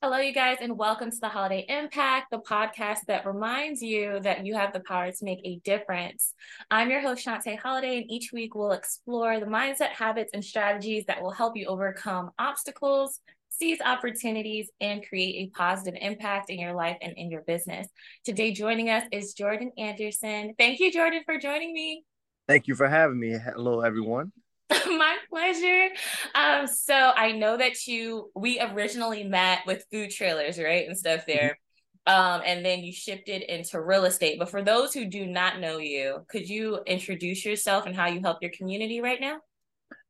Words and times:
Hello, 0.00 0.18
you 0.18 0.32
guys, 0.32 0.58
and 0.60 0.78
welcome 0.78 1.10
to 1.10 1.16
the 1.20 1.28
Holiday 1.28 1.66
Impact, 1.68 2.30
the 2.30 2.38
podcast 2.38 3.00
that 3.08 3.26
reminds 3.26 3.82
you 3.82 4.20
that 4.20 4.46
you 4.46 4.54
have 4.54 4.72
the 4.72 4.78
power 4.78 5.10
to 5.10 5.24
make 5.24 5.40
a 5.42 5.56
difference. 5.64 6.34
I'm 6.70 6.88
your 6.88 7.00
host, 7.00 7.26
Shante 7.26 7.58
Holiday, 7.58 7.96
and 7.96 8.08
each 8.08 8.30
week 8.32 8.54
we'll 8.54 8.70
explore 8.70 9.40
the 9.40 9.46
mindset, 9.46 9.88
habits, 9.88 10.30
and 10.32 10.44
strategies 10.44 11.04
that 11.06 11.20
will 11.20 11.32
help 11.32 11.56
you 11.56 11.66
overcome 11.66 12.30
obstacles, 12.38 13.18
seize 13.48 13.80
opportunities, 13.84 14.70
and 14.80 15.04
create 15.04 15.34
a 15.34 15.56
positive 15.56 15.98
impact 16.00 16.48
in 16.48 16.60
your 16.60 16.74
life 16.74 16.98
and 17.02 17.14
in 17.16 17.28
your 17.28 17.42
business. 17.42 17.88
Today, 18.24 18.52
joining 18.52 18.90
us 18.90 19.02
is 19.10 19.34
Jordan 19.34 19.72
Anderson. 19.78 20.54
Thank 20.56 20.78
you, 20.78 20.92
Jordan, 20.92 21.22
for 21.26 21.38
joining 21.38 21.72
me. 21.72 22.04
Thank 22.46 22.68
you 22.68 22.76
for 22.76 22.88
having 22.88 23.18
me. 23.18 23.36
Hello, 23.36 23.80
everyone. 23.80 24.30
My 24.86 25.16
pleasure. 25.30 25.88
Um, 26.34 26.66
so 26.66 26.94
I 26.94 27.32
know 27.32 27.56
that 27.56 27.86
you 27.86 28.30
we 28.34 28.60
originally 28.60 29.24
met 29.24 29.60
with 29.66 29.86
food 29.90 30.10
trailers, 30.10 30.58
right? 30.58 30.86
And 30.86 30.96
stuff 30.96 31.20
mm-hmm. 31.20 31.32
there. 31.32 31.58
Um, 32.06 32.40
and 32.44 32.64
then 32.64 32.82
you 32.82 32.92
shifted 32.92 33.42
into 33.42 33.80
real 33.82 34.06
estate. 34.06 34.38
But 34.38 34.50
for 34.50 34.62
those 34.62 34.94
who 34.94 35.04
do 35.04 35.26
not 35.26 35.60
know 35.60 35.76
you, 35.76 36.24
could 36.28 36.48
you 36.48 36.80
introduce 36.86 37.44
yourself 37.44 37.84
and 37.84 37.94
how 37.94 38.06
you 38.06 38.20
help 38.20 38.38
your 38.40 38.50
community 38.50 39.02
right 39.02 39.20
now? 39.20 39.40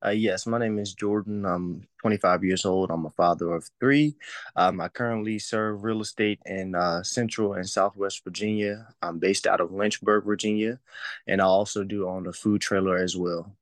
Uh, 0.04 0.10
yes, 0.10 0.46
my 0.46 0.58
name 0.58 0.78
is 0.78 0.94
Jordan. 0.94 1.44
I'm 1.44 1.82
25 2.02 2.44
years 2.44 2.64
old. 2.64 2.90
I'm 2.90 3.06
a 3.06 3.10
father 3.10 3.52
of 3.52 3.68
three. 3.80 4.14
Um, 4.54 4.80
I 4.80 4.88
currently 4.88 5.40
serve 5.40 5.82
real 5.82 6.00
estate 6.00 6.38
in 6.46 6.76
uh, 6.76 7.02
Central 7.02 7.54
and 7.54 7.68
Southwest 7.68 8.22
Virginia. 8.22 8.86
I'm 9.02 9.18
based 9.18 9.48
out 9.48 9.60
of 9.60 9.72
Lynchburg, 9.72 10.24
Virginia, 10.24 10.78
and 11.26 11.40
I 11.40 11.46
also 11.46 11.82
do 11.82 12.08
own 12.08 12.28
a 12.28 12.32
food 12.32 12.60
trailer 12.60 12.96
as 12.96 13.16
well. 13.16 13.56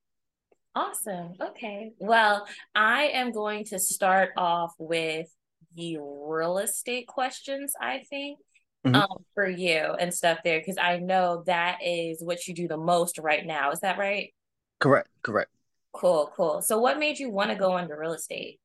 Awesome. 0.77 1.33
Okay. 1.41 1.93
Well, 1.99 2.47
I 2.75 3.05
am 3.05 3.33
going 3.33 3.65
to 3.67 3.79
start 3.79 4.33
off 4.37 4.75
with 4.79 5.27
the 5.75 5.97
real 5.99 6.59
estate 6.59 7.07
questions, 7.07 7.73
I 7.81 8.03
think, 8.11 8.39
mm-hmm. 8.87 8.95
um, 8.95 9.25
for 9.35 9.49
you 9.49 9.95
and 9.99 10.13
stuff 10.13 10.41
there, 10.45 10.61
because 10.61 10.77
I 10.77 10.99
know 10.99 11.45
that 11.47 11.79
is 11.83 12.23
what 12.23 12.47
you 12.47 12.53
do 12.53 12.69
the 12.69 12.77
most 12.77 13.19
right 13.19 13.47
now. 13.47 13.71
Is 13.71 13.81
that 13.81 13.97
right? 13.97 14.35
Correct. 14.79 15.09
Correct. 15.23 15.51
Cool. 15.95 16.31
Cool. 16.37 16.61
So, 16.61 16.79
what 16.79 16.99
made 16.99 17.19
you 17.19 17.31
want 17.31 17.49
to 17.49 17.57
go 17.57 17.79
into 17.79 17.97
real 17.97 18.13
estate? 18.13 18.61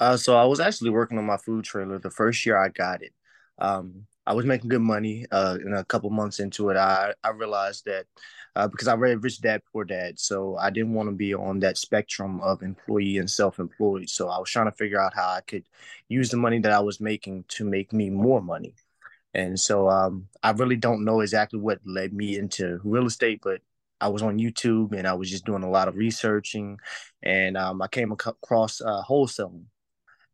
Uh, 0.00 0.16
so 0.16 0.38
I 0.38 0.46
was 0.46 0.60
actually 0.60 0.90
working 0.90 1.18
on 1.18 1.26
my 1.26 1.36
food 1.36 1.66
trailer 1.66 1.98
the 1.98 2.10
first 2.10 2.46
year 2.46 2.56
I 2.56 2.70
got 2.70 3.02
it. 3.02 3.12
Um, 3.58 4.06
I 4.26 4.34
was 4.34 4.46
making 4.46 4.68
good 4.70 4.80
money. 4.80 5.26
Uh, 5.30 5.58
and 5.60 5.74
a 5.74 5.84
couple 5.84 6.10
months 6.10 6.40
into 6.40 6.70
it, 6.70 6.76
I 6.76 7.14
I 7.22 7.30
realized 7.30 7.84
that 7.86 8.06
uh, 8.56 8.68
because 8.68 8.88
I 8.88 8.94
read 8.94 9.22
Rich 9.22 9.40
Dad 9.40 9.62
Poor 9.72 9.84
Dad, 9.84 10.18
so 10.18 10.56
I 10.56 10.70
didn't 10.70 10.94
want 10.94 11.08
to 11.08 11.14
be 11.14 11.34
on 11.34 11.60
that 11.60 11.76
spectrum 11.76 12.40
of 12.40 12.62
employee 12.62 13.18
and 13.18 13.30
self-employed. 13.30 14.08
So 14.08 14.28
I 14.28 14.38
was 14.38 14.50
trying 14.50 14.70
to 14.70 14.76
figure 14.76 15.00
out 15.00 15.14
how 15.14 15.28
I 15.28 15.40
could 15.40 15.64
use 16.08 16.30
the 16.30 16.36
money 16.36 16.60
that 16.60 16.72
I 16.72 16.80
was 16.80 17.00
making 17.00 17.44
to 17.48 17.64
make 17.64 17.92
me 17.92 18.10
more 18.10 18.40
money. 18.40 18.74
And 19.34 19.58
so 19.58 19.88
um, 19.88 20.28
I 20.42 20.52
really 20.52 20.76
don't 20.76 21.04
know 21.04 21.20
exactly 21.20 21.58
what 21.58 21.80
led 21.84 22.12
me 22.12 22.38
into 22.38 22.80
real 22.84 23.06
estate, 23.06 23.40
but 23.42 23.60
I 24.00 24.08
was 24.08 24.22
on 24.22 24.38
YouTube 24.38 24.92
and 24.96 25.08
I 25.08 25.14
was 25.14 25.30
just 25.30 25.44
doing 25.44 25.64
a 25.64 25.70
lot 25.70 25.88
of 25.88 25.96
researching, 25.96 26.78
and 27.22 27.56
um, 27.56 27.82
I 27.82 27.88
came 27.88 28.12
across 28.12 28.80
uh, 28.80 29.02
wholesaling 29.08 29.64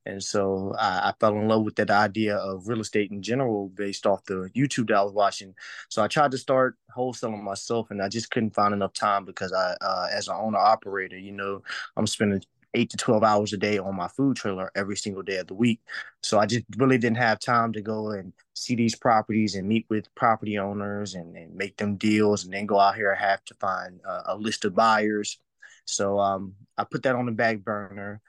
and 0.06 0.22
so 0.22 0.74
I, 0.78 1.10
I, 1.10 1.14
fell 1.20 1.36
in 1.36 1.46
love 1.46 1.62
with 1.62 1.76
that 1.76 1.90
idea 1.90 2.36
of 2.36 2.68
real 2.68 2.80
estate 2.80 3.10
in 3.10 3.22
general 3.22 3.68
based 3.68 4.06
off 4.06 4.24
the 4.24 4.50
YouTube 4.56 4.88
that 4.88 4.96
I 4.96 5.02
was 5.02 5.12
watching. 5.12 5.54
So 5.88 6.02
I 6.02 6.08
tried 6.08 6.30
to 6.30 6.38
start 6.38 6.76
wholesaling 6.96 7.42
myself, 7.42 7.90
and 7.90 8.02
I 8.02 8.08
just 8.08 8.30
couldn't 8.30 8.54
find 8.54 8.72
enough 8.72 8.94
time 8.94 9.24
because 9.24 9.52
I, 9.52 9.76
uh, 9.80 10.08
as 10.10 10.28
an 10.28 10.36
owner 10.38 10.58
operator, 10.58 11.18
you 11.18 11.32
know, 11.32 11.62
I'm 11.96 12.06
spending 12.06 12.42
eight 12.74 12.88
to 12.90 12.96
12 12.96 13.24
hours 13.24 13.52
a 13.52 13.56
day 13.56 13.78
on 13.78 13.96
my 13.96 14.08
food 14.08 14.36
trailer 14.36 14.70
every 14.74 14.96
single 14.96 15.22
day 15.22 15.36
of 15.36 15.48
the 15.48 15.54
week. 15.54 15.80
So 16.22 16.38
I 16.38 16.46
just 16.46 16.64
really 16.76 16.98
didn't 16.98 17.16
have 17.16 17.40
time 17.40 17.72
to 17.72 17.82
go 17.82 18.10
and 18.10 18.32
see 18.54 18.76
these 18.76 18.94
properties 18.94 19.56
and 19.56 19.68
meet 19.68 19.86
with 19.88 20.14
property 20.14 20.56
owners 20.58 21.14
and, 21.14 21.36
and 21.36 21.54
make 21.54 21.76
them 21.76 21.96
deals 21.96 22.44
and 22.44 22.54
then 22.54 22.66
go 22.66 22.78
out 22.78 22.94
here 22.94 23.10
and 23.10 23.20
have 23.20 23.44
to 23.46 23.54
find 23.54 24.00
uh, 24.06 24.22
a 24.26 24.36
list 24.36 24.64
of 24.64 24.74
buyers. 24.74 25.38
So 25.84 26.20
um, 26.20 26.54
I 26.78 26.84
put 26.84 27.02
that 27.02 27.16
on 27.16 27.26
the 27.26 27.32
back 27.32 27.58
burner 27.58 28.20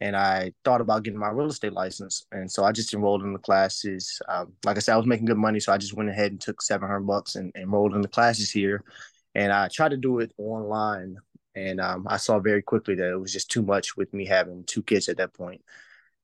and 0.00 0.16
I 0.16 0.52
thought 0.64 0.80
about 0.80 1.02
getting 1.02 1.20
my 1.20 1.28
real 1.28 1.48
estate 1.48 1.74
license. 1.74 2.26
And 2.32 2.50
so 2.50 2.64
I 2.64 2.72
just 2.72 2.94
enrolled 2.94 3.22
in 3.22 3.34
the 3.34 3.38
classes. 3.38 4.20
Um, 4.28 4.52
like 4.64 4.76
I 4.76 4.80
said, 4.80 4.94
I 4.94 4.96
was 4.96 5.06
making 5.06 5.26
good 5.26 5.36
money, 5.36 5.60
so 5.60 5.72
I 5.72 5.78
just 5.78 5.94
went 5.94 6.08
ahead 6.08 6.32
and 6.32 6.40
took 6.40 6.62
700 6.62 7.00
bucks 7.00 7.36
and, 7.36 7.52
enrolled 7.54 7.94
in 7.94 8.00
the 8.00 8.08
classes 8.08 8.50
here. 8.50 8.82
And 9.34 9.52
I 9.52 9.68
tried 9.68 9.90
to 9.90 9.96
do 9.96 10.18
it 10.20 10.32
online, 10.38 11.16
and 11.54 11.80
um, 11.80 12.06
I 12.08 12.16
saw 12.16 12.40
very 12.40 12.62
quickly 12.62 12.94
that 12.96 13.10
it 13.10 13.20
was 13.20 13.32
just 13.32 13.50
too 13.50 13.62
much 13.62 13.96
with 13.96 14.12
me 14.14 14.26
having 14.26 14.64
two 14.64 14.82
kids 14.82 15.08
at 15.08 15.18
that 15.18 15.34
point. 15.34 15.62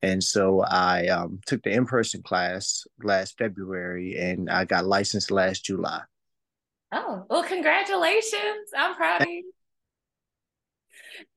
And 0.03 0.23
so 0.23 0.61
I 0.61 1.07
um, 1.09 1.41
took 1.47 1.63
the 1.63 1.71
in-person 1.71 2.23
class 2.23 2.87
last 3.03 3.39
February, 3.39 4.17
and 4.19 4.51
I 4.51 4.65
got 4.65 4.87
licensed 4.87 5.31
last 5.31 5.65
July. 5.65 6.03
Oh 6.93 7.25
well, 7.29 7.43
congratulations! 7.43 8.71
I'm 8.77 8.95
proud 8.95 9.23
of 9.23 9.29
you. 9.29 9.53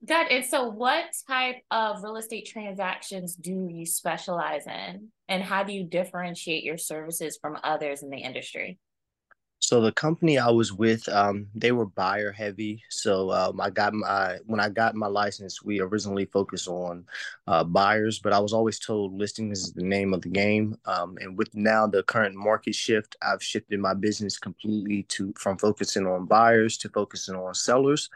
That 0.04 0.32
and 0.32 0.46
so 0.46 0.70
what 0.70 1.06
type 1.28 1.58
of 1.72 2.04
real 2.04 2.18
estate 2.18 2.48
transactions 2.48 3.36
do 3.36 3.68
you 3.72 3.86
specialize 3.86 4.66
in? 4.68 5.10
And 5.28 5.44
how 5.44 5.64
do 5.64 5.74
you 5.74 5.84
differentiate 5.84 6.64
your 6.64 6.78
services 6.78 7.38
from 7.42 7.58
others 7.64 8.02
in 8.02 8.10
the 8.10 8.18
industry? 8.18 8.80
So 9.62 9.82
the 9.82 9.92
company 9.92 10.40
I 10.40 10.50
was 10.50 10.72
with, 10.72 11.08
um, 11.10 11.48
they 11.54 11.74
were 11.74 11.86
buyer 11.86 12.32
heavy. 12.32 12.82
So 12.90 13.30
um, 13.32 13.60
I 13.60 13.70
got 13.70 13.94
my 13.94 14.38
when 14.46 14.60
I 14.60 14.70
got 14.70 14.96
my 14.96 15.08
license, 15.08 15.62
we 15.62 15.82
originally 15.82 16.26
focused 16.26 16.68
on 16.70 17.06
uh, 17.46 17.66
buyers, 17.66 18.20
but 18.20 18.32
I 18.32 18.40
was 18.40 18.54
always 18.54 18.80
told 18.80 19.14
listings 19.14 19.60
is 19.60 19.74
the 19.74 19.84
name 19.84 20.14
of 20.14 20.22
the 20.22 20.30
game. 20.30 20.78
Um, 20.86 21.18
and 21.20 21.38
with 21.38 21.54
now 21.54 21.88
the 21.88 22.04
current 22.04 22.36
market 22.36 22.74
shift, 22.74 23.18
I've 23.22 23.44
shifted 23.44 23.80
my 23.80 23.94
business 23.94 24.40
completely 24.40 25.04
to 25.10 25.34
from 25.38 25.58
focusing 25.58 26.08
on 26.08 26.26
buyers 26.26 26.78
to 26.78 26.90
focusing 26.90 27.36
on 27.36 27.54
sellers 27.54 28.10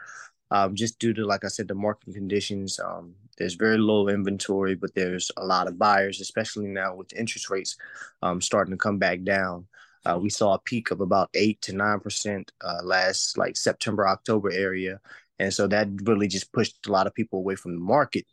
um, 0.50 0.74
just 0.74 0.98
due 0.98 1.14
to, 1.14 1.24
like 1.26 1.44
I 1.44 1.48
said, 1.48 1.68
the 1.68 1.74
market 1.74 2.14
conditions. 2.14 2.78
Um, 2.78 3.14
there's 3.38 3.54
very 3.54 3.78
low 3.78 4.08
inventory, 4.08 4.74
but 4.74 4.94
there's 4.94 5.30
a 5.36 5.44
lot 5.44 5.66
of 5.66 5.78
buyers, 5.78 6.20
especially 6.20 6.66
now 6.68 6.94
with 6.94 7.12
interest 7.14 7.50
rates 7.50 7.76
um, 8.22 8.40
starting 8.40 8.72
to 8.72 8.78
come 8.78 8.98
back 8.98 9.22
down. 9.22 9.66
Uh, 10.06 10.18
we 10.20 10.30
saw 10.30 10.54
a 10.54 10.58
peak 10.58 10.90
of 10.90 11.00
about 11.00 11.30
eight 11.34 11.60
to 11.62 11.72
nine 11.72 11.98
percent 11.98 12.52
uh, 12.60 12.80
last 12.82 13.38
like 13.38 13.56
September 13.56 14.06
October 14.06 14.50
area, 14.52 15.00
and 15.38 15.52
so 15.52 15.66
that 15.66 15.88
really 16.02 16.28
just 16.28 16.52
pushed 16.52 16.86
a 16.86 16.92
lot 16.92 17.06
of 17.06 17.14
people 17.14 17.38
away 17.38 17.56
from 17.56 17.74
the 17.74 17.80
market. 17.80 18.26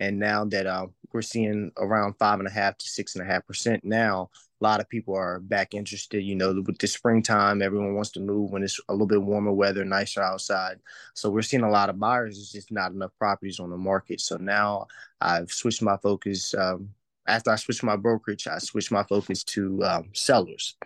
And 0.00 0.18
now 0.18 0.44
that 0.46 0.66
uh, 0.66 0.88
we're 1.14 1.22
seeing 1.22 1.70
around 1.78 2.14
five 2.18 2.40
and 2.40 2.48
a 2.48 2.50
half 2.50 2.76
to 2.78 2.88
six 2.88 3.14
and 3.14 3.24
a 3.24 3.32
half 3.32 3.46
percent 3.46 3.84
now, 3.84 4.30
a 4.60 4.64
lot 4.64 4.80
of 4.80 4.88
people 4.88 5.14
are 5.14 5.40
back 5.40 5.72
interested. 5.72 6.22
You 6.22 6.34
know, 6.34 6.62
with 6.66 6.78
the 6.78 6.86
springtime, 6.86 7.62
everyone 7.62 7.94
wants 7.94 8.10
to 8.12 8.20
move 8.20 8.50
when 8.50 8.62
it's 8.62 8.80
a 8.88 8.92
little 8.92 9.06
bit 9.06 9.22
warmer 9.22 9.52
weather, 9.52 9.84
nicer 9.84 10.22
outside. 10.22 10.80
So 11.14 11.30
we're 11.30 11.42
seeing 11.42 11.62
a 11.62 11.70
lot 11.70 11.90
of 11.90 11.98
buyers. 11.98 12.38
It's 12.38 12.52
just 12.52 12.72
not 12.72 12.92
enough 12.92 13.12
properties 13.18 13.60
on 13.60 13.70
the 13.70 13.76
market. 13.76 14.20
So 14.20 14.36
now 14.36 14.88
I've 15.20 15.50
switched 15.50 15.82
my 15.82 15.96
focus. 15.98 16.54
Um, 16.54 16.90
after 17.26 17.50
I 17.50 17.56
switched 17.56 17.82
my 17.82 17.96
brokerage, 17.96 18.46
I 18.46 18.58
switched 18.58 18.92
my 18.92 19.02
focus 19.04 19.44
to 19.44 19.82
um, 19.84 20.10
sellers. 20.12 20.76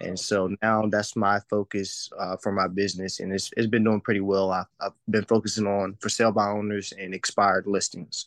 And 0.00 0.18
so 0.18 0.54
now 0.60 0.86
that's 0.86 1.14
my 1.14 1.40
focus 1.48 2.10
uh, 2.18 2.36
for 2.42 2.52
my 2.52 2.66
business, 2.68 3.20
and 3.20 3.32
it's, 3.32 3.50
it's 3.56 3.68
been 3.68 3.84
doing 3.84 4.00
pretty 4.00 4.20
well. 4.20 4.50
I've, 4.50 4.66
I've 4.80 4.92
been 5.08 5.24
focusing 5.24 5.66
on 5.66 5.96
for 6.00 6.08
sale 6.08 6.32
by 6.32 6.48
owners 6.48 6.92
and 6.98 7.14
expired 7.14 7.66
listings. 7.66 8.26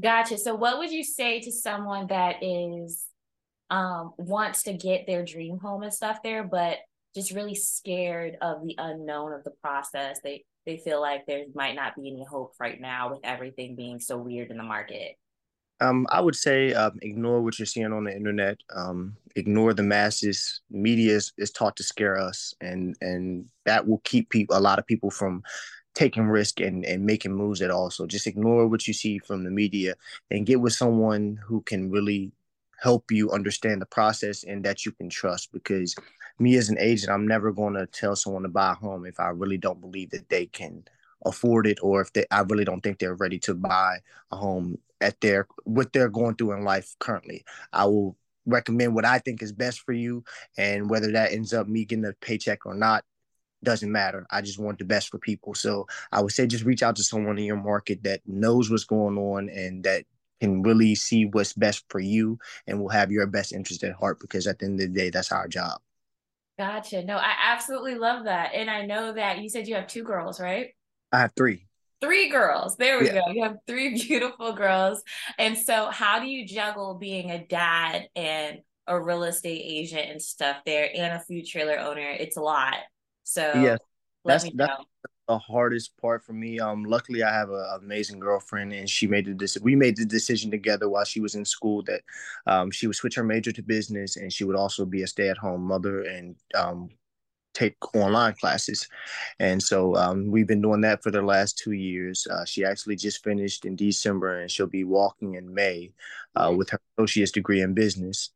Gotcha. 0.00 0.38
So, 0.38 0.54
what 0.54 0.78
would 0.78 0.90
you 0.90 1.04
say 1.04 1.40
to 1.40 1.52
someone 1.52 2.06
that 2.08 2.42
is 2.42 3.06
um, 3.70 4.14
wants 4.16 4.62
to 4.64 4.72
get 4.72 5.06
their 5.06 5.24
dream 5.24 5.58
home 5.58 5.82
and 5.82 5.92
stuff 5.92 6.22
there, 6.22 6.42
but 6.42 6.78
just 7.14 7.32
really 7.32 7.54
scared 7.54 8.36
of 8.40 8.62
the 8.62 8.74
unknown 8.78 9.32
of 9.32 9.44
the 9.44 9.52
process. 9.62 10.20
They 10.22 10.44
they 10.66 10.78
feel 10.78 11.00
like 11.00 11.26
there 11.26 11.44
might 11.54 11.74
not 11.74 11.96
be 11.96 12.10
any 12.10 12.24
hope 12.24 12.52
right 12.60 12.80
now 12.80 13.10
with 13.10 13.20
everything 13.24 13.74
being 13.74 14.00
so 14.00 14.18
weird 14.18 14.50
in 14.50 14.58
the 14.58 14.62
market. 14.62 15.16
Um, 15.80 16.06
I 16.10 16.20
would 16.20 16.34
say 16.34 16.74
um, 16.74 16.98
ignore 17.02 17.40
what 17.40 17.58
you're 17.58 17.66
seeing 17.66 17.92
on 17.92 18.04
the 18.04 18.14
internet. 18.14 18.58
Um, 18.74 19.16
ignore 19.36 19.72
the 19.72 19.82
masses. 19.82 20.60
Media 20.70 21.14
is, 21.14 21.32
is 21.38 21.50
taught 21.50 21.76
to 21.76 21.82
scare 21.82 22.18
us, 22.18 22.52
and 22.60 22.96
and 23.00 23.46
that 23.64 23.86
will 23.86 24.00
keep 24.04 24.30
people 24.30 24.56
a 24.56 24.60
lot 24.60 24.78
of 24.78 24.86
people 24.86 25.10
from 25.10 25.42
taking 25.94 26.28
risk 26.28 26.60
and, 26.60 26.84
and 26.84 27.04
making 27.04 27.32
moves 27.32 27.60
at 27.62 27.70
all. 27.70 27.90
So 27.90 28.06
just 28.06 28.26
ignore 28.26 28.68
what 28.68 28.86
you 28.86 28.94
see 28.94 29.18
from 29.18 29.44
the 29.44 29.50
media 29.50 29.94
and 30.30 30.46
get 30.46 30.60
with 30.60 30.72
someone 30.72 31.40
who 31.44 31.60
can 31.62 31.90
really 31.90 32.32
help 32.80 33.10
you 33.10 33.30
understand 33.30 33.82
the 33.82 33.86
process 33.86 34.44
and 34.44 34.64
that 34.64 34.86
you 34.86 34.92
can 34.92 35.08
trust 35.08 35.52
because 35.52 35.94
me 36.38 36.56
as 36.56 36.68
an 36.68 36.78
agent 36.78 37.10
i'm 37.10 37.26
never 37.26 37.52
going 37.52 37.74
to 37.74 37.86
tell 37.86 38.14
someone 38.14 38.42
to 38.42 38.48
buy 38.48 38.72
a 38.72 38.74
home 38.74 39.04
if 39.04 39.18
i 39.18 39.28
really 39.28 39.58
don't 39.58 39.80
believe 39.80 40.10
that 40.10 40.28
they 40.28 40.46
can 40.46 40.84
afford 41.24 41.66
it 41.66 41.78
or 41.82 42.00
if 42.00 42.12
they 42.12 42.24
i 42.30 42.40
really 42.40 42.64
don't 42.64 42.80
think 42.82 42.98
they're 42.98 43.14
ready 43.14 43.38
to 43.38 43.54
buy 43.54 43.96
a 44.30 44.36
home 44.36 44.78
at 45.00 45.20
their 45.20 45.46
what 45.64 45.92
they're 45.92 46.08
going 46.08 46.34
through 46.36 46.52
in 46.52 46.64
life 46.64 46.94
currently 47.00 47.44
i 47.72 47.84
will 47.84 48.16
recommend 48.46 48.94
what 48.94 49.04
i 49.04 49.18
think 49.18 49.42
is 49.42 49.52
best 49.52 49.80
for 49.80 49.92
you 49.92 50.22
and 50.56 50.88
whether 50.88 51.10
that 51.10 51.32
ends 51.32 51.52
up 51.52 51.66
me 51.66 51.84
getting 51.84 52.04
a 52.04 52.12
paycheck 52.20 52.64
or 52.64 52.74
not 52.74 53.04
doesn't 53.62 53.90
matter. 53.90 54.26
I 54.30 54.40
just 54.40 54.58
want 54.58 54.78
the 54.78 54.84
best 54.84 55.08
for 55.08 55.18
people. 55.18 55.54
So 55.54 55.86
i 56.12 56.20
would 56.20 56.32
say 56.32 56.46
just 56.46 56.64
reach 56.64 56.82
out 56.82 56.96
to 56.96 57.02
someone 57.02 57.38
in 57.38 57.44
your 57.44 57.56
market 57.56 58.02
that 58.04 58.20
knows 58.26 58.70
what's 58.70 58.84
going 58.84 59.18
on 59.18 59.48
and 59.48 59.84
that 59.84 60.04
can 60.40 60.62
really 60.62 60.94
see 60.94 61.26
what's 61.26 61.52
best 61.52 61.84
for 61.88 62.00
you 62.00 62.38
and 62.66 62.80
will 62.80 62.88
have 62.88 63.10
your 63.10 63.26
best 63.26 63.52
interest 63.52 63.82
at 63.82 63.94
heart 63.94 64.20
because 64.20 64.46
at 64.46 64.58
the 64.58 64.66
end 64.66 64.80
of 64.80 64.92
the 64.92 65.00
day 65.00 65.10
that's 65.10 65.32
our 65.32 65.48
job. 65.48 65.80
Gotcha. 66.58 67.04
No 67.04 67.16
i 67.16 67.34
absolutely 67.44 67.96
love 67.96 68.24
that. 68.24 68.52
And 68.54 68.70
i 68.70 68.84
know 68.84 69.12
that 69.12 69.38
you 69.38 69.48
said 69.48 69.68
you 69.68 69.74
have 69.74 69.86
two 69.86 70.04
girls 70.04 70.40
right? 70.40 70.70
I 71.12 71.20
have 71.20 71.32
three. 71.36 71.66
Three 72.00 72.28
girls. 72.28 72.76
There 72.76 73.00
we 73.00 73.06
yeah. 73.06 73.14
go. 73.14 73.32
You 73.32 73.42
have 73.42 73.56
three 73.66 73.94
beautiful 74.06 74.52
girls. 74.52 75.02
And 75.38 75.58
so 75.58 75.90
how 75.90 76.20
do 76.20 76.26
you 76.26 76.46
juggle 76.46 76.94
being 76.94 77.30
a 77.30 77.44
dad 77.44 78.08
and 78.14 78.60
a 78.86 79.00
real 79.00 79.24
estate 79.24 79.62
agent 79.64 80.08
and 80.10 80.22
stuff 80.22 80.58
there 80.64 80.88
and 80.94 81.14
a 81.14 81.20
food 81.20 81.46
trailer 81.46 81.78
owner? 81.78 82.08
It's 82.08 82.36
a 82.36 82.40
lot 82.40 82.76
so 83.28 83.52
yeah 83.54 83.76
that's, 84.24 84.48
that's 84.54 84.84
the 85.28 85.38
hardest 85.38 85.96
part 85.98 86.24
for 86.24 86.32
me. 86.32 86.58
Um, 86.58 86.84
luckily, 86.84 87.22
I 87.22 87.32
have 87.32 87.50
an 87.50 87.64
amazing 87.82 88.18
girlfriend, 88.18 88.72
and 88.72 88.88
she 88.88 89.06
made 89.06 89.26
the 89.26 89.34
decision. 89.34 89.64
We 89.64 89.76
made 89.76 89.96
the 89.96 90.06
decision 90.06 90.50
together 90.50 90.88
while 90.88 91.04
she 91.04 91.20
was 91.20 91.34
in 91.34 91.44
school 91.44 91.82
that 91.82 92.00
um, 92.46 92.70
she 92.70 92.86
would 92.86 92.96
switch 92.96 93.14
her 93.16 93.24
major 93.24 93.52
to 93.52 93.62
business, 93.62 94.16
and 94.16 94.32
she 94.32 94.44
would 94.44 94.56
also 94.56 94.84
be 94.84 95.02
a 95.02 95.06
stay-at-home 95.06 95.62
mother 95.62 96.02
and 96.02 96.34
um, 96.54 96.88
take 97.52 97.76
online 97.94 98.34
classes. 98.34 98.88
And 99.38 99.62
so 99.62 99.94
um, 99.96 100.30
we've 100.30 100.46
been 100.46 100.62
doing 100.62 100.80
that 100.82 101.02
for 101.02 101.10
the 101.10 101.22
last 101.22 101.58
two 101.58 101.72
years. 101.72 102.26
Uh, 102.26 102.44
she 102.46 102.64
actually 102.64 102.96
just 102.96 103.22
finished 103.22 103.66
in 103.66 103.76
December, 103.76 104.40
and 104.40 104.50
she'll 104.50 104.66
be 104.66 104.84
walking 104.84 105.34
in 105.34 105.52
May 105.52 105.92
uh, 106.36 106.54
with 106.56 106.70
her 106.70 106.80
associate's 106.96 107.32
degree 107.32 107.60
in 107.60 107.74
business. 107.74 108.30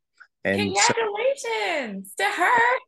And 0.45 0.61
congratulations 0.61 2.13
so, 2.19 2.25
to 2.25 2.31
her! 2.31 2.79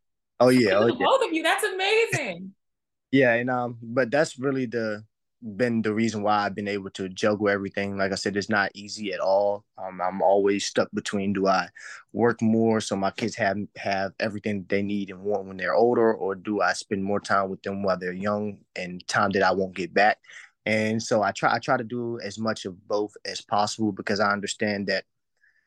Oh 0.40 0.48
yeah, 0.48 0.74
oh, 0.74 0.86
yeah. 0.86 1.06
both 1.06 1.24
of 1.24 1.32
you. 1.32 1.42
That's 1.42 1.64
amazing 1.64 2.54
yeah 3.12 3.34
and 3.34 3.48
um 3.48 3.78
but 3.80 4.10
that's 4.10 4.40
really 4.40 4.66
the 4.66 5.04
been 5.44 5.82
the 5.82 5.92
reason 5.92 6.22
why 6.22 6.38
I've 6.38 6.54
been 6.54 6.68
able 6.68 6.90
to 6.90 7.08
juggle 7.08 7.48
everything. 7.48 7.98
Like 7.98 8.12
I 8.12 8.14
said, 8.14 8.36
it's 8.36 8.48
not 8.48 8.70
easy 8.74 9.12
at 9.12 9.20
all. 9.20 9.64
Um, 9.76 10.00
I'm 10.00 10.22
always 10.22 10.64
stuck 10.64 10.88
between 10.94 11.32
do 11.34 11.46
I 11.46 11.68
work 12.12 12.40
more 12.40 12.80
so 12.80 12.96
my 12.96 13.10
kids 13.10 13.36
have 13.36 13.58
have 13.76 14.12
everything 14.20 14.64
they 14.68 14.82
need 14.82 15.10
and 15.10 15.20
want 15.20 15.46
when 15.46 15.56
they're 15.56 15.74
older, 15.74 16.14
or 16.14 16.34
do 16.34 16.62
I 16.62 16.72
spend 16.72 17.04
more 17.04 17.20
time 17.20 17.50
with 17.50 17.62
them 17.62 17.82
while 17.82 17.98
they're 17.98 18.12
young 18.12 18.58
and 18.74 19.06
time 19.06 19.30
that 19.32 19.42
I 19.42 19.52
won't 19.52 19.76
get 19.76 19.92
back? 19.92 20.18
And 20.66 21.02
so 21.02 21.22
I 21.22 21.32
try 21.32 21.54
I 21.54 21.58
try 21.58 21.76
to 21.76 21.84
do 21.84 22.18
as 22.20 22.38
much 22.38 22.64
of 22.64 22.88
both 22.88 23.14
as 23.26 23.42
possible 23.42 23.92
because 23.92 24.20
I 24.20 24.32
understand 24.32 24.86
that 24.86 25.04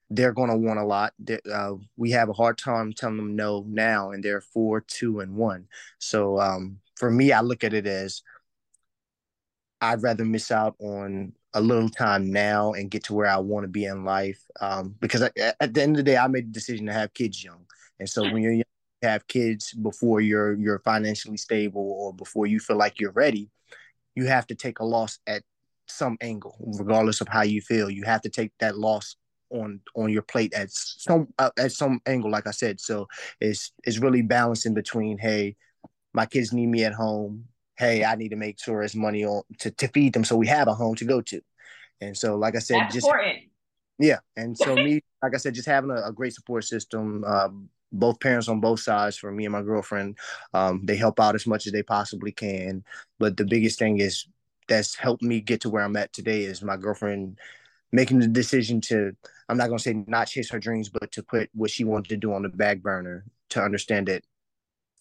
they're 0.10 0.34
going 0.34 0.50
to 0.50 0.56
want 0.58 0.80
a 0.80 0.86
lot. 0.86 1.14
Uh, 1.52 1.74
we 1.98 2.12
have 2.12 2.30
a 2.30 2.34
hard 2.34 2.58
time 2.58 2.94
telling 2.94 3.18
them 3.18 3.36
no 3.36 3.66
now, 3.68 4.12
and 4.12 4.24
they're 4.24 4.42
four, 4.42 4.82
two, 4.82 5.20
and 5.20 5.36
one. 5.36 5.68
So 6.00 6.40
um, 6.40 6.80
for 6.96 7.12
me, 7.12 7.32
I 7.32 7.42
look 7.42 7.64
at 7.64 7.74
it 7.74 7.88
as 7.88 8.22
I'd 9.82 10.02
rather 10.02 10.26
miss 10.26 10.52
out 10.52 10.76
on 10.80 11.34
a 11.54 11.62
little 11.62 11.90
time 11.90 12.32
now 12.32 12.74
and 12.74 12.92
get 12.92 13.04
to 13.06 13.14
where 13.14 13.28
I 13.28 13.38
want 13.38 13.64
to 13.66 13.68
be 13.68 13.86
in 13.86 14.06
life. 14.06 14.42
Um, 14.60 14.96
because 15.00 15.24
I, 15.24 15.32
at 15.60 15.74
the 15.74 15.82
end 15.82 15.98
of 15.98 15.98
the 15.98 16.12
day, 16.12 16.18
I 16.18 16.28
made 16.28 16.48
the 16.48 16.54
decision 16.54 16.86
to 16.88 16.94
have 16.94 17.14
kids 17.14 17.44
young, 17.44 17.66
and 18.00 18.10
so 18.10 18.24
when 18.24 18.42
you're 18.42 18.54
young, 18.54 18.64
you 19.02 19.10
have 19.10 19.28
kids 19.28 19.74
before 19.74 20.22
you're 20.22 20.54
you're 20.54 20.80
financially 20.80 21.38
stable 21.38 21.92
or 22.00 22.14
before 22.14 22.48
you 22.48 22.60
feel 22.60 22.78
like 22.78 23.00
you're 23.00 23.12
ready, 23.12 23.50
you 24.16 24.26
have 24.26 24.48
to 24.48 24.56
take 24.56 24.80
a 24.80 24.86
loss 24.86 25.20
at 25.28 25.44
some 25.86 26.18
angle, 26.22 26.58
regardless 26.80 27.22
of 27.22 27.28
how 27.28 27.44
you 27.44 27.62
feel. 27.62 27.90
You 27.90 28.04
have 28.04 28.22
to 28.22 28.30
take 28.30 28.52
that 28.60 28.78
loss 28.78 29.16
on 29.50 29.80
on 29.96 30.12
your 30.12 30.22
plate 30.22 30.54
at 30.54 30.70
some 30.72 31.28
uh, 31.40 31.50
at 31.58 31.72
some 31.72 32.02
angle 32.06 32.30
like 32.32 32.48
i 32.48 32.52
said. 32.52 32.80
So 32.80 33.08
it's 33.40 33.72
it's 33.84 34.00
really 34.00 34.22
balancing 34.22 34.74
between 34.74 35.18
hey 35.18 35.56
my 36.14 36.26
kids 36.26 36.54
need 36.54 36.68
me 36.68 36.84
at 36.84 36.94
home. 36.94 37.46
Hey 37.78 38.04
i 38.04 38.16
need 38.16 38.30
to 38.30 38.36
make 38.36 38.60
sure 38.60 38.80
there's 38.80 38.96
money 38.96 39.26
on 39.26 39.44
to, 39.60 39.72
to 39.72 39.88
feed 39.90 40.14
them 40.14 40.24
so 40.24 40.36
we 40.36 40.48
have 40.48 40.68
a 40.68 40.74
home 40.74 40.96
to 40.96 41.06
go 41.06 41.22
to. 41.22 41.42
And 42.02 42.16
so 42.18 42.36
like 42.36 42.56
i 42.56 42.60
said 42.60 42.78
That's 42.82 42.96
just 42.96 43.08
important. 43.08 43.44
yeah 44.00 44.20
and 44.36 44.58
so 44.58 44.76
me 44.76 45.02
like 45.24 45.34
i 45.34 45.38
said 45.38 45.56
just 45.56 45.68
having 45.68 45.92
a, 45.92 46.08
a 46.08 46.12
great 46.12 46.34
support 46.34 46.64
system 46.64 47.24
um, 47.24 47.70
both 47.92 48.20
parents 48.20 48.50
on 48.50 48.60
both 48.60 48.80
sides 48.82 49.18
for 49.18 49.32
me 49.32 49.46
and 49.46 49.54
my 49.54 49.62
girlfriend 49.62 50.18
um, 50.54 50.82
they 50.84 50.96
help 50.96 51.20
out 51.20 51.36
as 51.36 51.48
much 51.48 51.68
as 51.68 51.74
they 51.74 51.84
possibly 51.84 52.32
can. 52.32 52.84
But 53.18 53.38
the 53.38 53.46
biggest 53.46 53.80
thing 53.80 54.00
is 54.00 54.28
that's 54.68 54.96
helped 54.96 55.24
me 55.24 55.40
get 55.40 55.62
to 55.62 55.70
where 55.70 55.84
i'm 55.84 55.96
at 55.96 56.12
today 56.14 56.44
is 56.44 56.62
my 56.62 56.76
girlfriend 56.78 57.40
making 57.92 58.20
the 58.20 58.28
decision 58.28 58.82
to 58.82 59.16
I'm 59.50 59.58
not 59.58 59.68
gonna 59.68 59.80
say 59.80 59.94
not 60.08 60.28
chase 60.28 60.50
her 60.52 60.60
dreams, 60.60 60.90
but 60.90 61.12
to 61.14 61.24
put 61.24 61.50
what 61.54 61.72
she 61.72 61.84
wanted 61.84 62.10
to 62.10 62.18
do 62.18 62.34
on 62.34 62.44
the 62.44 62.50
back 62.50 62.80
burner 62.80 63.26
to 63.50 63.62
understand 63.62 64.10
it 64.10 64.26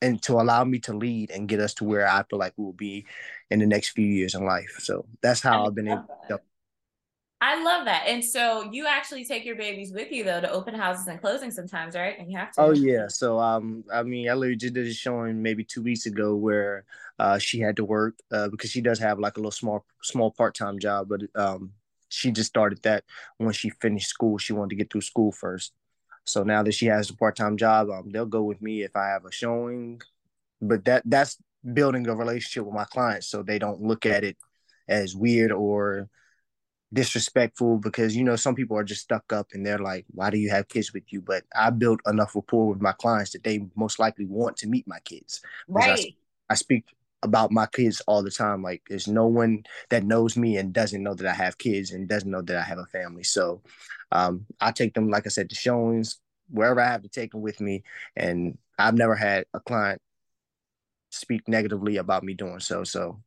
and 0.02 0.22
to 0.22 0.34
allow 0.34 0.64
me 0.64 0.78
to 0.80 0.92
lead 0.92 1.30
and 1.30 1.48
get 1.48 1.60
us 1.60 1.74
to 1.74 1.84
where 1.84 2.06
I 2.06 2.22
feel 2.28 2.38
like 2.38 2.52
we'll 2.56 2.72
be 2.72 3.06
in 3.50 3.58
the 3.58 3.66
next 3.66 3.90
few 3.90 4.06
years 4.06 4.34
in 4.34 4.44
life. 4.44 4.76
So 4.80 5.06
that's 5.22 5.40
how 5.40 5.64
I 5.64 5.66
I've 5.66 5.74
been 5.74 5.88
able 5.88 6.08
to 6.28 6.40
I 7.40 7.62
love 7.62 7.84
that. 7.84 8.04
And 8.06 8.24
so 8.24 8.70
you 8.72 8.86
actually 8.86 9.24
take 9.24 9.44
your 9.44 9.56
babies 9.56 9.92
with 9.92 10.10
you 10.10 10.24
though 10.24 10.40
to 10.40 10.50
open 10.50 10.74
houses 10.74 11.06
and 11.06 11.20
closing 11.20 11.50
sometimes, 11.50 11.94
right? 11.94 12.18
And 12.18 12.30
you 12.30 12.38
have 12.38 12.50
to. 12.52 12.62
Oh 12.62 12.72
yeah. 12.72 13.08
So 13.08 13.38
um, 13.38 13.84
I 13.92 14.02
mean, 14.02 14.30
I 14.30 14.34
literally 14.34 14.56
just 14.56 14.74
did 14.74 14.86
a 14.86 14.92
showing 14.92 15.42
maybe 15.42 15.62
two 15.62 15.82
weeks 15.82 16.06
ago 16.06 16.34
where 16.34 16.84
uh 17.18 17.38
she 17.38 17.60
had 17.60 17.76
to 17.76 17.84
work 17.84 18.18
uh 18.32 18.48
because 18.48 18.70
she 18.70 18.80
does 18.80 18.98
have 18.98 19.18
like 19.18 19.36
a 19.36 19.40
little 19.40 19.50
small 19.50 19.84
small 20.02 20.30
part 20.30 20.54
time 20.54 20.78
job, 20.78 21.08
but 21.08 21.20
um 21.34 21.72
she 22.08 22.30
just 22.30 22.48
started 22.48 22.82
that 22.82 23.04
when 23.38 23.52
she 23.52 23.70
finished 23.70 24.08
school. 24.08 24.38
She 24.38 24.52
wanted 24.52 24.70
to 24.70 24.76
get 24.76 24.92
through 24.92 25.02
school 25.02 25.32
first. 25.32 25.72
So 26.24 26.42
now 26.42 26.62
that 26.62 26.72
she 26.72 26.86
has 26.86 27.10
a 27.10 27.16
part 27.16 27.36
time 27.36 27.56
job, 27.56 27.88
um, 27.90 28.10
they'll 28.10 28.26
go 28.26 28.42
with 28.42 28.60
me 28.60 28.82
if 28.82 28.96
I 28.96 29.08
have 29.08 29.24
a 29.24 29.32
showing. 29.32 30.00
But 30.60 30.84
that 30.86 31.02
that's 31.04 31.38
building 31.72 32.06
a 32.08 32.14
relationship 32.14 32.64
with 32.64 32.74
my 32.74 32.84
clients 32.84 33.26
so 33.26 33.42
they 33.42 33.58
don't 33.58 33.82
look 33.82 34.06
at 34.06 34.24
it 34.24 34.36
as 34.88 35.16
weird 35.16 35.50
or 35.50 36.08
disrespectful 36.92 37.78
because 37.78 38.14
you 38.14 38.22
know 38.22 38.36
some 38.36 38.54
people 38.54 38.76
are 38.76 38.84
just 38.84 39.02
stuck 39.02 39.32
up 39.32 39.48
and 39.52 39.66
they're 39.66 39.78
like 39.78 40.04
why 40.14 40.30
do 40.30 40.38
you 40.38 40.48
have 40.48 40.68
kids 40.68 40.92
with 40.92 41.02
you 41.08 41.20
but 41.20 41.42
i 41.56 41.68
built 41.68 42.00
enough 42.06 42.36
rapport 42.36 42.68
with 42.68 42.80
my 42.80 42.92
clients 42.92 43.32
that 43.32 43.42
they 43.42 43.66
most 43.74 43.98
likely 43.98 44.24
want 44.24 44.56
to 44.56 44.68
meet 44.68 44.86
my 44.86 45.00
kids 45.00 45.40
right 45.68 46.14
I, 46.48 46.52
I 46.52 46.54
speak 46.54 46.84
about 47.26 47.52
my 47.52 47.66
kids 47.66 48.00
all 48.06 48.22
the 48.22 48.30
time. 48.30 48.62
Like 48.62 48.82
there's 48.88 49.08
no 49.08 49.26
one 49.26 49.64
that 49.90 50.04
knows 50.04 50.36
me 50.36 50.56
and 50.56 50.72
doesn't 50.72 51.02
know 51.02 51.14
that 51.14 51.26
I 51.26 51.34
have 51.34 51.58
kids 51.58 51.90
and 51.90 52.08
doesn't 52.08 52.30
know 52.30 52.42
that 52.42 52.56
I 52.56 52.62
have 52.62 52.78
a 52.78 52.86
family. 52.86 53.24
So 53.24 53.62
um, 54.12 54.46
I 54.60 54.72
take 54.72 54.94
them, 54.94 55.10
like 55.10 55.26
I 55.26 55.30
said, 55.30 55.50
to 55.50 55.54
showings, 55.56 56.18
wherever 56.48 56.80
I 56.80 56.86
have 56.86 57.02
to 57.02 57.08
take 57.08 57.32
them 57.32 57.42
with 57.42 57.60
me. 57.60 57.82
And 58.16 58.56
I've 58.78 58.94
never 58.94 59.14
had 59.14 59.44
a 59.52 59.60
client 59.60 60.00
speak 61.10 61.48
negatively 61.48 61.96
about 61.96 62.24
me 62.24 62.34
doing 62.34 62.60
so. 62.60 62.84
So 62.84 63.22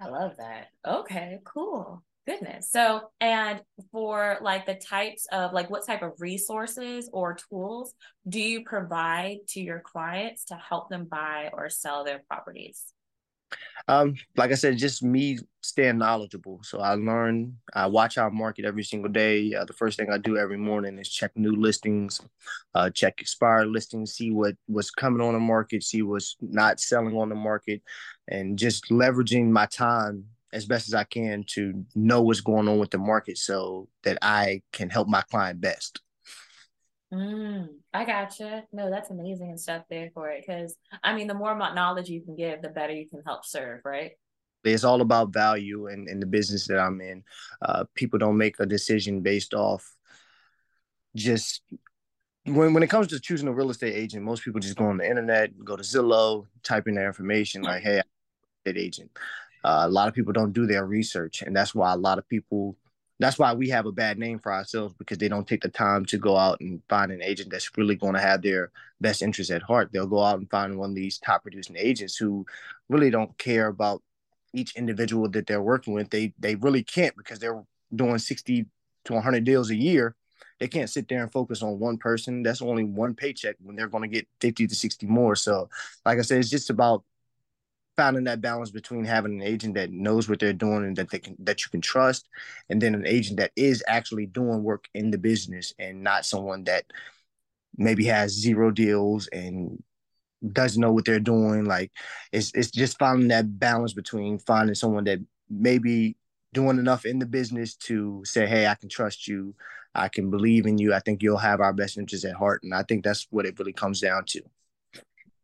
I 0.00 0.08
love 0.08 0.32
that. 0.38 0.68
Okay, 0.86 1.38
cool. 1.44 2.02
Goodness. 2.26 2.70
So, 2.70 3.10
and 3.22 3.62
for 3.90 4.36
like 4.42 4.66
the 4.66 4.74
types 4.74 5.26
of 5.32 5.54
like 5.54 5.70
what 5.70 5.86
type 5.86 6.02
of 6.02 6.12
resources 6.18 7.08
or 7.10 7.38
tools 7.48 7.94
do 8.28 8.38
you 8.38 8.64
provide 8.64 9.38
to 9.48 9.60
your 9.60 9.80
clients 9.80 10.44
to 10.46 10.56
help 10.56 10.90
them 10.90 11.06
buy 11.06 11.48
or 11.54 11.70
sell 11.70 12.04
their 12.04 12.22
properties? 12.28 12.92
Um, 13.88 14.16
like 14.36 14.50
I 14.50 14.54
said, 14.54 14.76
just 14.76 15.02
me 15.02 15.38
staying 15.62 15.98
knowledgeable. 15.98 16.60
So 16.62 16.80
I 16.80 16.94
learn, 16.94 17.56
I 17.74 17.86
watch 17.86 18.18
our 18.18 18.30
market 18.30 18.66
every 18.66 18.84
single 18.84 19.10
day. 19.10 19.54
Uh, 19.54 19.64
the 19.64 19.72
first 19.72 19.98
thing 19.98 20.10
I 20.12 20.18
do 20.18 20.36
every 20.36 20.58
morning 20.58 20.98
is 20.98 21.08
check 21.08 21.32
new 21.36 21.52
listings, 21.52 22.20
uh, 22.74 22.90
check 22.90 23.20
expired 23.20 23.68
listings, 23.68 24.12
see 24.12 24.30
what 24.30 24.56
what's 24.66 24.90
coming 24.90 25.26
on 25.26 25.32
the 25.32 25.40
market, 25.40 25.82
see 25.82 26.02
what's 26.02 26.36
not 26.40 26.80
selling 26.80 27.16
on 27.16 27.30
the 27.30 27.34
market, 27.34 27.82
and 28.28 28.58
just 28.58 28.90
leveraging 28.90 29.48
my 29.50 29.66
time 29.66 30.24
as 30.52 30.66
best 30.66 30.88
as 30.88 30.94
I 30.94 31.04
can 31.04 31.44
to 31.48 31.84
know 31.94 32.22
what's 32.22 32.40
going 32.40 32.68
on 32.68 32.78
with 32.78 32.90
the 32.90 32.98
market 32.98 33.38
so 33.38 33.88
that 34.04 34.18
I 34.22 34.62
can 34.72 34.90
help 34.90 35.08
my 35.08 35.22
client 35.22 35.60
best. 35.60 36.00
Mm, 37.12 37.68
I 37.94 38.04
gotcha. 38.04 38.64
No, 38.72 38.90
that's 38.90 39.10
amazing 39.10 39.50
and 39.50 39.60
stuff 39.60 39.84
there 39.88 40.10
for 40.12 40.30
it. 40.30 40.44
Because 40.46 40.76
I 41.02 41.14
mean, 41.14 41.26
the 41.26 41.34
more 41.34 41.56
knowledge 41.56 42.08
you 42.08 42.20
can 42.20 42.36
give, 42.36 42.60
the 42.60 42.68
better 42.68 42.92
you 42.92 43.08
can 43.08 43.22
help 43.24 43.46
serve, 43.46 43.80
right? 43.84 44.12
It's 44.64 44.84
all 44.84 45.00
about 45.00 45.32
value 45.32 45.86
and 45.86 46.06
in, 46.08 46.14
in 46.14 46.20
the 46.20 46.26
business 46.26 46.66
that 46.66 46.78
I'm 46.78 47.00
in. 47.00 47.22
Uh, 47.62 47.84
people 47.94 48.18
don't 48.18 48.36
make 48.36 48.60
a 48.60 48.66
decision 48.66 49.22
based 49.22 49.54
off 49.54 49.96
just 51.16 51.62
when 52.44 52.74
when 52.74 52.82
it 52.82 52.90
comes 52.90 53.06
to 53.08 53.20
choosing 53.20 53.48
a 53.48 53.52
real 53.52 53.70
estate 53.70 53.94
agent. 53.94 54.24
Most 54.24 54.44
people 54.44 54.60
just 54.60 54.76
go 54.76 54.86
on 54.86 54.98
the 54.98 55.08
internet, 55.08 55.52
go 55.64 55.76
to 55.76 55.82
Zillow, 55.82 56.46
type 56.62 56.88
in 56.88 56.94
their 56.94 57.06
information, 57.06 57.62
like, 57.62 57.82
"Hey, 57.82 57.98
I'm 57.98 58.76
agent." 58.76 59.10
Uh, 59.64 59.82
a 59.84 59.88
lot 59.88 60.08
of 60.08 60.14
people 60.14 60.32
don't 60.32 60.52
do 60.52 60.66
their 60.66 60.84
research, 60.84 61.42
and 61.42 61.56
that's 61.56 61.74
why 61.74 61.92
a 61.92 61.96
lot 61.96 62.18
of 62.18 62.28
people 62.28 62.76
that's 63.18 63.38
why 63.38 63.52
we 63.52 63.68
have 63.70 63.86
a 63.86 63.92
bad 63.92 64.18
name 64.18 64.38
for 64.38 64.52
ourselves 64.52 64.94
because 64.98 65.18
they 65.18 65.28
don't 65.28 65.46
take 65.46 65.62
the 65.62 65.68
time 65.68 66.04
to 66.06 66.18
go 66.18 66.36
out 66.36 66.60
and 66.60 66.80
find 66.88 67.10
an 67.10 67.22
agent 67.22 67.50
that's 67.50 67.76
really 67.76 67.96
going 67.96 68.14
to 68.14 68.20
have 68.20 68.42
their 68.42 68.70
best 69.00 69.22
interest 69.22 69.50
at 69.50 69.62
heart. 69.62 69.90
They'll 69.92 70.06
go 70.06 70.22
out 70.22 70.38
and 70.38 70.48
find 70.50 70.78
one 70.78 70.90
of 70.90 70.96
these 70.96 71.18
top 71.18 71.42
producing 71.42 71.76
agents 71.76 72.16
who 72.16 72.46
really 72.88 73.10
don't 73.10 73.36
care 73.38 73.66
about 73.66 74.02
each 74.54 74.76
individual 74.76 75.28
that 75.30 75.46
they're 75.46 75.62
working 75.62 75.94
with. 75.94 76.10
They 76.10 76.32
they 76.38 76.54
really 76.54 76.82
can't 76.82 77.16
because 77.16 77.38
they're 77.38 77.62
doing 77.94 78.18
60 78.18 78.66
to 79.06 79.12
100 79.12 79.44
deals 79.44 79.70
a 79.70 79.76
year. 79.76 80.14
They 80.60 80.68
can't 80.68 80.90
sit 80.90 81.08
there 81.08 81.22
and 81.22 81.30
focus 81.30 81.62
on 81.62 81.78
one 81.78 81.98
person. 81.98 82.42
That's 82.42 82.62
only 82.62 82.84
one 82.84 83.14
paycheck 83.14 83.56
when 83.60 83.76
they're 83.76 83.88
going 83.88 84.02
to 84.02 84.08
get 84.08 84.26
50 84.40 84.66
to 84.66 84.74
60 84.74 85.06
more. 85.06 85.36
So, 85.36 85.68
like 86.04 86.18
I 86.18 86.22
said, 86.22 86.38
it's 86.38 86.50
just 86.50 86.70
about 86.70 87.04
finding 87.98 88.22
that 88.24 88.40
balance 88.40 88.70
between 88.70 89.04
having 89.04 89.32
an 89.32 89.42
agent 89.42 89.74
that 89.74 89.90
knows 89.90 90.28
what 90.28 90.38
they're 90.38 90.52
doing 90.52 90.84
and 90.84 90.96
that 90.96 91.10
they 91.10 91.18
can 91.18 91.34
that 91.40 91.64
you 91.64 91.68
can 91.68 91.80
trust, 91.80 92.28
and 92.70 92.80
then 92.80 92.94
an 92.94 93.04
agent 93.06 93.38
that 93.38 93.50
is 93.56 93.82
actually 93.88 94.26
doing 94.26 94.62
work 94.62 94.84
in 94.94 95.10
the 95.10 95.18
business 95.18 95.74
and 95.80 96.02
not 96.02 96.24
someone 96.24 96.62
that 96.64 96.84
maybe 97.76 98.04
has 98.04 98.30
zero 98.32 98.70
deals 98.70 99.26
and 99.28 99.82
doesn't 100.52 100.80
know 100.80 100.92
what 100.92 101.04
they're 101.04 101.18
doing. 101.18 101.64
Like 101.64 101.90
it's 102.30 102.52
it's 102.54 102.70
just 102.70 103.00
finding 103.00 103.28
that 103.28 103.58
balance 103.58 103.94
between 103.94 104.38
finding 104.38 104.76
someone 104.76 105.04
that 105.04 105.18
maybe 105.50 106.16
doing 106.54 106.78
enough 106.78 107.04
in 107.04 107.18
the 107.18 107.26
business 107.26 107.74
to 107.74 108.22
say, 108.24 108.46
hey, 108.46 108.68
I 108.68 108.76
can 108.76 108.88
trust 108.88 109.26
you. 109.26 109.56
I 109.92 110.08
can 110.08 110.30
believe 110.30 110.66
in 110.66 110.78
you. 110.78 110.94
I 110.94 111.00
think 111.00 111.20
you'll 111.20 111.36
have 111.36 111.60
our 111.60 111.72
best 111.72 111.98
interests 111.98 112.24
at 112.24 112.36
heart. 112.36 112.62
And 112.62 112.72
I 112.72 112.84
think 112.84 113.02
that's 113.02 113.26
what 113.30 113.44
it 113.44 113.58
really 113.58 113.72
comes 113.72 114.00
down 114.00 114.24
to. 114.28 114.42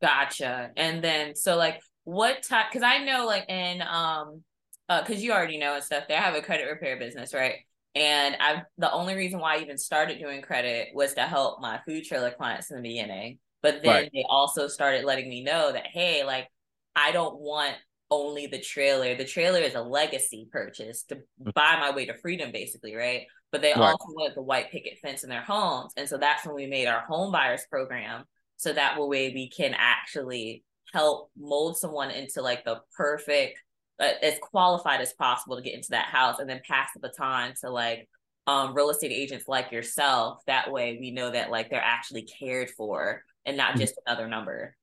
Gotcha. 0.00 0.70
And 0.76 1.02
then 1.02 1.34
so 1.34 1.56
like 1.56 1.80
what 2.04 2.42
type 2.42 2.66
because 2.70 2.82
I 2.82 2.98
know 3.04 3.26
like 3.26 3.48
in 3.48 3.82
um 3.82 4.42
uh 4.88 5.02
because 5.02 5.22
you 5.22 5.32
already 5.32 5.58
know 5.58 5.74
and 5.74 5.84
stuff, 5.84 6.04
they 6.08 6.14
have 6.14 6.34
a 6.34 6.42
credit 6.42 6.64
repair 6.64 6.98
business, 6.98 7.34
right? 7.34 7.56
And 7.94 8.36
I 8.40 8.62
the 8.78 8.92
only 8.92 9.14
reason 9.14 9.40
why 9.40 9.56
I 9.56 9.60
even 9.60 9.78
started 9.78 10.18
doing 10.18 10.42
credit 10.42 10.88
was 10.94 11.14
to 11.14 11.22
help 11.22 11.60
my 11.60 11.80
food 11.86 12.04
trailer 12.04 12.30
clients 12.30 12.70
in 12.70 12.76
the 12.76 12.82
beginning. 12.82 13.38
But 13.62 13.82
then 13.82 13.94
right. 13.94 14.10
they 14.12 14.24
also 14.28 14.68
started 14.68 15.04
letting 15.04 15.28
me 15.28 15.42
know 15.42 15.72
that 15.72 15.86
hey, 15.86 16.24
like 16.24 16.48
I 16.94 17.12
don't 17.12 17.40
want 17.40 17.74
only 18.10 18.46
the 18.46 18.60
trailer. 18.60 19.14
The 19.14 19.24
trailer 19.24 19.60
is 19.60 19.74
a 19.74 19.82
legacy 19.82 20.48
purchase 20.50 21.04
to 21.04 21.16
mm. 21.16 21.54
buy 21.54 21.76
my 21.80 21.90
way 21.94 22.06
to 22.06 22.14
freedom, 22.14 22.52
basically, 22.52 22.94
right? 22.94 23.22
But 23.50 23.62
they 23.62 23.70
right. 23.70 23.80
also 23.80 24.04
want 24.08 24.34
the 24.34 24.42
white 24.42 24.70
picket 24.70 24.98
fence 24.98 25.22
in 25.24 25.30
their 25.30 25.42
homes. 25.42 25.92
And 25.96 26.08
so 26.08 26.18
that's 26.18 26.44
when 26.46 26.54
we 26.54 26.66
made 26.66 26.86
our 26.86 27.00
home 27.00 27.32
buyers 27.32 27.62
program. 27.70 28.24
So 28.56 28.72
that 28.72 28.98
way 28.98 29.32
we 29.32 29.48
can 29.48 29.74
actually 29.76 30.64
help 30.94 31.30
mold 31.36 31.76
someone 31.76 32.10
into 32.10 32.40
like 32.40 32.64
the 32.64 32.80
perfect, 32.96 33.60
uh, 34.00 34.12
as 34.22 34.38
qualified 34.40 35.00
as 35.00 35.12
possible 35.12 35.56
to 35.56 35.62
get 35.62 35.74
into 35.74 35.90
that 35.90 36.06
house 36.06 36.38
and 36.38 36.48
then 36.48 36.60
pass 36.66 36.88
the 36.94 37.00
baton 37.00 37.52
to 37.60 37.70
like 37.70 38.08
um, 38.46 38.74
real 38.74 38.90
estate 38.90 39.12
agents 39.12 39.46
like 39.48 39.72
yourself. 39.72 40.40
That 40.46 40.72
way 40.72 40.96
we 40.98 41.10
know 41.10 41.30
that 41.30 41.50
like 41.50 41.68
they're 41.68 41.82
actually 41.82 42.22
cared 42.22 42.70
for 42.70 43.22
and 43.44 43.56
not 43.56 43.74
mm. 43.74 43.80
just 43.80 44.00
another 44.06 44.28
number. 44.28 44.76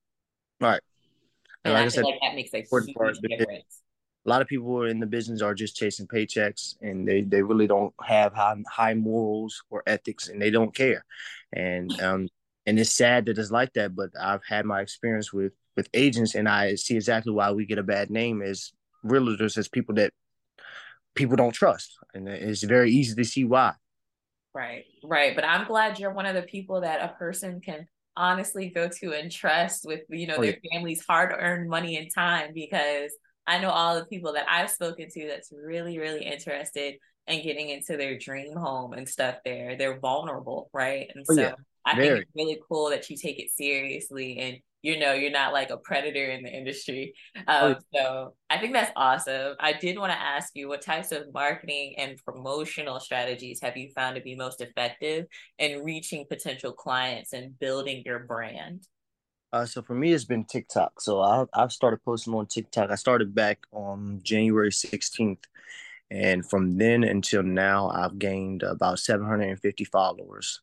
Right. 0.60 0.82
And, 1.64 1.74
like 1.74 1.84
I, 1.84 1.86
I 1.86 1.90
said, 1.90 2.04
like 2.04 2.20
that 2.22 2.36
makes 2.36 2.54
a 2.54 2.58
huge 2.58 3.20
difference. 3.22 3.82
A 4.26 4.30
lot 4.30 4.42
of 4.42 4.48
people 4.48 4.84
in 4.84 5.00
the 5.00 5.08
business 5.08 5.42
are 5.42 5.56
just 5.56 5.76
chasing 5.76 6.06
paychecks, 6.06 6.76
and 6.82 7.08
they, 7.08 7.22
they 7.22 7.42
really 7.42 7.66
don't 7.66 7.94
have 8.04 8.36
high, 8.36 8.56
high 8.70 8.94
morals 8.94 9.64
or 9.72 9.82
ethics, 9.88 10.30
and 10.30 10.40
they 10.40 10.52
don't 10.52 10.76
care. 10.76 11.04
And 11.54 11.92
um, 12.02 12.28
and 12.68 12.80
it's 12.80 12.94
sad 12.94 13.26
that 13.26 13.40
it's 13.40 13.50
like 13.50 13.74
that. 13.74 13.96
But 13.96 14.12
I've 14.20 14.46
had 14.48 14.66
my 14.66 14.82
experience 14.82 15.34
with 15.34 15.54
with 15.76 15.90
agents, 15.94 16.36
and 16.36 16.48
I 16.48 16.76
see 16.76 16.96
exactly 16.96 17.34
why 17.34 17.52
we 17.52 17.66
get 17.66 17.78
a 17.78 17.84
bad 17.84 18.10
name 18.10 18.42
as 18.42 18.72
realtors, 19.06 19.58
as 19.58 19.68
people 19.68 19.96
that 19.96 20.14
people 21.16 21.36
don't 21.36 21.54
trust, 21.54 21.98
and 22.14 22.28
it's 22.28 22.64
very 22.64 22.92
easy 22.92 23.16
to 23.16 23.26
see 23.26 23.44
why. 23.44 23.74
Right, 24.54 24.84
right. 25.04 25.34
But 25.34 25.46
I'm 25.46 25.66
glad 25.66 26.00
you're 26.00 26.14
one 26.14 26.26
of 26.26 26.36
the 26.36 26.42
people 26.42 26.82
that 26.82 27.02
a 27.02 27.16
person 27.18 27.62
can 27.62 27.88
honestly 28.18 28.70
go 28.70 28.90
to 28.90 29.14
and 29.14 29.32
trust 29.32 29.86
with 29.86 30.02
you 30.10 30.28
know 30.28 30.36
oh, 30.38 30.42
their 30.42 30.58
yeah. 30.62 30.74
family's 30.74 31.04
hard-earned 31.08 31.70
money 31.70 31.98
and 31.98 32.14
time 32.14 32.52
because 32.54 33.12
I 33.48 33.60
know 33.60 33.70
all 33.70 33.96
the 33.96 34.06
people 34.06 34.34
that 34.34 34.46
I've 34.50 34.70
spoken 34.70 35.08
to 35.10 35.28
that's 35.28 35.52
really 35.52 35.98
really 35.98 36.26
interested 36.26 36.96
in 37.28 37.44
getting 37.44 37.70
into 37.70 37.96
their 37.96 38.18
dream 38.18 38.56
home 38.58 38.94
and 38.94 39.08
stuff 39.08 39.36
there 39.46 39.78
they're 39.78 40.00
vulnerable 40.00 40.70
right 40.74 41.10
and 41.14 41.26
oh, 41.30 41.36
so 41.36 41.42
yeah. 41.42 41.54
I 41.86 41.96
Very. 41.96 42.08
think 42.08 42.20
it's 42.22 42.32
really 42.36 42.60
cool 42.70 42.90
that 42.90 43.10
you 43.10 43.18
take 43.18 43.40
it 43.40 43.52
seriously 43.52 44.38
and 44.38 44.58
you 44.82 44.98
know 44.98 45.14
you're 45.14 45.32
not 45.32 45.54
like 45.54 45.70
a 45.70 45.78
predator 45.78 46.26
in 46.32 46.44
the 46.44 46.50
industry 46.50 47.14
um, 47.48 47.76
so 47.94 48.34
i 48.50 48.58
think 48.58 48.74
that's 48.74 48.92
awesome 48.96 49.56
i 49.60 49.74
did 49.74 49.98
want 49.98 50.12
to 50.12 50.20
ask 50.20 50.52
you 50.56 50.68
what 50.68 50.82
types 50.82 51.12
of 51.12 51.32
marketing 51.34 51.94
and 51.98 52.18
promotional 52.26 53.00
strategies 53.00 53.60
have 53.62 53.78
you 53.78 53.90
found 53.96 54.16
to 54.16 54.22
be 54.22 54.36
most 54.36 54.62
effective 54.62 55.26
in 55.60 55.84
reaching 55.84 56.26
potential 56.28 56.72
clients 56.72 57.34
and 57.34 57.58
building 57.60 58.02
your 58.06 58.20
brand 58.20 58.88
uh, 59.54 59.66
so 59.66 59.82
for 59.82 59.94
me, 59.94 60.14
it's 60.14 60.24
been 60.24 60.46
TikTok. 60.46 61.02
So 61.02 61.20
I, 61.20 61.46
I've 61.54 61.74
started 61.74 62.02
posting 62.06 62.34
on 62.34 62.46
TikTok. 62.46 62.90
I 62.90 62.96
started 62.96 63.36
back 63.36 63.60
on 63.74 64.22
January 64.24 64.72
16th. 64.72 65.44
And 66.10 66.50
from 66.50 66.78
then 66.78 67.04
until 67.04 67.44
now, 67.44 67.90
I've 67.90 68.18
gained 68.18 68.64
about 68.64 69.00
750 69.00 69.84
followers. 69.86 70.62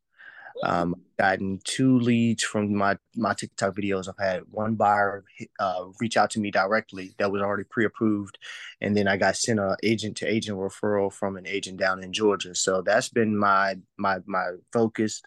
Um, 0.62 0.94
I've 0.96 1.16
gotten 1.16 1.60
two 1.64 1.98
leads 1.98 2.42
from 2.42 2.74
my 2.74 2.96
my 3.16 3.34
TikTok 3.34 3.76
videos. 3.76 4.08
I've 4.08 4.24
had 4.24 4.42
one 4.50 4.74
buyer 4.74 5.24
uh, 5.60 5.86
reach 6.00 6.16
out 6.16 6.30
to 6.30 6.40
me 6.40 6.50
directly 6.50 7.14
that 7.18 7.30
was 7.30 7.42
already 7.42 7.64
pre-approved, 7.64 8.38
and 8.80 8.96
then 8.96 9.08
I 9.08 9.16
got 9.16 9.36
sent 9.36 9.60
a 9.60 9.76
agent 9.82 10.16
to 10.18 10.26
agent 10.26 10.58
referral 10.58 11.12
from 11.12 11.36
an 11.36 11.46
agent 11.46 11.78
down 11.78 12.02
in 12.02 12.12
Georgia. 12.12 12.54
So 12.54 12.82
that's 12.82 13.08
been 13.08 13.36
my 13.36 13.76
my 13.96 14.18
my 14.26 14.52
focus. 14.72 15.22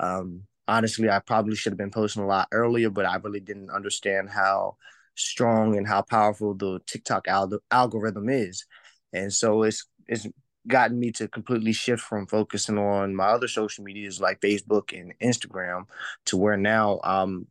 Um, 0.00 0.44
honestly, 0.68 1.10
I 1.10 1.18
probably 1.20 1.56
should 1.56 1.72
have 1.72 1.78
been 1.78 1.90
posting 1.90 2.22
a 2.22 2.26
lot 2.26 2.48
earlier, 2.52 2.90
but 2.90 3.06
I 3.06 3.16
really 3.16 3.40
didn't 3.40 3.70
understand 3.70 4.30
how 4.30 4.76
strong 5.14 5.76
and 5.76 5.86
how 5.86 6.02
powerful 6.02 6.54
the 6.54 6.80
TikTok 6.86 7.28
al- 7.28 7.60
algorithm 7.70 8.28
is, 8.28 8.64
and 9.12 9.32
so 9.32 9.62
it's 9.64 9.86
it's 10.08 10.26
gotten 10.68 10.98
me 10.98 11.10
to 11.12 11.28
completely 11.28 11.72
shift 11.72 12.02
from 12.02 12.26
focusing 12.26 12.78
on 12.78 13.14
my 13.14 13.26
other 13.26 13.48
social 13.48 13.84
medias 13.84 14.20
like 14.20 14.40
Facebook 14.40 14.98
and 14.98 15.14
Instagram 15.20 15.86
to 16.26 16.36
where 16.36 16.56
now 16.56 17.00
I'm 17.02 17.46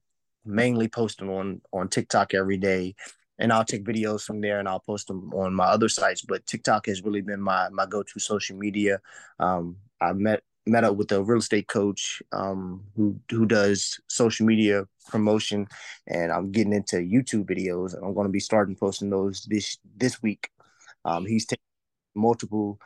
mainly 0.46 0.88
posting 0.88 1.30
on 1.30 1.62
on 1.74 1.88
TikTok 1.90 2.34
every 2.34 2.58
day. 2.58 2.96
And 3.40 3.52
I'll 3.52 3.66
take 3.66 3.84
videos 3.84 4.24
from 4.24 4.40
there 4.42 4.60
and 4.60 4.68
I'll 4.70 4.80
post 4.80 5.08
them 5.08 5.34
on 5.34 5.54
my 5.56 5.66
other 5.66 5.90
sites 5.90 6.22
but 6.22 6.46
TikTok 6.46 6.86
has 6.86 7.04
really 7.04 7.22
been 7.22 7.42
my 7.42 7.70
my 7.70 7.86
go-to 7.86 8.20
social 8.20 8.58
media. 8.58 9.02
Um, 9.40 9.78
I 10.00 10.14
met 10.14 10.44
met 10.68 10.84
up 10.84 10.96
with 10.96 11.12
a 11.12 11.24
real 11.24 11.40
estate 11.40 11.68
coach 11.68 12.22
um, 12.32 12.84
who 12.96 13.20
who 13.30 13.46
does 13.46 14.00
social 14.08 14.46
media 14.46 14.88
promotion 15.10 15.68
and 16.08 16.32
I'm 16.32 16.52
getting 16.52 16.74
into 16.74 16.98
YouTube 16.98 17.46
videos 17.46 17.94
and 17.96 18.06
I'm 18.06 18.14
going 18.14 18.28
to 18.28 18.32
be 18.32 18.40
starting 18.40 18.76
posting 18.76 19.10
those 19.10 19.46
this 19.50 19.78
this 19.98 20.22
week. 20.22 20.50
Um, 21.04 21.26
he's 21.26 21.46
taking 21.46 21.64
multiple 22.16 22.80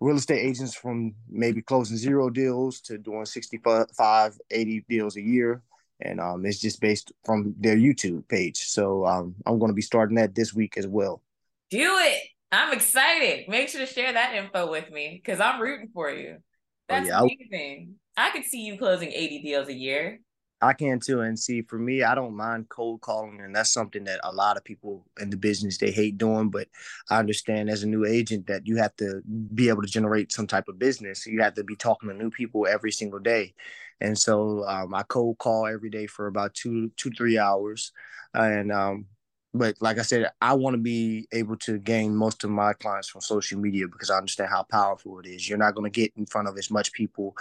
real 0.00 0.16
estate 0.16 0.44
agents 0.44 0.74
from 0.74 1.14
maybe 1.28 1.62
closing 1.62 1.96
zero 1.96 2.30
deals 2.30 2.80
to 2.82 2.98
doing 2.98 3.24
65 3.24 4.38
80 4.50 4.84
deals 4.88 5.16
a 5.16 5.22
year. 5.22 5.62
And 6.00 6.20
um, 6.20 6.44
it's 6.44 6.60
just 6.60 6.80
based 6.80 7.12
from 7.24 7.54
their 7.58 7.76
youtube 7.76 8.28
page. 8.28 8.58
So 8.58 9.06
um, 9.06 9.34
i'm 9.46 9.58
going 9.58 9.70
to 9.70 9.74
be 9.74 9.82
starting 9.82 10.16
that 10.16 10.34
this 10.34 10.54
week 10.54 10.76
as 10.76 10.86
well. 10.86 11.22
Do 11.70 11.96
it. 11.98 12.22
I'm 12.52 12.72
excited. 12.72 13.48
Make 13.48 13.68
sure 13.68 13.80
to 13.80 13.92
share 13.92 14.12
that 14.12 14.34
info 14.34 14.70
with 14.70 14.90
me 14.90 15.20
because 15.22 15.40
i'm 15.40 15.60
rooting 15.60 15.88
for 15.92 16.10
you. 16.10 16.36
Oh, 16.38 16.42
that's 16.88 17.10
oh, 17.10 17.24
yeah. 17.24 17.46
amazing. 17.50 17.94
I 18.16 18.30
could 18.30 18.44
see 18.44 18.62
you 18.62 18.78
closing 18.78 19.10
80 19.10 19.42
deals 19.42 19.68
a 19.68 19.74
year 19.74 20.20
I 20.62 20.72
can 20.72 21.00
too. 21.00 21.20
And 21.20 21.38
see, 21.38 21.62
for 21.62 21.78
me, 21.78 22.02
I 22.02 22.14
don't 22.14 22.34
mind 22.34 22.68
cold 22.68 23.02
calling, 23.02 23.40
and 23.40 23.54
that's 23.54 23.72
something 23.72 24.04
that 24.04 24.20
a 24.24 24.32
lot 24.32 24.56
of 24.56 24.64
people 24.64 25.04
in 25.20 25.28
the 25.28 25.36
business 25.36 25.76
they 25.78 25.90
hate 25.90 26.16
doing. 26.16 26.48
But 26.48 26.68
I 27.10 27.18
understand 27.18 27.68
as 27.68 27.82
a 27.82 27.88
new 27.88 28.06
agent 28.06 28.46
that 28.46 28.66
you 28.66 28.76
have 28.76 28.96
to 28.96 29.20
be 29.54 29.68
able 29.68 29.82
to 29.82 29.88
generate 29.88 30.32
some 30.32 30.46
type 30.46 30.68
of 30.68 30.78
business. 30.78 31.26
You 31.26 31.42
have 31.42 31.54
to 31.54 31.64
be 31.64 31.76
talking 31.76 32.08
to 32.08 32.14
new 32.14 32.30
people 32.30 32.66
every 32.66 32.90
single 32.92 33.18
day, 33.18 33.54
and 34.00 34.18
so 34.18 34.66
um, 34.66 34.94
I 34.94 35.02
cold 35.02 35.38
call 35.38 35.66
every 35.66 35.90
day 35.90 36.06
for 36.06 36.26
about 36.26 36.54
two, 36.54 36.90
two, 36.96 37.10
three 37.10 37.38
hours, 37.38 37.92
and 38.32 38.72
um, 38.72 39.06
but 39.52 39.76
like 39.80 39.98
I 39.98 40.02
said, 40.02 40.30
I 40.40 40.54
want 40.54 40.74
to 40.74 40.78
be 40.78 41.28
able 41.32 41.56
to 41.58 41.78
gain 41.78 42.14
most 42.14 42.44
of 42.44 42.50
my 42.50 42.72
clients 42.74 43.08
from 43.08 43.20
social 43.20 43.58
media 43.58 43.88
because 43.88 44.10
I 44.10 44.18
understand 44.18 44.50
how 44.50 44.64
powerful 44.64 45.18
it 45.20 45.26
is. 45.26 45.48
You're 45.48 45.58
not 45.58 45.74
going 45.74 45.90
to 45.90 46.00
get 46.00 46.12
in 46.16 46.26
front 46.26 46.48
of 46.48 46.58
as 46.58 46.70
much 46.70 46.92
people 46.92 47.34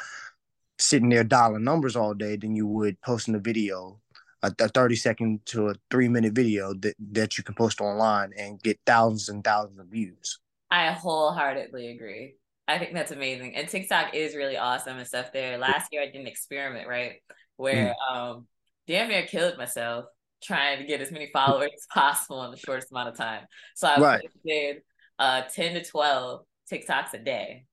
sitting 0.79 1.09
there 1.09 1.23
dialing 1.23 1.63
numbers 1.63 1.95
all 1.95 2.13
day 2.13 2.35
than 2.35 2.55
you 2.55 2.67
would 2.67 2.99
posting 3.01 3.35
a 3.35 3.39
video, 3.39 3.99
a, 4.43 4.53
a 4.59 4.67
30 4.67 4.95
second 4.95 5.45
to 5.45 5.69
a 5.69 5.75
three 5.89 6.07
minute 6.07 6.33
video 6.33 6.73
that, 6.75 6.95
that 7.11 7.37
you 7.37 7.43
can 7.43 7.55
post 7.55 7.81
online 7.81 8.31
and 8.37 8.61
get 8.61 8.79
thousands 8.85 9.29
and 9.29 9.43
thousands 9.43 9.79
of 9.79 9.87
views. 9.87 10.39
I 10.69 10.91
wholeheartedly 10.91 11.91
agree. 11.91 12.35
I 12.67 12.79
think 12.79 12.93
that's 12.93 13.11
amazing. 13.11 13.55
And 13.55 13.67
TikTok 13.67 14.15
is 14.15 14.35
really 14.35 14.57
awesome 14.57 14.97
and 14.97 15.07
stuff 15.07 15.31
there. 15.31 15.57
Last 15.57 15.89
year 15.91 16.01
I 16.01 16.07
did 16.07 16.21
an 16.21 16.27
experiment, 16.27 16.87
right? 16.87 17.21
Where 17.57 17.93
mm. 17.93 18.15
um 18.15 18.47
damn 18.87 19.07
near 19.09 19.25
killed 19.25 19.57
myself 19.57 20.05
trying 20.43 20.79
to 20.79 20.85
get 20.85 21.01
as 21.01 21.11
many 21.11 21.29
followers 21.31 21.71
as 21.75 21.87
possible 21.93 22.43
in 22.43 22.51
the 22.51 22.57
shortest 22.57 22.91
amount 22.91 23.09
of 23.09 23.17
time. 23.17 23.45
So 23.75 23.87
I 23.87 23.99
right. 23.99 24.29
did 24.45 24.77
uh 25.19 25.43
10 25.53 25.75
to 25.75 25.83
12 25.83 26.41
TikToks 26.71 27.13
a 27.13 27.19
day 27.19 27.65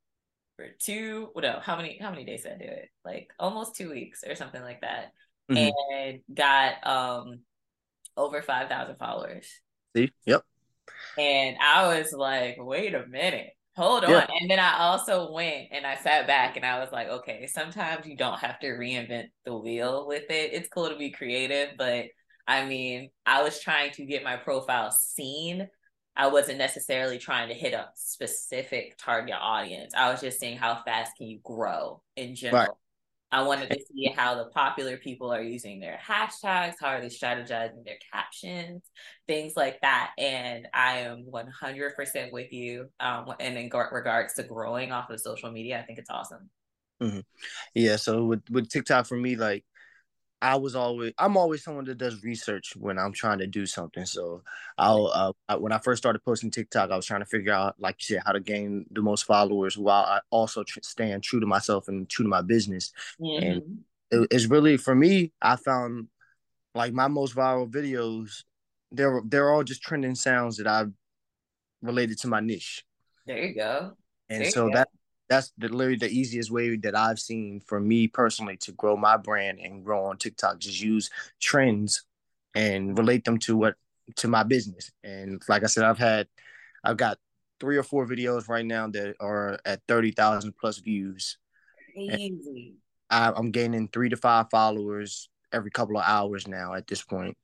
for 0.57 0.67
two 0.81 1.31
no 1.37 1.61
how 1.63 1.77
many 1.77 1.99
how 2.01 2.11
many 2.11 2.25
days 2.25 2.43
did 2.43 2.53
I 2.53 2.59
do 2.59 2.71
it? 2.71 2.89
Like 3.05 3.29
almost 3.39 3.75
two 3.75 3.91
weeks 3.91 4.23
or 4.27 4.35
something 4.35 4.63
like 4.63 4.81
that. 4.83 5.13
Mm-hmm. 5.51 5.95
And 5.95 6.21
got 6.35 6.87
um 6.87 7.41
over 8.17 8.43
five 8.43 8.69
thousand 8.69 8.97
followers. 8.97 9.49
See? 9.97 10.11
Yep. 10.27 10.43
And 11.19 11.57
I 11.63 11.99
was 11.99 12.13
like, 12.13 12.57
wait 12.59 12.95
a 12.95 13.07
minute. 13.07 13.51
Hold 13.77 14.05
on. 14.05 14.27
And 14.41 14.51
then 14.51 14.59
I 14.59 14.79
also 14.81 15.33
went 15.33 15.69
and 15.73 15.87
I 15.87 15.97
sat 15.97 16.27
back 16.27 16.57
and 16.57 16.67
I 16.67 16.79
was 16.79 16.93
like, 16.93 17.09
okay, 17.09 17.47
sometimes 17.47 18.07
you 18.07 18.17
don't 18.17 18.39
have 18.39 18.59
to 18.61 18.67
reinvent 18.67 19.29
the 19.47 19.57
wheel 19.57 20.07
with 20.07 20.31
it. 20.31 20.53
It's 20.53 20.69
cool 20.69 20.91
to 20.91 20.97
be 20.97 21.11
creative, 21.11 21.71
but 21.79 22.07
I 22.47 22.67
mean, 22.67 23.09
I 23.25 23.43
was 23.43 23.61
trying 23.61 23.93
to 23.93 24.05
get 24.05 24.25
my 24.25 24.37
profile 24.37 24.91
seen. 24.91 25.69
I 26.17 26.27
wasn't 26.27 26.59
necessarily 26.59 27.19
trying 27.19 27.49
to 27.49 27.55
hit 27.55 27.73
a 27.73 27.89
specific 27.95 28.99
target 28.99 29.35
audience. 29.41 29.95
I 29.97 30.11
was 30.11 30.21
just 30.21 30.39
saying 30.39 30.59
how 30.59 30.83
fast 30.85 31.17
can 31.17 31.29
you 31.29 31.41
grow 31.43 32.03
in 32.17 32.35
general. 32.35 32.61
Right. 32.61 32.71
I 33.35 33.43
wanted 33.45 33.71
to 33.71 33.81
see 33.91 34.13
how 34.15 34.35
the 34.35 34.51
popular 34.51 34.99
people 34.99 35.33
are 35.33 35.41
using 35.41 35.81
their 35.81 35.99
hashtags, 36.07 36.75
how 36.79 36.89
are 36.89 37.01
they 37.01 37.07
strategizing 37.07 37.83
their 37.83 37.97
captions, 38.13 38.83
things 39.27 39.55
like 39.57 39.81
that. 39.81 40.11
And 40.19 40.69
I 40.75 40.99
am 40.99 41.25
100% 41.33 42.31
with 42.31 42.53
you. 42.53 42.91
Um, 43.01 43.33
and 43.41 43.57
in 43.57 43.71
regards 43.91 44.35
to 44.35 44.43
growing 44.43 44.93
off 44.93 45.09
of 45.09 45.19
social 45.19 45.51
media, 45.51 45.81
I 45.81 45.83
think 45.83 45.99
it's 45.99 46.11
awesome. 46.11 46.51
Mm-hmm. 47.03 47.21
Yeah. 47.75 47.97
So 47.97 48.27
with, 48.27 48.43
with 48.51 48.69
TikTok 48.69 49.07
for 49.07 49.17
me, 49.17 49.37
like 49.37 49.65
I 50.43 50.57
was 50.57 50.75
always 50.75 51.13
I'm 51.19 51.37
always 51.37 51.63
someone 51.63 51.85
that 51.85 51.99
does 51.99 52.25
research 52.25 52.75
when 52.77 52.99
I'm 52.99 53.13
trying 53.13 53.39
to 53.39 53.47
do 53.47 53.65
something. 53.65 54.05
So 54.05 54.43
I'll 54.77 55.35
uh, 55.49 55.57
when 55.57 55.71
I 55.71 55.79
first 55.79 56.03
started 56.03 56.19
posting 56.25 56.51
TikTok, 56.51 56.91
I 56.91 56.97
was 56.97 57.07
trying 57.07 57.21
to 57.21 57.27
figure 57.27 57.53
out, 57.53 57.77
like 57.79 57.97
you 58.01 58.17
said, 58.17 58.23
how 58.27 58.33
to 58.33 58.41
gain 58.41 58.85
the 58.91 59.03
most 59.03 59.23
followers 59.23 59.79
while 59.79 60.05
I 60.05 60.19
also 60.31 60.65
tr- 60.65 60.81
staying 60.83 61.21
true 61.21 61.39
to 61.39 61.47
myself 61.47 61.87
and 61.87 62.09
true 62.09 62.25
to 62.25 62.29
my 62.29 62.43
business. 62.43 62.93
Mm-hmm. 63.21 63.45
And 63.45 63.79
it, 64.11 64.29
it's 64.33 64.47
really 64.47 64.77
for 64.77 64.97
me, 64.97 65.33
I 65.41 65.55
found 65.55 66.09
like 66.75 66.93
my 66.93 67.07
most 67.07 67.37
viral 67.37 67.71
videos, 67.71 68.43
they're 68.91 69.23
they're 69.25 69.53
all 69.53 69.63
just 69.63 69.83
trending 69.83 70.17
sounds 70.17 70.57
that 70.57 70.67
I've 70.67 70.91
related 71.83 72.19
to 72.19 72.27
my 72.27 72.41
niche. 72.41 72.85
There 73.27 73.39
you 73.39 73.55
go. 73.55 73.93
And 74.29 74.47
so 74.49 74.71
that 74.75 74.89
that's 75.33 75.53
the, 75.57 75.69
literally 75.69 75.97
the 75.97 76.11
easiest 76.11 76.51
way 76.51 76.77
that 76.77 76.95
I've 76.95 77.19
seen 77.19 77.63
for 77.67 77.81
me 77.81 78.07
personally 78.07 78.59
to 78.59 78.73
grow 78.73 78.97
my 78.97 79.17
brand 79.17 79.61
and 79.61 79.83
grow 79.83 80.05
on 80.05 80.19
TikTok. 80.19 80.59
Just 80.59 80.83
use 80.83 81.09
trends 81.41 82.05
and 82.55 82.99
relate 82.99 83.25
them 83.25 83.39
to 83.39 83.57
what 83.57 83.75
to 84.17 84.29
my 84.29 84.43
business. 84.43 84.93
And 85.03 85.41
like 85.49 85.63
I 85.65 85.67
said, 85.69 85.85
I've 85.85 85.99
had 85.99 86.29
I've 86.85 86.99
got 86.99 87.17
three 87.61 87.79
or 87.79 87.83
four 87.83 88.07
videos 88.07 88.49
right 88.49 88.65
now 88.65 88.89
that 88.89 89.17
are 89.21 89.59
at 89.65 89.81
thirty 89.89 90.11
thousand 90.11 90.55
plus 90.61 90.79
views. 90.79 91.39
Easy. 91.97 92.75
I, 93.09 93.33
am 93.37 93.51
gaining 93.53 93.89
three 93.89 94.11
to 94.11 94.17
five 94.17 94.47
followers 94.51 95.31
every 95.51 95.71
couple 95.71 95.97
of 95.97 96.05
hours 96.07 96.47
now 96.47 96.75
at 96.75 96.87
this 96.87 97.03
point. 97.03 97.37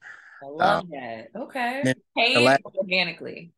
I 0.42 0.46
love 0.46 0.82
um, 0.84 0.90
that. 0.90 1.28
Okay. 1.34 1.94
Paid 2.16 2.38
last, 2.38 2.62
organically. 2.64 3.52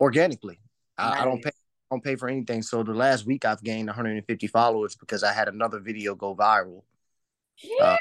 Organically. 0.00 0.60
Nice. 0.98 1.18
I, 1.18 1.22
I 1.22 1.24
don't 1.24 1.42
pay 1.42 1.50
don't 1.90 2.02
pay 2.02 2.16
for 2.16 2.28
anything. 2.28 2.62
So 2.62 2.82
the 2.82 2.92
last 2.92 3.26
week 3.26 3.44
I've 3.44 3.62
gained 3.62 3.86
150 3.86 4.46
followers 4.48 4.96
because 4.96 5.22
I 5.22 5.32
had 5.32 5.48
another 5.48 5.80
video 5.80 6.14
go 6.14 6.34
viral. 6.34 6.82
Yes. 7.62 7.80
Uh, 7.80 7.96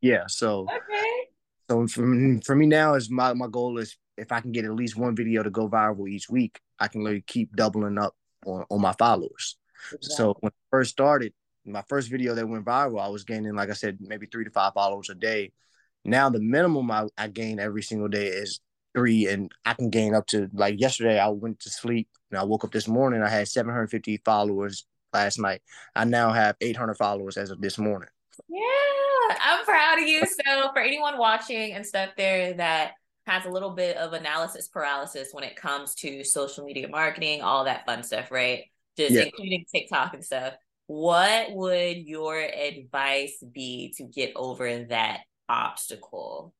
yeah. 0.00 0.24
So 0.28 0.62
okay. 0.62 1.28
So 1.68 1.86
for, 1.86 2.40
for 2.44 2.56
me 2.56 2.66
now 2.66 2.94
is 2.94 3.10
my, 3.10 3.32
my 3.34 3.46
goal 3.46 3.78
is 3.78 3.96
if 4.16 4.32
I 4.32 4.40
can 4.40 4.52
get 4.52 4.64
at 4.64 4.74
least 4.74 4.96
one 4.96 5.14
video 5.14 5.42
to 5.42 5.50
go 5.50 5.68
viral 5.68 6.08
each 6.08 6.28
week, 6.28 6.60
I 6.78 6.88
can 6.88 7.02
literally 7.02 7.24
keep 7.26 7.54
doubling 7.54 7.98
up 7.98 8.14
on, 8.46 8.64
on 8.70 8.80
my 8.80 8.92
followers. 8.98 9.56
Exactly. 9.92 10.16
So 10.16 10.34
when 10.40 10.50
I 10.50 10.62
first 10.70 10.90
started, 10.90 11.32
my 11.64 11.82
first 11.88 12.10
video 12.10 12.34
that 12.34 12.48
went 12.48 12.64
viral, 12.64 13.00
I 13.00 13.08
was 13.08 13.24
gaining, 13.24 13.54
like 13.54 13.70
I 13.70 13.74
said, 13.74 13.98
maybe 14.00 14.26
three 14.26 14.44
to 14.44 14.50
five 14.50 14.74
followers 14.74 15.10
a 15.10 15.14
day. 15.14 15.52
Now 16.04 16.30
the 16.30 16.40
minimum 16.40 16.90
I, 16.90 17.06
I 17.16 17.28
gain 17.28 17.60
every 17.60 17.82
single 17.82 18.08
day 18.08 18.26
is 18.26 18.60
three, 18.94 19.28
and 19.28 19.50
I 19.64 19.74
can 19.74 19.90
gain 19.90 20.14
up 20.14 20.26
to 20.28 20.48
like 20.52 20.80
yesterday. 20.80 21.18
I 21.18 21.28
went 21.28 21.60
to 21.60 21.70
sleep 21.70 22.08
and 22.30 22.38
I 22.38 22.44
woke 22.44 22.64
up 22.64 22.72
this 22.72 22.88
morning. 22.88 23.22
I 23.22 23.28
had 23.28 23.48
750 23.48 24.18
followers 24.24 24.86
last 25.12 25.38
night. 25.38 25.62
I 25.94 26.04
now 26.04 26.32
have 26.32 26.56
800 26.60 26.94
followers 26.94 27.36
as 27.36 27.50
of 27.50 27.60
this 27.60 27.78
morning. 27.78 28.08
Yeah, 28.48 29.36
I'm 29.44 29.64
proud 29.64 29.98
of 30.00 30.08
you. 30.08 30.22
So 30.26 30.72
for 30.72 30.80
anyone 30.80 31.18
watching 31.18 31.72
and 31.72 31.84
stuff 31.84 32.10
there 32.16 32.54
that 32.54 32.92
has 33.26 33.44
a 33.44 33.50
little 33.50 33.70
bit 33.70 33.96
of 33.96 34.12
analysis 34.12 34.68
paralysis 34.68 35.28
when 35.32 35.44
it 35.44 35.56
comes 35.56 35.94
to 35.96 36.24
social 36.24 36.64
media 36.64 36.88
marketing, 36.88 37.42
all 37.42 37.64
that 37.64 37.86
fun 37.86 38.02
stuff, 38.02 38.30
right? 38.30 38.64
Just 38.96 39.12
yeah. 39.12 39.22
including 39.22 39.64
TikTok 39.72 40.14
and 40.14 40.24
stuff. 40.24 40.54
What 40.86 41.52
would 41.52 41.98
your 41.98 42.40
advice 42.40 43.42
be 43.52 43.94
to 43.98 44.04
get 44.04 44.32
over 44.34 44.84
that 44.84 45.20
obstacle? 45.48 46.54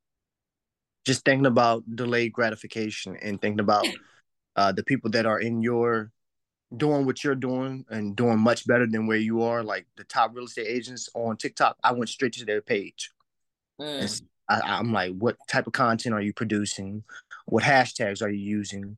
just 1.07 1.25
thinking 1.25 1.47
about 1.47 1.83
delayed 1.97 2.33
gratification 2.33 3.16
and 3.16 3.40
thinking 3.40 3.61
about 3.61 3.87
uh, 4.57 4.73
the 4.73 4.85
people 4.85 5.11
that 5.11 5.27
are 5.27 5.41
in 5.41 5.63
your 5.63 6.13
doing 6.77 7.05
what 7.05 7.25
you're 7.25 7.35
doing 7.35 7.85
and 7.91 8.15
doing 8.15 8.39
much 8.39 8.67
better 8.67 8.87
than 8.87 9.07
where 9.07 9.17
you 9.17 9.43
are. 9.43 9.63
Like 9.63 9.87
the 9.97 10.05
top 10.05 10.35
real 10.35 10.45
estate 10.45 10.69
agents 10.69 11.09
on 11.15 11.37
TikTok, 11.37 11.77
I 11.83 11.93
went 11.93 12.09
straight 12.09 12.33
to 12.35 12.45
their 12.45 12.63
page. 12.63 13.11
Mm. 13.81 14.23
I, 14.49 14.79
am 14.79 14.93
like, 14.93 15.17
what 15.17 15.37
type 15.49 15.67
of 15.67 15.73
content 15.73 16.15
are 16.15 16.21
you 16.21 16.33
producing? 16.33 17.05
What 17.47 17.65
hashtags 17.65 18.23
are 18.23 18.31
you 18.31 18.39
using? 18.39 18.97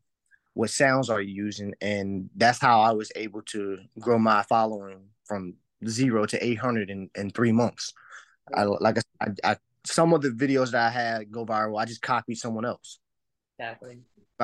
What 0.55 0.71
sounds 0.71 1.09
are 1.09 1.21
you 1.21 1.35
using? 1.35 1.75
And 1.81 2.31
that's 2.37 2.61
how 2.61 2.81
I 2.81 2.93
was 2.93 3.11
able 3.17 3.43
to 3.43 3.79
grow 3.99 4.19
my 4.19 4.43
following 4.43 5.09
from 5.25 5.55
zero 5.87 6.27
to 6.27 6.45
800 6.45 6.91
in, 6.91 7.11
in 7.15 7.31
three 7.31 7.53
months. 7.53 7.95
I, 8.55 8.65
like 8.65 8.99
I, 8.99 9.03
I, 9.45 9.53
I 9.53 9.57
some 9.85 10.12
of 10.12 10.23
the 10.23 10.29
videos 10.29 10.73
that 10.73 10.87
I 10.87 10.91
had 10.91 11.33
go 11.33 11.45
viral, 11.45 11.81
I 11.81 11.85
just 11.85 12.03
copied 12.03 12.37
someone 12.37 12.65
else. 12.65 12.99
Exactly. 13.59 13.99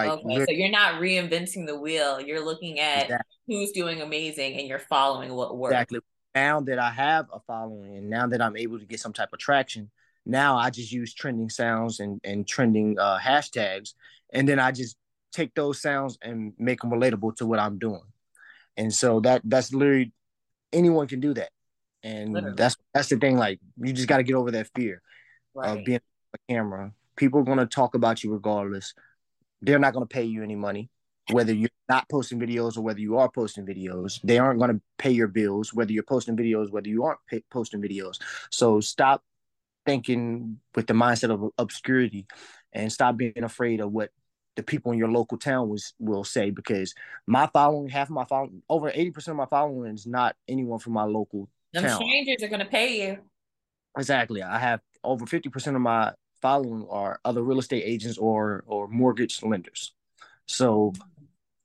Like, 0.07 0.25
okay, 0.25 0.45
so 0.47 0.53
you're 0.53 0.71
not 0.71 1.01
reinventing 1.01 1.67
the 1.67 1.79
wheel. 1.79 2.21
You're 2.21 2.45
looking 2.45 2.81
at 2.81 3.05
exactly. 3.05 3.37
who's 3.47 3.73
doing 3.73 4.01
amazing 4.01 4.59
and 4.59 4.69
you're 4.69 4.79
following 4.79 5.35
what 5.35 5.57
works. 5.57 5.73
Exactly. 5.73 6.01
Now 6.35 6.61
that 6.61 6.79
I 6.79 6.91
have 6.91 7.27
a 7.33 7.41
following 7.41 7.97
and 7.97 8.09
now 8.09 8.27
that 8.27 8.41
I'm 8.41 8.57
able 8.57 8.79
to 8.79 8.87
get 8.87 9.01
some 9.01 9.13
type 9.13 9.31
of 9.33 9.39
traction, 9.39 9.91
now 10.25 10.57
I 10.57 10.71
just 10.71 10.93
use 10.93 11.15
trending 11.15 11.49
sounds 11.49 12.01
and, 12.01 12.21
and 12.23 12.47
trending 12.47 12.99
uh, 12.99 13.19
hashtags. 13.19 13.95
And 14.33 14.49
then 14.49 14.61
I 14.61 14.73
just 14.73 14.97
take 15.33 15.55
those 15.55 15.81
sounds 15.81 16.19
and 16.23 16.53
make 16.59 16.81
them 16.81 16.91
relatable 16.91 17.37
to 17.37 17.47
what 17.47 17.59
I'm 17.59 17.79
doing. 17.79 18.03
And 18.77 18.95
so 18.95 19.21
that 19.21 19.43
that's 19.45 19.73
literally 19.73 20.13
anyone 20.73 21.07
can 21.09 21.21
do 21.21 21.35
that. 21.35 21.51
And 22.03 22.33
literally. 22.33 22.55
that's 22.57 22.77
that's 22.95 23.09
the 23.09 23.17
thing. 23.17 23.37
Like 23.37 23.59
you 23.77 23.93
just 23.93 24.09
got 24.09 24.19
to 24.19 24.23
get 24.23 24.37
over 24.37 24.51
that 24.53 24.69
fear 24.75 25.03
right. 25.55 25.79
of 25.79 25.85
being 25.85 25.97
on 25.97 26.33
the 26.33 26.55
camera. 26.55 26.93
People 27.17 27.41
are 27.41 27.45
going 27.45 27.59
to 27.59 27.67
talk 27.67 27.95
about 27.95 28.23
you 28.23 28.33
regardless. 28.33 28.95
They're 29.63 29.79
not 29.79 29.93
going 29.93 30.07
to 30.07 30.13
pay 30.13 30.25
you 30.25 30.43
any 30.43 30.55
money, 30.57 30.89
whether 31.31 31.53
you're 31.53 31.71
not 31.89 32.09
posting 32.09 32.39
videos 32.39 32.77
or 32.77 32.83
whether 32.83 33.01
you 33.01 33.17
are 33.19 33.31
posting 33.31 33.67
videos. 33.67 34.21
They 34.23 34.39
aren't 34.39 34.59
going 34.61 34.73
to 34.75 34.81
pay 34.99 35.11
your 35.11 35.29
bills, 35.29 35.75
whether 35.75 35.93
you're 35.93 36.03
posting 36.03 36.37
videos, 36.37 36.71
whether 36.71 36.89
you 36.89 37.05
aren't 37.05 37.21
pay- 37.27 37.45
posting 37.51 37.81
videos. 37.83 38.19
So 38.51 38.81
stop 38.81 39.23
thinking 39.87 40.61
with 40.75 40.87
the 40.87 40.95
mindset 40.95 41.31
of 41.31 41.51
obscurity 41.59 42.27
and 42.73 42.93
stop 42.93 43.17
being 43.17 43.43
afraid 43.43 43.81
of 43.81 43.91
what 43.91 44.11
the 44.57 44.63
people 44.63 44.93
in 44.93 44.99
your 44.99 45.09
local 45.11 45.39
town 45.39 45.69
was 45.69 45.95
will 45.99 46.25
say 46.25 46.51
because 46.51 46.95
my 47.27 47.49
following, 47.53 47.89
half 47.89 48.09
of 48.09 48.15
my 48.15 48.25
following, 48.25 48.63
over 48.69 48.91
80% 48.91 49.29
of 49.29 49.37
my 49.37 49.47
following 49.47 49.95
is 49.95 50.07
not 50.07 50.37
anyone 50.49 50.79
from 50.81 50.95
my 50.95 51.05
local 51.05 51.49
Them 51.73 51.85
town. 51.85 51.97
strangers 51.97 52.43
are 52.43 52.49
gonna 52.49 52.65
pay 52.65 53.09
you. 53.09 53.19
Exactly. 53.97 54.43
I 54.43 54.59
have 54.59 54.81
over 55.05 55.27
50% 55.27 55.75
of 55.77 55.81
my 55.81 56.13
following 56.41 56.87
are 56.91 57.21
other 57.25 57.43
real 57.43 57.59
estate 57.59 57.83
agents 57.85 58.19
or 58.19 58.65
or 58.67 58.89
mortgage 58.89 59.43
lenders. 59.43 59.93
So 60.47 60.93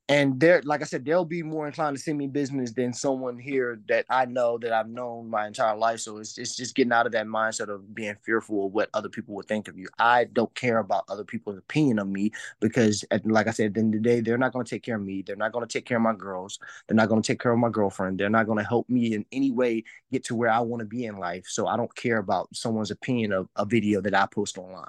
and 0.08 0.38
they're 0.38 0.60
like 0.64 0.82
I 0.82 0.84
said, 0.84 1.04
they'll 1.04 1.24
be 1.24 1.42
more 1.42 1.66
inclined 1.66 1.96
to 1.96 2.02
send 2.02 2.18
me 2.18 2.26
business 2.26 2.72
than 2.72 2.92
someone 2.92 3.38
here 3.38 3.80
that 3.88 4.04
I 4.10 4.26
know 4.26 4.58
that 4.58 4.70
I've 4.70 4.88
known 4.88 5.30
my 5.30 5.46
entire 5.46 5.76
life. 5.76 6.00
So 6.00 6.18
it's 6.18 6.36
it's 6.36 6.56
just 6.56 6.74
getting 6.74 6.92
out 6.92 7.06
of 7.06 7.12
that 7.12 7.26
mindset 7.26 7.68
of 7.68 7.94
being 7.94 8.14
fearful 8.22 8.66
of 8.66 8.72
what 8.72 8.90
other 8.92 9.08
people 9.08 9.34
would 9.34 9.46
think 9.46 9.66
of 9.66 9.78
you. 9.78 9.88
I 9.98 10.24
don't 10.24 10.54
care 10.54 10.78
about 10.78 11.04
other 11.08 11.24
people's 11.24 11.56
opinion 11.56 11.98
of 11.98 12.08
me 12.08 12.32
because, 12.60 13.02
at, 13.10 13.24
like 13.24 13.46
I 13.46 13.52
said, 13.52 13.66
at 13.66 13.74
the 13.74 13.80
end 13.80 13.94
of 13.94 14.02
the 14.02 14.08
day, 14.08 14.20
they're 14.20 14.36
not 14.36 14.52
going 14.52 14.66
to 14.66 14.70
take 14.70 14.82
care 14.82 14.96
of 14.96 15.02
me. 15.02 15.22
They're 15.22 15.36
not 15.36 15.52
going 15.52 15.66
to 15.66 15.72
take 15.72 15.86
care 15.86 15.96
of 15.96 16.02
my 16.02 16.14
girls. 16.14 16.58
They're 16.86 16.96
not 16.96 17.08
going 17.08 17.22
to 17.22 17.26
take 17.26 17.40
care 17.40 17.52
of 17.52 17.58
my 17.58 17.70
girlfriend. 17.70 18.20
They're 18.20 18.28
not 18.28 18.46
going 18.46 18.58
to 18.58 18.68
help 18.68 18.88
me 18.90 19.14
in 19.14 19.24
any 19.32 19.52
way 19.52 19.84
get 20.12 20.24
to 20.24 20.34
where 20.34 20.50
I 20.50 20.60
want 20.60 20.80
to 20.80 20.86
be 20.86 21.06
in 21.06 21.16
life. 21.16 21.46
So 21.48 21.66
I 21.66 21.78
don't 21.78 21.94
care 21.94 22.18
about 22.18 22.54
someone's 22.54 22.90
opinion 22.90 23.32
of 23.32 23.48
a 23.56 23.64
video 23.64 24.02
that 24.02 24.14
I 24.14 24.26
post 24.26 24.58
online. 24.58 24.84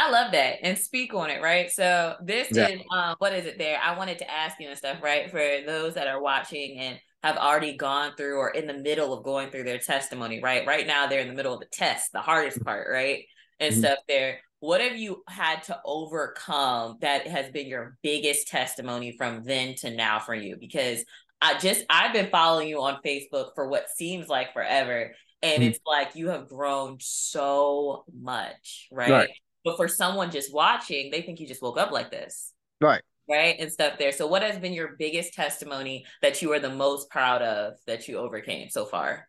I 0.00 0.08
love 0.08 0.32
that 0.32 0.60
and 0.62 0.78
speak 0.78 1.12
on 1.12 1.28
it, 1.28 1.42
right? 1.42 1.70
So 1.70 2.14
this 2.22 2.50
is 2.50 2.80
um 2.90 3.16
what 3.18 3.34
is 3.34 3.44
it 3.44 3.58
there? 3.58 3.78
I 3.84 3.98
wanted 3.98 4.18
to 4.20 4.30
ask 4.30 4.58
you 4.58 4.66
and 4.66 4.78
stuff, 4.78 5.02
right? 5.02 5.30
For 5.30 5.58
those 5.66 5.92
that 5.94 6.08
are 6.08 6.22
watching 6.22 6.78
and 6.78 6.98
have 7.22 7.36
already 7.36 7.76
gone 7.76 8.12
through 8.16 8.38
or 8.38 8.48
in 8.48 8.66
the 8.66 8.78
middle 8.78 9.12
of 9.12 9.22
going 9.24 9.50
through 9.50 9.64
their 9.64 9.78
testimony, 9.78 10.40
right? 10.42 10.66
Right 10.66 10.86
now 10.86 11.06
they're 11.06 11.20
in 11.20 11.28
the 11.28 11.34
middle 11.34 11.52
of 11.52 11.60
the 11.60 11.66
test, 11.66 12.12
the 12.12 12.20
hardest 12.22 12.64
part, 12.64 12.88
right? 12.90 13.24
And 13.58 13.72
mm-hmm. 13.72 13.80
stuff 13.80 13.98
there. 14.08 14.38
What 14.60 14.80
have 14.80 14.96
you 14.96 15.22
had 15.28 15.64
to 15.64 15.78
overcome 15.84 16.96
that 17.02 17.26
has 17.26 17.50
been 17.50 17.66
your 17.66 17.98
biggest 18.02 18.48
testimony 18.48 19.14
from 19.18 19.44
then 19.44 19.74
to 19.76 19.90
now 19.90 20.18
for 20.18 20.34
you? 20.34 20.56
Because 20.58 21.04
I 21.42 21.58
just 21.58 21.84
I've 21.90 22.14
been 22.14 22.30
following 22.30 22.68
you 22.68 22.80
on 22.80 23.00
Facebook 23.04 23.50
for 23.54 23.68
what 23.68 23.90
seems 23.90 24.28
like 24.28 24.54
forever. 24.54 25.12
And 25.42 25.62
mm-hmm. 25.62 25.70
it's 25.70 25.80
like 25.86 26.16
you 26.16 26.28
have 26.28 26.48
grown 26.48 26.96
so 27.00 28.04
much, 28.14 28.88
right? 28.90 29.10
right 29.10 29.30
but 29.64 29.76
for 29.76 29.88
someone 29.88 30.30
just 30.30 30.52
watching, 30.52 31.10
they 31.10 31.22
think 31.22 31.40
you 31.40 31.46
just 31.46 31.62
woke 31.62 31.78
up 31.78 31.90
like 31.90 32.10
this. 32.10 32.52
Right. 32.80 33.02
Right. 33.28 33.56
And 33.60 33.70
stuff 33.72 33.98
there. 33.98 34.12
So, 34.12 34.26
what 34.26 34.42
has 34.42 34.58
been 34.58 34.72
your 34.72 34.96
biggest 34.98 35.34
testimony 35.34 36.04
that 36.22 36.42
you 36.42 36.52
are 36.52 36.58
the 36.58 36.74
most 36.74 37.10
proud 37.10 37.42
of 37.42 37.74
that 37.86 38.08
you 38.08 38.18
overcame 38.18 38.68
so 38.70 38.84
far? 38.86 39.28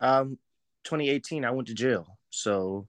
Um, 0.00 0.38
2018, 0.84 1.44
I 1.44 1.50
went 1.50 1.68
to 1.68 1.74
jail. 1.74 2.18
So, 2.30 2.86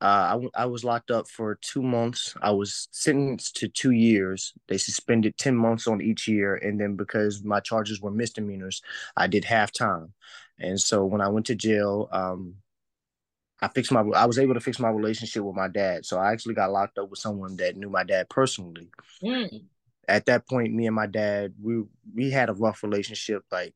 Uh, 0.00 0.48
I, 0.54 0.64
I 0.64 0.66
was 0.66 0.84
locked 0.84 1.10
up 1.10 1.28
for 1.28 1.54
two 1.62 1.82
months. 1.82 2.34
I 2.42 2.50
was 2.50 2.88
sentenced 2.92 3.56
to 3.56 3.68
two 3.68 3.92
years. 3.92 4.52
They 4.68 4.76
suspended 4.78 5.38
10 5.38 5.56
months 5.56 5.86
on 5.86 6.02
each 6.02 6.28
year. 6.28 6.56
And 6.56 6.78
then 6.80 6.96
because 6.96 7.42
my 7.44 7.60
charges 7.60 8.00
were 8.02 8.10
misdemeanors, 8.10 8.82
I 9.16 9.28
did 9.28 9.44
half 9.44 9.72
time. 9.72 10.12
And 10.58 10.78
so 10.80 11.06
when 11.06 11.20
I 11.22 11.28
went 11.28 11.46
to 11.46 11.54
jail, 11.54 12.08
um, 12.12 12.56
I 13.60 13.68
fixed 13.68 13.92
my 13.92 14.00
I 14.00 14.26
was 14.26 14.38
able 14.38 14.54
to 14.54 14.60
fix 14.60 14.78
my 14.78 14.90
relationship 14.90 15.42
with 15.42 15.54
my 15.54 15.68
dad. 15.68 16.04
So 16.04 16.18
I 16.18 16.32
actually 16.32 16.54
got 16.54 16.72
locked 16.72 16.98
up 16.98 17.10
with 17.10 17.18
someone 17.18 17.56
that 17.56 17.76
knew 17.76 17.88
my 17.88 18.04
dad 18.04 18.28
personally. 18.28 18.90
Mm. 19.22 19.64
At 20.06 20.26
that 20.26 20.46
point, 20.46 20.74
me 20.74 20.86
and 20.86 20.96
my 20.96 21.06
dad, 21.06 21.54
we 21.62 21.82
we 22.14 22.30
had 22.30 22.50
a 22.50 22.54
rough 22.54 22.82
relationship. 22.82 23.42
Like 23.50 23.74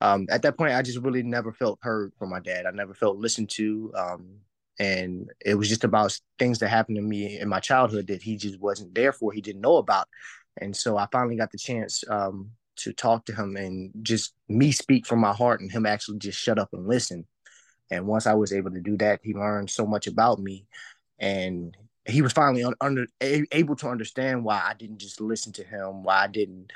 um, 0.00 0.26
at 0.30 0.42
that 0.42 0.56
point, 0.56 0.74
I 0.74 0.82
just 0.82 0.98
really 0.98 1.22
never 1.22 1.52
felt 1.52 1.78
heard 1.82 2.12
from 2.18 2.30
my 2.30 2.40
dad. 2.40 2.66
I 2.66 2.70
never 2.70 2.94
felt 2.94 3.18
listened 3.18 3.50
to. 3.50 3.92
Um, 3.96 4.38
and 4.78 5.30
it 5.44 5.54
was 5.54 5.68
just 5.68 5.84
about 5.84 6.18
things 6.38 6.58
that 6.58 6.68
happened 6.68 6.96
to 6.96 7.02
me 7.02 7.38
in 7.38 7.48
my 7.48 7.60
childhood 7.60 8.06
that 8.08 8.22
he 8.22 8.36
just 8.36 8.58
wasn't 8.60 8.94
there 8.94 9.12
for. 9.12 9.32
He 9.32 9.40
didn't 9.40 9.60
know 9.60 9.76
about. 9.76 10.08
And 10.60 10.76
so 10.76 10.96
I 10.96 11.06
finally 11.12 11.36
got 11.36 11.52
the 11.52 11.58
chance 11.58 12.02
um, 12.08 12.50
to 12.76 12.92
talk 12.92 13.24
to 13.26 13.34
him 13.34 13.56
and 13.56 13.92
just 14.02 14.34
me 14.48 14.72
speak 14.72 15.06
from 15.06 15.20
my 15.20 15.32
heart 15.32 15.60
and 15.60 15.70
him 15.70 15.86
actually 15.86 16.18
just 16.18 16.38
shut 16.38 16.58
up 16.58 16.70
and 16.72 16.88
listen. 16.88 17.26
And 17.92 18.06
once 18.06 18.26
I 18.26 18.34
was 18.34 18.52
able 18.52 18.70
to 18.70 18.80
do 18.80 18.96
that, 18.98 19.20
he 19.22 19.34
learned 19.34 19.70
so 19.70 19.86
much 19.86 20.06
about 20.06 20.38
me, 20.38 20.66
and 21.18 21.76
he 22.06 22.22
was 22.22 22.32
finally 22.32 22.64
un- 22.64 22.74
under 22.80 23.06
able 23.20 23.76
to 23.76 23.88
understand 23.88 24.44
why 24.44 24.60
I 24.64 24.74
didn't 24.74 24.98
just 24.98 25.20
listen 25.20 25.52
to 25.54 25.64
him, 25.64 26.02
why 26.02 26.24
I 26.24 26.26
didn't 26.26 26.72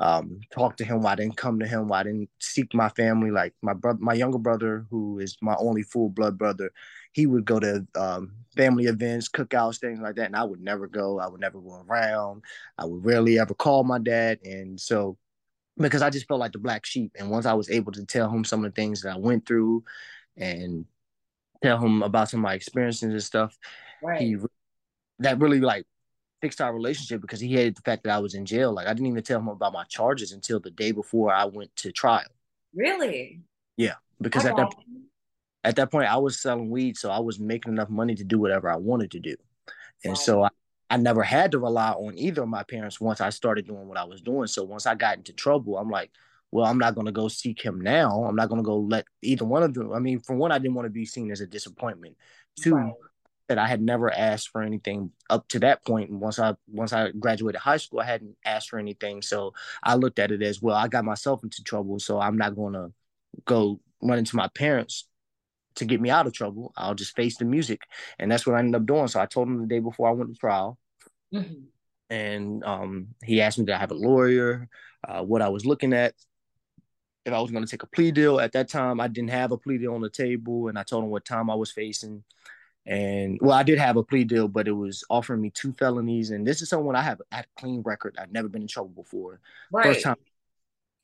um, 0.00 0.40
talk 0.52 0.76
to 0.76 0.84
him, 0.84 1.02
why 1.02 1.12
I 1.12 1.14
didn't 1.16 1.36
come 1.36 1.58
to 1.60 1.66
him, 1.66 1.88
why 1.88 2.00
I 2.00 2.02
didn't 2.04 2.30
seek 2.40 2.72
my 2.74 2.88
family. 2.90 3.30
Like 3.30 3.54
my 3.62 3.74
brother, 3.74 3.98
my 4.00 4.14
younger 4.14 4.38
brother, 4.38 4.86
who 4.90 5.18
is 5.18 5.36
my 5.40 5.56
only 5.58 5.82
full 5.82 6.08
blood 6.08 6.38
brother, 6.38 6.70
he 7.12 7.26
would 7.26 7.44
go 7.44 7.58
to 7.58 7.86
um, 7.96 8.32
family 8.56 8.84
events, 8.84 9.28
cookouts, 9.28 9.78
things 9.78 10.00
like 10.00 10.16
that, 10.16 10.26
and 10.26 10.36
I 10.36 10.44
would 10.44 10.60
never 10.60 10.86
go. 10.86 11.18
I 11.18 11.26
would 11.26 11.40
never 11.40 11.60
go 11.60 11.84
around. 11.88 12.42
I 12.78 12.84
would 12.84 13.04
rarely 13.04 13.38
ever 13.38 13.54
call 13.54 13.84
my 13.84 13.98
dad, 13.98 14.38
and 14.44 14.80
so 14.80 15.18
because 15.78 16.02
I 16.02 16.10
just 16.10 16.28
felt 16.28 16.40
like 16.40 16.52
the 16.52 16.58
black 16.58 16.84
sheep. 16.86 17.12
And 17.18 17.30
once 17.30 17.46
I 17.46 17.54
was 17.54 17.70
able 17.70 17.92
to 17.92 18.04
tell 18.04 18.30
him 18.30 18.44
some 18.44 18.64
of 18.64 18.72
the 18.72 18.80
things 18.80 19.02
that 19.02 19.14
I 19.14 19.18
went 19.18 19.46
through 19.46 19.84
and 20.40 20.86
tell 21.62 21.78
him 21.78 22.02
about 22.02 22.30
some 22.30 22.40
of 22.40 22.42
my 22.42 22.54
experiences 22.54 23.02
and 23.02 23.22
stuff. 23.22 23.56
Right. 24.02 24.20
He 24.20 24.36
that 25.20 25.38
really 25.38 25.60
like 25.60 25.86
fixed 26.40 26.60
our 26.60 26.72
relationship 26.74 27.20
because 27.20 27.40
he 27.40 27.48
hated 27.48 27.76
the 27.76 27.82
fact 27.82 28.04
that 28.04 28.12
I 28.14 28.18
was 28.18 28.34
in 28.34 28.46
jail. 28.46 28.72
Like 28.72 28.86
I 28.86 28.94
didn't 28.94 29.08
even 29.08 29.22
tell 29.22 29.38
him 29.38 29.48
about 29.48 29.72
my 29.72 29.84
charges 29.84 30.32
until 30.32 30.58
the 30.58 30.70
day 30.70 30.92
before 30.92 31.32
I 31.32 31.44
went 31.44 31.74
to 31.76 31.92
trial. 31.92 32.28
Really? 32.74 33.40
Yeah, 33.76 33.94
because 34.20 34.44
okay. 34.44 34.50
at 34.50 34.56
that 34.56 34.74
at 35.62 35.76
that 35.76 35.90
point 35.90 36.10
I 36.10 36.16
was 36.16 36.40
selling 36.40 36.70
weed, 36.70 36.96
so 36.96 37.10
I 37.10 37.18
was 37.18 37.38
making 37.38 37.72
enough 37.72 37.90
money 37.90 38.14
to 38.14 38.24
do 38.24 38.38
whatever 38.38 38.70
I 38.70 38.76
wanted 38.76 39.10
to 39.12 39.20
do, 39.20 39.36
and 40.04 40.16
so 40.16 40.44
I, 40.44 40.48
I 40.88 40.96
never 40.96 41.22
had 41.22 41.52
to 41.52 41.58
rely 41.58 41.90
on 41.90 42.16
either 42.16 42.42
of 42.42 42.48
my 42.48 42.62
parents 42.62 43.00
once 43.00 43.20
I 43.20 43.30
started 43.30 43.66
doing 43.66 43.86
what 43.86 43.98
I 43.98 44.04
was 44.04 44.22
doing. 44.22 44.46
So 44.46 44.64
once 44.64 44.86
I 44.86 44.94
got 44.94 45.18
into 45.18 45.32
trouble, 45.32 45.76
I'm 45.76 45.90
like, 45.90 46.10
well, 46.52 46.66
I'm 46.66 46.78
not 46.78 46.94
going 46.94 47.06
to 47.06 47.12
go 47.12 47.28
seek 47.28 47.62
him 47.62 47.80
now. 47.80 48.24
I'm 48.24 48.34
not 48.34 48.48
going 48.48 48.60
to 48.60 48.66
go 48.66 48.78
let 48.78 49.06
either 49.22 49.44
one 49.44 49.62
of 49.62 49.74
them. 49.74 49.92
I 49.92 49.98
mean, 49.98 50.20
for 50.20 50.34
one, 50.34 50.52
I 50.52 50.58
didn't 50.58 50.74
want 50.74 50.86
to 50.86 50.90
be 50.90 51.06
seen 51.06 51.30
as 51.30 51.40
a 51.40 51.46
disappointment. 51.46 52.16
Two, 52.60 52.74
right. 52.74 52.92
that 53.48 53.58
I 53.58 53.66
had 53.66 53.80
never 53.80 54.12
asked 54.12 54.48
for 54.48 54.62
anything 54.62 55.12
up 55.28 55.46
to 55.48 55.60
that 55.60 55.84
point. 55.84 56.10
And 56.10 56.20
once 56.20 56.38
I 56.38 56.54
once 56.66 56.92
I 56.92 57.12
graduated 57.12 57.60
high 57.60 57.76
school, 57.76 58.00
I 58.00 58.04
hadn't 58.04 58.36
asked 58.44 58.70
for 58.70 58.78
anything. 58.78 59.22
So 59.22 59.54
I 59.82 59.94
looked 59.94 60.18
at 60.18 60.32
it 60.32 60.42
as 60.42 60.60
well. 60.60 60.76
I 60.76 60.88
got 60.88 61.04
myself 61.04 61.44
into 61.44 61.62
trouble, 61.62 62.00
so 62.00 62.20
I'm 62.20 62.36
not 62.36 62.56
going 62.56 62.74
to 62.74 62.92
go 63.44 63.80
run 64.02 64.18
into 64.18 64.36
my 64.36 64.48
parents 64.48 65.06
to 65.76 65.84
get 65.84 66.00
me 66.00 66.10
out 66.10 66.26
of 66.26 66.32
trouble. 66.32 66.72
I'll 66.76 66.94
just 66.96 67.14
face 67.14 67.36
the 67.36 67.44
music, 67.44 67.80
and 68.18 68.30
that's 68.30 68.46
what 68.46 68.56
I 68.56 68.58
ended 68.58 68.80
up 68.80 68.86
doing. 68.86 69.06
So 69.06 69.20
I 69.20 69.26
told 69.26 69.48
him 69.48 69.60
the 69.60 69.66
day 69.68 69.78
before 69.78 70.08
I 70.08 70.12
went 70.12 70.34
to 70.34 70.38
trial. 70.38 70.78
Mm-hmm. 71.32 71.54
And 72.10 72.64
um, 72.64 73.08
he 73.24 73.40
asked 73.40 73.60
me 73.60 73.66
to 73.66 73.76
have 73.76 73.92
a 73.92 73.94
lawyer, 73.94 74.68
uh, 75.06 75.22
what 75.22 75.42
I 75.42 75.48
was 75.48 75.64
looking 75.64 75.92
at, 75.92 76.14
if 77.24 77.32
I 77.32 77.40
was 77.40 77.50
going 77.50 77.64
to 77.64 77.70
take 77.70 77.82
a 77.82 77.86
plea 77.86 78.10
deal. 78.10 78.40
At 78.40 78.52
that 78.52 78.68
time, 78.68 79.00
I 79.00 79.08
didn't 79.08 79.30
have 79.30 79.52
a 79.52 79.58
plea 79.58 79.78
deal 79.78 79.94
on 79.94 80.00
the 80.00 80.10
table, 80.10 80.68
and 80.68 80.78
I 80.78 80.82
told 80.82 81.04
him 81.04 81.10
what 81.10 81.24
time 81.24 81.50
I 81.50 81.54
was 81.54 81.70
facing. 81.70 82.24
And 82.86 83.38
well, 83.40 83.52
I 83.52 83.62
did 83.62 83.78
have 83.78 83.96
a 83.96 84.02
plea 84.02 84.24
deal, 84.24 84.48
but 84.48 84.66
it 84.66 84.72
was 84.72 85.04
offering 85.10 85.40
me 85.40 85.50
two 85.50 85.72
felonies. 85.72 86.30
And 86.30 86.46
this 86.46 86.62
is 86.62 86.68
someone 86.68 86.96
I 86.96 87.02
have 87.02 87.20
had 87.30 87.44
a 87.44 87.60
clean 87.60 87.82
record. 87.82 88.16
I've 88.18 88.32
never 88.32 88.48
been 88.48 88.62
in 88.62 88.68
trouble 88.68 88.90
before. 88.90 89.40
Right. 89.70 89.86
First 89.86 90.02
time. 90.02 90.16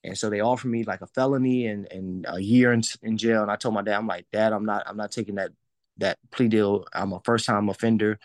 And 0.02 0.16
so 0.16 0.30
they 0.30 0.40
offered 0.40 0.68
me 0.68 0.84
like 0.84 1.00
a 1.00 1.06
felony 1.08 1.66
and, 1.66 1.90
and 1.90 2.26
a 2.28 2.40
year 2.40 2.72
in, 2.72 2.82
in 3.02 3.18
jail. 3.18 3.42
And 3.42 3.50
I 3.50 3.56
told 3.56 3.74
my 3.74 3.82
dad, 3.82 3.96
I'm 3.96 4.06
like, 4.06 4.26
Dad, 4.32 4.52
I'm 4.52 4.64
not 4.64 4.84
I'm 4.86 4.96
not 4.96 5.10
taking 5.10 5.34
that 5.34 5.50
that 5.98 6.18
plea 6.30 6.48
deal. 6.48 6.86
I'm 6.92 7.12
a 7.12 7.20
first 7.24 7.46
time 7.46 7.68
offender. 7.68 8.18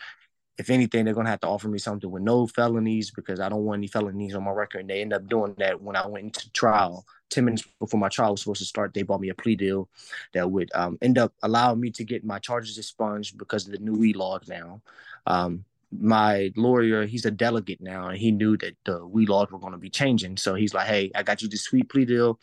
If 0.58 0.70
anything, 0.70 1.04
they're 1.04 1.14
gonna 1.14 1.30
have 1.30 1.40
to 1.40 1.48
offer 1.48 1.68
me 1.68 1.78
something 1.78 2.10
with 2.10 2.22
no 2.22 2.46
felonies 2.46 3.10
because 3.10 3.40
I 3.40 3.48
don't 3.48 3.64
want 3.64 3.80
any 3.80 3.88
felonies 3.88 4.34
on 4.34 4.44
my 4.44 4.52
record. 4.52 4.82
And 4.82 4.90
they 4.90 5.02
end 5.02 5.12
up 5.12 5.28
doing 5.28 5.54
that 5.58 5.82
when 5.82 5.96
I 5.96 6.06
went 6.06 6.26
into 6.26 6.50
trial. 6.52 7.04
10 7.32 7.44
minutes 7.44 7.66
before 7.80 7.98
my 7.98 8.08
trial 8.08 8.32
was 8.32 8.40
supposed 8.40 8.60
to 8.60 8.66
start, 8.66 8.94
they 8.94 9.02
bought 9.02 9.20
me 9.20 9.30
a 9.30 9.34
plea 9.34 9.56
deal 9.56 9.88
that 10.32 10.50
would 10.50 10.70
um, 10.74 10.98
end 11.02 11.18
up 11.18 11.32
allowing 11.42 11.80
me 11.80 11.90
to 11.90 12.04
get 12.04 12.24
my 12.24 12.38
charges 12.38 12.78
expunged 12.78 13.38
because 13.38 13.66
of 13.66 13.72
the 13.72 13.78
new 13.78 13.94
weed 13.94 14.16
laws 14.16 14.46
now. 14.48 14.80
Um, 15.26 15.64
my 15.90 16.52
lawyer, 16.56 17.04
he's 17.04 17.26
a 17.26 17.30
delegate 17.30 17.80
now, 17.80 18.08
and 18.08 18.18
he 18.18 18.30
knew 18.30 18.56
that 18.58 18.76
the 18.84 19.06
weed 19.06 19.28
laws 19.28 19.50
were 19.50 19.58
going 19.58 19.72
to 19.72 19.78
be 19.78 19.90
changing. 19.90 20.36
So 20.36 20.54
he's 20.54 20.74
like, 20.74 20.86
hey, 20.86 21.10
I 21.14 21.22
got 21.22 21.42
you 21.42 21.48
this 21.48 21.62
sweet 21.62 21.88
plea 21.90 22.04
deal. 22.04 22.38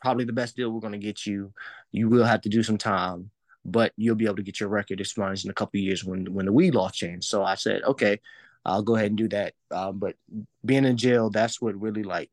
Probably 0.00 0.24
the 0.24 0.32
best 0.32 0.56
deal 0.56 0.70
we're 0.70 0.80
going 0.80 0.92
to 0.92 0.98
get 0.98 1.26
you. 1.26 1.52
You 1.90 2.08
will 2.08 2.24
have 2.24 2.42
to 2.42 2.48
do 2.48 2.62
some 2.62 2.78
time, 2.78 3.30
but 3.64 3.92
you'll 3.96 4.16
be 4.16 4.26
able 4.26 4.36
to 4.36 4.42
get 4.42 4.60
your 4.60 4.68
record 4.68 5.00
expunged 5.00 5.44
in 5.44 5.50
a 5.50 5.54
couple 5.54 5.80
years 5.80 6.04
when 6.04 6.32
when 6.32 6.46
the 6.46 6.52
weed 6.52 6.74
law 6.74 6.90
change. 6.90 7.24
So 7.24 7.44
I 7.44 7.54
said, 7.54 7.82
okay, 7.82 8.20
I'll 8.64 8.82
go 8.82 8.96
ahead 8.96 9.08
and 9.08 9.18
do 9.18 9.28
that. 9.28 9.54
Uh, 9.70 9.92
but 9.92 10.16
being 10.64 10.84
in 10.84 10.96
jail, 10.96 11.30
that's 11.30 11.60
what 11.60 11.80
really 11.80 12.02
like 12.02 12.30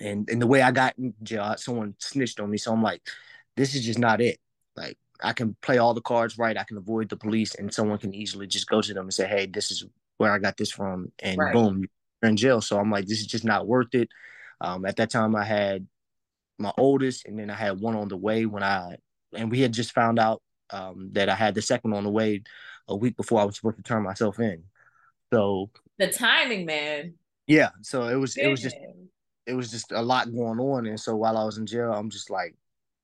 and 0.00 0.28
and 0.28 0.40
the 0.40 0.46
way 0.46 0.62
I 0.62 0.70
got 0.70 0.98
in 0.98 1.14
jail, 1.22 1.54
someone 1.58 1.94
snitched 1.98 2.40
on 2.40 2.50
me. 2.50 2.58
So 2.58 2.72
I'm 2.72 2.82
like, 2.82 3.02
this 3.56 3.74
is 3.74 3.84
just 3.84 3.98
not 3.98 4.20
it. 4.20 4.38
Like 4.76 4.98
I 5.22 5.32
can 5.32 5.56
play 5.62 5.78
all 5.78 5.94
the 5.94 6.00
cards 6.00 6.38
right. 6.38 6.56
I 6.56 6.64
can 6.64 6.76
avoid 6.76 7.08
the 7.08 7.16
police, 7.16 7.54
and 7.54 7.72
someone 7.72 7.98
can 7.98 8.14
easily 8.14 8.46
just 8.46 8.68
go 8.68 8.80
to 8.80 8.94
them 8.94 9.04
and 9.04 9.14
say, 9.14 9.26
"Hey, 9.26 9.46
this 9.46 9.70
is 9.70 9.84
where 10.18 10.32
I 10.32 10.38
got 10.38 10.56
this 10.56 10.70
from," 10.70 11.12
and 11.20 11.38
right. 11.38 11.52
boom, 11.52 11.84
you're 12.22 12.30
in 12.30 12.36
jail. 12.36 12.60
So 12.60 12.78
I'm 12.78 12.90
like, 12.90 13.06
this 13.06 13.20
is 13.20 13.26
just 13.26 13.44
not 13.44 13.66
worth 13.66 13.94
it. 13.94 14.08
Um, 14.60 14.84
at 14.84 14.96
that 14.96 15.10
time, 15.10 15.34
I 15.34 15.44
had 15.44 15.86
my 16.58 16.72
oldest, 16.76 17.26
and 17.26 17.38
then 17.38 17.50
I 17.50 17.54
had 17.54 17.80
one 17.80 17.96
on 17.96 18.08
the 18.08 18.16
way 18.16 18.46
when 18.46 18.62
I, 18.62 18.96
and 19.34 19.50
we 19.50 19.60
had 19.60 19.72
just 19.72 19.92
found 19.92 20.18
out 20.18 20.42
um, 20.70 21.10
that 21.12 21.28
I 21.28 21.34
had 21.34 21.54
the 21.54 21.62
second 21.62 21.94
on 21.94 22.04
the 22.04 22.10
way 22.10 22.42
a 22.88 22.96
week 22.96 23.16
before 23.16 23.40
I 23.40 23.44
was 23.44 23.56
supposed 23.56 23.76
to 23.76 23.82
turn 23.82 24.02
myself 24.02 24.38
in. 24.38 24.64
So 25.32 25.70
the 25.98 26.08
timing, 26.08 26.66
man. 26.66 27.14
Yeah. 27.46 27.70
So 27.82 28.08
it 28.08 28.16
was, 28.16 28.36
it 28.36 28.48
was 28.48 28.60
just 28.62 28.76
it 29.50 29.56
was 29.56 29.70
just 29.70 29.90
a 29.90 30.00
lot 30.00 30.32
going 30.32 30.60
on. 30.60 30.86
And 30.86 30.98
so 30.98 31.16
while 31.16 31.36
I 31.36 31.44
was 31.44 31.58
in 31.58 31.66
jail, 31.66 31.92
I'm 31.92 32.08
just 32.08 32.30
like, 32.30 32.54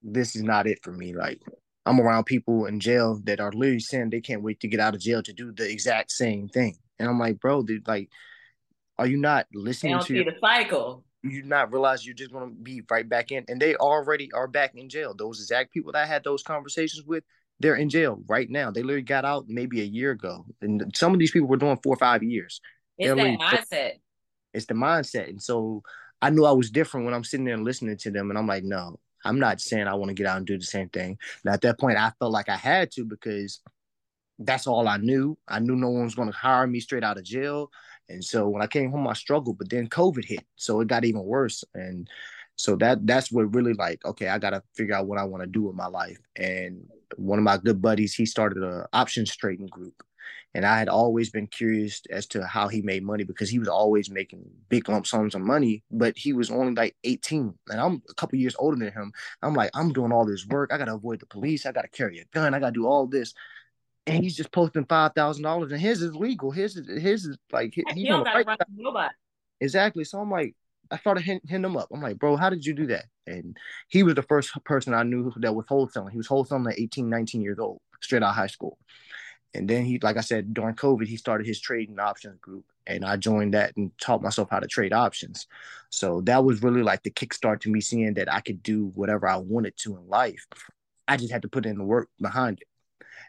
this 0.03 0.37
is 0.37 0.43
not 0.43 0.69
it 0.69 0.79
for 0.83 0.93
me. 0.93 1.13
Like 1.13 1.41
I'm 1.85 2.01
around 2.01 2.25
people 2.25 2.67
in 2.67 2.79
jail 2.79 3.21
that 3.25 3.41
are 3.41 3.53
literally 3.53 3.81
saying 3.81 4.11
they 4.11 4.21
can't 4.21 4.43
wait 4.43 4.61
to 4.61 4.69
get 4.69 4.81
out 4.81 4.95
of 4.95 5.01
jail 5.01 5.23
to 5.23 5.33
do 5.33 5.53
the 5.53 5.69
exact 5.69 6.13
same 6.13 6.49
thing. 6.49 6.77
And 6.99 7.09
I'm 7.09 7.19
like, 7.19 7.41
bro, 7.41 7.63
dude, 7.63 7.87
like, 7.89 8.09
are 8.99 9.07
you 9.07 9.17
not 9.17 9.47
listening 9.53 9.99
to 10.01 10.15
your, 10.15 10.25
the 10.25 10.39
cycle? 10.41 11.05
You 11.23 11.43
not 11.43 11.73
realize 11.73 12.07
you're 12.07 12.15
just 12.15 12.33
gonna 12.33 12.51
be 12.51 12.83
right 12.91 13.09
back 13.09 13.31
in, 13.33 13.45
and 13.49 13.61
they 13.61 13.75
already 13.77 14.33
are 14.33 14.49
back 14.49 14.75
in 14.75 14.89
jail. 14.89 15.15
Those 15.15 15.41
exact 15.41 15.73
people 15.73 15.93
that 15.93 16.03
I 16.03 16.07
had 16.07 16.25
those 16.25 16.43
conversations 16.43 17.05
with, 17.05 17.25
they're 17.61 17.77
in 17.77 17.91
jail 17.91 18.23
right 18.29 18.49
now. 18.49 18.71
They 18.71 18.83
literally 18.83 19.03
got 19.03 19.25
out 19.25 19.45
maybe 19.49 19.81
a 19.81 19.85
year 19.85 20.13
ago, 20.13 20.47
and 20.63 20.93
some 20.95 21.13
of 21.13 21.19
these 21.19 21.33
people 21.33 21.49
were 21.49 21.57
doing 21.57 21.79
four 21.83 21.95
or 21.95 21.99
five 21.99 22.23
years. 22.23 22.61
It's 22.97 23.15
they're 23.15 23.17
that 23.17 23.39
mindset. 23.39 23.93
It's 24.55 24.67
the 24.67 24.75
mindset, 24.75 25.29
and 25.29 25.43
so 25.43 25.83
I 26.27 26.31
knew 26.31 26.45
I 26.45 26.51
was 26.51 26.73
different 26.73 27.07
when 27.07 27.15
I'm 27.15 27.23
sitting 27.23 27.47
there 27.47 27.55
and 27.55 27.65
listening 27.65 27.97
to 27.99 28.11
them, 28.11 28.31
and 28.31 28.39
I'm 28.39 28.49
like, 28.49 28.65
no, 28.65 28.99
I'm 29.25 29.39
not 29.39 29.61
saying 29.61 29.87
I 29.87 29.95
want 29.95 30.09
to 30.09 30.15
get 30.15 30.27
out 30.27 30.39
and 30.39 30.47
do 30.47 30.59
the 30.59 30.65
same 30.65 30.89
thing. 30.89 31.19
Now 31.45 31.53
at 31.53 31.61
that 31.61 31.79
point, 31.79 31.99
I 31.99 32.11
felt 32.19 32.33
like 32.33 32.49
I 32.49 32.57
had 32.57 32.91
to 32.93 33.05
because 33.05 33.61
that's 34.41 34.67
all 34.67 34.89
I 34.89 34.97
knew. 34.97 35.39
I 35.47 35.61
knew 35.61 35.77
no 35.77 35.89
one 35.89 36.03
was 36.03 36.17
going 36.17 36.31
to 36.31 36.37
hire 36.37 36.67
me 36.67 36.81
straight 36.81 37.05
out 37.05 37.17
of 37.17 37.23
jail, 37.23 37.71
and 38.09 38.25
so 38.25 38.49
when 38.49 38.61
I 38.61 38.67
came 38.67 38.91
home, 38.91 39.07
I 39.07 39.13
struggled. 39.13 39.59
But 39.59 39.71
then 39.71 39.89
COVID 39.89 40.25
hit, 40.25 40.45
so 40.57 40.81
it 40.81 40.89
got 40.89 41.05
even 41.05 41.23
worse, 41.23 41.63
and 41.75 42.09
so 42.57 42.75
that 42.77 43.07
that's 43.07 43.31
what 43.31 43.55
really 43.55 43.75
like, 43.75 44.05
okay, 44.05 44.29
I 44.29 44.39
got 44.39 44.51
to 44.51 44.65
figure 44.75 44.97
out 44.97 45.07
what 45.07 45.21
I 45.21 45.25
want 45.25 45.45
to 45.45 45.47
do 45.47 45.63
with 45.63 45.77
my 45.77 45.87
life. 45.87 46.19
And 46.35 46.89
one 47.15 47.39
of 47.39 47.45
my 47.45 47.59
good 47.59 47.81
buddies, 47.81 48.15
he 48.15 48.27
started 48.27 48.65
a 48.65 48.89
options 48.93 49.37
trading 49.37 49.69
group, 49.69 50.03
and 50.55 50.65
I 50.65 50.79
had 50.79 50.89
always 50.89 51.31
been 51.31 51.47
curious 51.47 52.01
as 52.11 52.27
to 52.29 52.47
how 52.47 52.69
he 52.69 52.81
made 52.81 53.05
money 53.05 53.25
because 53.25 53.51
he 53.51 53.59
was 53.59 53.69
always 53.69 54.11
making 54.11 54.51
big 54.69 54.89
lump 54.89 55.07
sums 55.07 55.35
of 55.35 55.43
money, 55.43 55.83
but 55.91 56.17
he 56.17 56.33
was 56.33 56.51
only 56.51 56.73
like 56.73 56.97
18. 57.05 57.55
And 57.69 57.81
I'm 57.81 58.03
a 58.09 58.15
couple 58.15 58.39
years 58.39 58.57
older 58.59 58.77
than 58.77 58.93
him. 58.93 59.13
I'm 59.43 59.55
like, 59.55 59.71
I'm 59.75 59.93
doing 59.93 60.13
all 60.13 60.25
this 60.25 60.47
work. 60.47 60.73
I 60.73 60.79
got 60.79 60.87
to 60.87 60.95
avoid 60.95 61.21
the 61.21 61.27
police. 61.27 61.67
I 61.67 61.73
got 61.73 61.83
to 61.83 61.89
carry 61.89 62.21
a 62.21 62.25
gun. 62.33 62.55
I 62.55 62.59
got 62.59 62.69
to 62.69 62.73
do 62.73 62.87
all 62.87 63.07
this. 63.07 63.35
And 64.07 64.23
he's 64.23 64.37
just 64.37 64.53
posting 64.53 64.87
five 64.87 65.13
thousand 65.15 65.43
dollars, 65.43 65.73
and 65.73 65.81
his 65.81 66.01
is 66.01 66.15
legal. 66.15 66.53
His 66.53 66.77
is 66.77 67.03
his 67.03 67.25
is 67.27 67.37
like 67.53 67.75
he, 67.75 67.85
he 67.93 68.07
don't 68.07 68.23
got 68.23 68.35
to 68.35 68.45
run 68.45 68.57
nobody. 68.77 69.13
Exactly. 69.61 70.05
So 70.05 70.21
I'm 70.21 70.31
like, 70.31 70.55
I 70.91 70.99
started 70.99 71.23
hitting 71.23 71.49
him 71.49 71.77
up. 71.77 71.89
I'm 71.93 72.01
like, 72.01 72.19
bro, 72.19 72.37
how 72.37 72.51
did 72.51 72.65
you 72.65 72.75
do 72.75 72.87
that? 72.87 73.07
And 73.27 73.57
he 73.89 74.03
was 74.03 74.15
the 74.15 74.23
first 74.23 74.53
person 74.65 74.95
I 74.95 75.03
knew 75.03 75.33
that 75.39 75.55
was 75.55 75.67
wholesaling. 75.67 76.13
He 76.13 76.19
was 76.19 76.29
wholesaling 76.29 76.71
at 76.71 76.79
18, 76.79 77.09
19 77.11 77.43
years 77.43 77.59
old. 77.59 77.81
straight 78.01 78.23
out 78.23 78.31
of 78.31 78.37
high 78.37 78.47
school. 78.47 78.79
And 79.57 79.69
then 79.69 79.85
he, 79.85 79.99
like 80.01 80.17
I 80.17 80.21
said, 80.21 80.53
during 80.53 80.75
COVID, 80.75 81.07
he 81.07 81.17
started 81.17 81.47
his 81.47 81.61
trading 81.61 81.99
options 81.99 82.39
group, 82.41 82.65
and 82.87 83.05
I 83.05 83.17
joined 83.17 83.55
that 83.55 83.77
and 83.77 83.91
taught 83.99 84.23
myself 84.23 84.49
how 84.51 84.61
to 84.61 84.67
trade 84.67 84.93
options. 84.93 85.47
So 85.91 86.21
that 86.23 86.45
was 86.45 86.63
really 86.63 86.83
like 86.83 87.03
the 87.03 87.11
kickstart 87.11 87.61
to 87.61 87.71
me 87.71 87.81
seeing 87.81 88.15
that 88.15 88.33
I 88.33 88.41
could 88.41 88.63
do 88.63 88.93
whatever 88.95 89.27
I 89.27 89.37
wanted 89.37 89.77
to 89.79 89.97
in 89.97 90.09
life. 90.09 90.47
I 91.09 91.17
just 91.17 91.33
had 91.33 91.43
to 91.43 91.49
put 91.49 91.67
in 91.67 91.79
the 91.79 91.85
work 91.85 92.09
behind 92.21 92.61
it. 92.61 92.69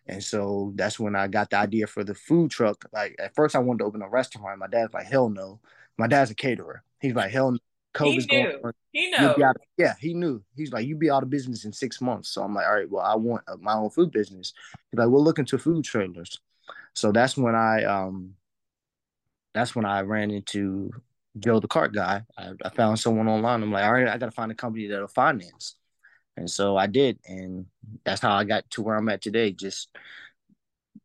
And 0.08 0.24
so 0.24 0.74
that's 0.76 1.00
when 1.00 1.16
I 1.16 1.28
got 1.28 1.50
the 1.50 1.58
idea 1.58 1.88
for 1.88 2.04
the 2.04 2.16
food 2.16 2.52
truck. 2.52 2.86
Like 2.94 3.16
at 3.20 3.36
first, 3.36 3.56
I 3.56 3.60
wanted 3.60 3.80
to 3.80 3.86
open 3.86 4.02
a 4.02 4.10
restaurant. 4.10 4.60
My 4.60 4.68
dad's 4.68 4.94
like, 4.94 5.06
"Hell 5.06 5.30
no." 5.30 5.60
My 5.98 6.08
dad's 6.08 6.32
a 6.32 6.36
caterer. 6.36 6.84
He's 7.00 7.16
like, 7.16 7.32
"Hell 7.32 7.54
no." 7.54 7.60
COVID's 7.98 8.26
he 8.26 8.38
knew. 8.38 8.60
going. 8.62 8.74
He 8.92 9.10
knew. 9.10 9.54
yeah, 9.78 9.94
he 10.00 10.14
knew. 10.14 10.44
He's 10.56 10.72
like, 10.72 10.86
you'd 10.86 11.00
be 11.00 11.10
out 11.10 11.24
of 11.24 11.30
business 11.30 11.66
in 11.66 11.74
six 11.74 12.02
months." 12.02 12.30
So 12.30 12.44
I'm 12.44 12.54
like, 12.54 12.66
"All 12.66 12.76
right, 12.76 12.90
well, 12.90 13.04
I 13.04 13.16
want 13.16 13.44
my 13.60 13.74
own 13.74 13.90
food 13.90 14.12
business." 14.12 14.54
He's 14.92 14.98
like, 14.98 15.08
"We're 15.08 15.20
looking 15.20 15.46
to 15.46 15.58
food 15.58 15.84
trailers." 15.84 16.40
So 16.94 17.12
that's 17.12 17.38
when 17.38 17.56
I 17.56 17.84
um, 17.84 18.36
that's 19.54 19.76
when 19.76 19.86
I 19.86 20.02
ran 20.02 20.32
into 20.32 20.92
Joe 21.40 21.60
the 21.60 21.68
cart 21.68 21.94
guy. 21.94 22.24
I, 22.38 22.52
I 22.64 22.70
found 22.70 23.00
someone 23.00 23.28
online. 23.28 23.64
I'm 23.64 23.72
like, 23.72 23.84
"All 23.84 23.94
right, 23.94 24.08
I 24.08 24.18
got 24.18 24.28
to 24.28 24.32
find 24.32 24.52
a 24.52 24.56
company 24.56 24.88
that'll 24.88 25.08
finance." 25.08 25.76
And 26.36 26.50
so 26.50 26.78
I 26.78 26.88
did, 26.88 27.20
and 27.28 27.66
that's 28.04 28.22
how 28.22 28.34
I 28.36 28.44
got 28.44 28.70
to 28.72 28.84
where 28.84 28.96
I'm 28.96 29.10
at 29.10 29.22
today. 29.22 29.52
Just 29.52 29.90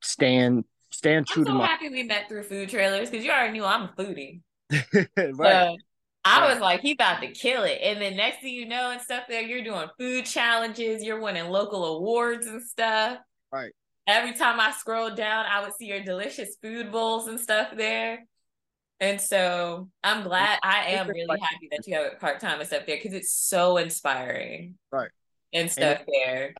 stand 0.02 0.64
stand 0.90 1.26
true 1.26 1.42
I'm 1.42 1.46
so 1.46 1.52
to 1.52 1.58
my. 1.58 1.66
happy 1.66 1.88
we 1.88 2.02
met 2.02 2.28
through 2.28 2.42
food 2.42 2.68
trailers 2.68 3.08
because 3.10 3.24
you 3.24 3.30
already 3.30 3.52
knew 3.52 3.64
I'm 3.64 3.84
a 3.84 3.94
foodie. 3.98 4.40
right. 5.34 5.36
So 5.36 5.76
I 6.24 6.52
was 6.52 6.60
like, 6.60 6.80
he 6.80 6.92
about 6.92 7.20
to 7.20 7.28
kill 7.32 7.64
it. 7.64 7.80
And 7.82 8.00
then 8.00 8.16
next 8.16 8.42
thing 8.42 8.54
you 8.54 8.66
know, 8.66 8.90
and 8.90 9.00
stuff 9.00 9.24
there, 9.28 9.42
you're 9.42 9.64
doing 9.64 9.88
food 9.98 10.24
challenges, 10.24 11.02
you're 11.02 11.20
winning 11.20 11.48
local 11.48 11.84
awards 11.96 12.46
and 12.46 12.62
stuff. 12.62 13.18
Right. 13.50 13.72
Every 14.06 14.32
time 14.32 14.60
I 14.60 14.72
scrolled 14.72 15.16
down, 15.16 15.46
I 15.46 15.62
would 15.62 15.74
see 15.74 15.86
your 15.86 16.02
delicious 16.02 16.56
food 16.62 16.92
bowls 16.92 17.28
and 17.28 17.40
stuff 17.40 17.68
there. 17.76 18.24
And 19.00 19.20
so 19.20 19.88
I'm 20.04 20.22
glad 20.22 20.58
I 20.62 20.84
am 20.90 21.08
really 21.08 21.40
happy 21.40 21.68
that 21.72 21.86
you 21.86 21.96
have 21.96 22.20
part 22.20 22.38
time 22.38 22.60
and 22.60 22.68
stuff 22.68 22.86
there 22.86 22.96
because 22.96 23.14
it's 23.14 23.32
so 23.32 23.76
inspiring. 23.76 24.76
Right 24.92 25.10
and 25.52 25.70
stuff 25.70 25.98
and 25.98 26.08
there. 26.12 26.54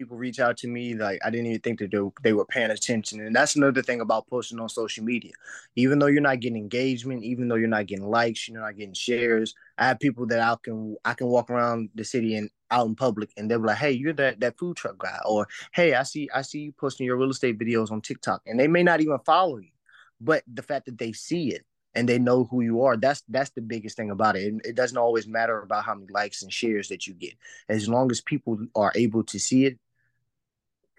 People 0.00 0.16
reach 0.16 0.40
out 0.40 0.56
to 0.56 0.66
me 0.66 0.94
like 0.94 1.20
I 1.22 1.28
didn't 1.28 1.48
even 1.48 1.60
think 1.60 1.78
that 1.80 1.90
they, 1.90 1.98
they 2.22 2.32
were 2.32 2.46
paying 2.46 2.70
attention, 2.70 3.20
and 3.20 3.36
that's 3.36 3.54
another 3.54 3.82
thing 3.82 4.00
about 4.00 4.26
posting 4.28 4.58
on 4.58 4.70
social 4.70 5.04
media. 5.04 5.32
Even 5.76 5.98
though 5.98 6.06
you're 6.06 6.22
not 6.22 6.40
getting 6.40 6.56
engagement, 6.56 7.22
even 7.22 7.48
though 7.48 7.56
you're 7.56 7.68
not 7.68 7.84
getting 7.84 8.08
likes, 8.08 8.48
you're 8.48 8.62
not 8.62 8.78
getting 8.78 8.94
shares. 8.94 9.54
I 9.76 9.88
have 9.88 10.00
people 10.00 10.26
that 10.28 10.40
I 10.40 10.56
can 10.62 10.96
I 11.04 11.12
can 11.12 11.26
walk 11.26 11.50
around 11.50 11.90
the 11.94 12.02
city 12.02 12.34
and 12.36 12.48
out 12.70 12.86
in 12.86 12.94
public, 12.94 13.28
and 13.36 13.50
they're 13.50 13.58
like, 13.58 13.76
"Hey, 13.76 13.90
you're 13.90 14.14
that 14.14 14.40
that 14.40 14.58
food 14.58 14.78
truck 14.78 14.96
guy," 14.96 15.18
or 15.26 15.46
"Hey, 15.74 15.92
I 15.92 16.04
see 16.04 16.30
I 16.34 16.40
see 16.40 16.60
you 16.60 16.72
posting 16.72 17.04
your 17.04 17.18
real 17.18 17.28
estate 17.28 17.58
videos 17.58 17.90
on 17.90 18.00
TikTok," 18.00 18.40
and 18.46 18.58
they 18.58 18.68
may 18.68 18.82
not 18.82 19.02
even 19.02 19.18
follow 19.26 19.58
you, 19.58 19.72
but 20.18 20.44
the 20.50 20.62
fact 20.62 20.86
that 20.86 20.96
they 20.96 21.12
see 21.12 21.52
it 21.52 21.66
and 21.94 22.08
they 22.08 22.18
know 22.18 22.44
who 22.44 22.62
you 22.62 22.82
are. 22.84 22.96
That's 22.96 23.22
that's 23.28 23.50
the 23.50 23.60
biggest 23.60 23.96
thing 23.98 24.10
about 24.10 24.36
it. 24.36 24.54
it. 24.54 24.70
It 24.70 24.76
doesn't 24.76 24.96
always 24.96 25.26
matter 25.26 25.60
about 25.60 25.84
how 25.84 25.94
many 25.94 26.10
likes 26.10 26.42
and 26.42 26.50
shares 26.52 26.88
that 26.88 27.06
you 27.06 27.12
get. 27.12 27.34
As 27.68 27.88
long 27.88 28.10
as 28.10 28.22
people 28.22 28.58
are 28.74 28.92
able 28.94 29.24
to 29.24 29.38
see 29.38 29.66
it, 29.66 29.78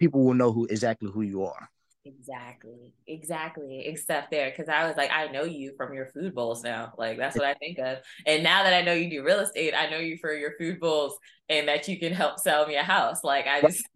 people 0.02 0.24
will 0.24 0.34
know 0.34 0.50
who 0.50 0.66
exactly 0.66 1.08
who 1.12 1.22
you 1.22 1.44
are. 1.44 1.70
Exactly, 2.04 2.92
exactly. 3.06 3.84
Except 3.86 4.32
there, 4.32 4.50
because 4.50 4.68
I 4.68 4.88
was 4.88 4.96
like, 4.96 5.12
I 5.12 5.28
know 5.28 5.44
you 5.44 5.74
from 5.76 5.94
your 5.94 6.06
food 6.06 6.34
bowls 6.34 6.64
now. 6.64 6.92
Like 6.98 7.18
that's 7.18 7.36
what 7.36 7.46
I 7.46 7.54
think 7.54 7.78
of. 7.78 7.98
And 8.26 8.42
now 8.42 8.64
that 8.64 8.74
I 8.74 8.82
know 8.82 8.92
you 8.92 9.08
do 9.08 9.22
real 9.24 9.38
estate, 9.38 9.72
I 9.72 9.88
know 9.88 9.98
you 9.98 10.18
for 10.20 10.34
your 10.34 10.54
food 10.58 10.80
bowls 10.80 11.16
and 11.48 11.68
that 11.68 11.86
you 11.86 12.00
can 12.00 12.12
help 12.12 12.40
sell 12.40 12.66
me 12.66 12.74
a 12.74 12.82
house. 12.82 13.22
Like 13.22 13.46
I 13.46 13.60
just, 13.60 13.86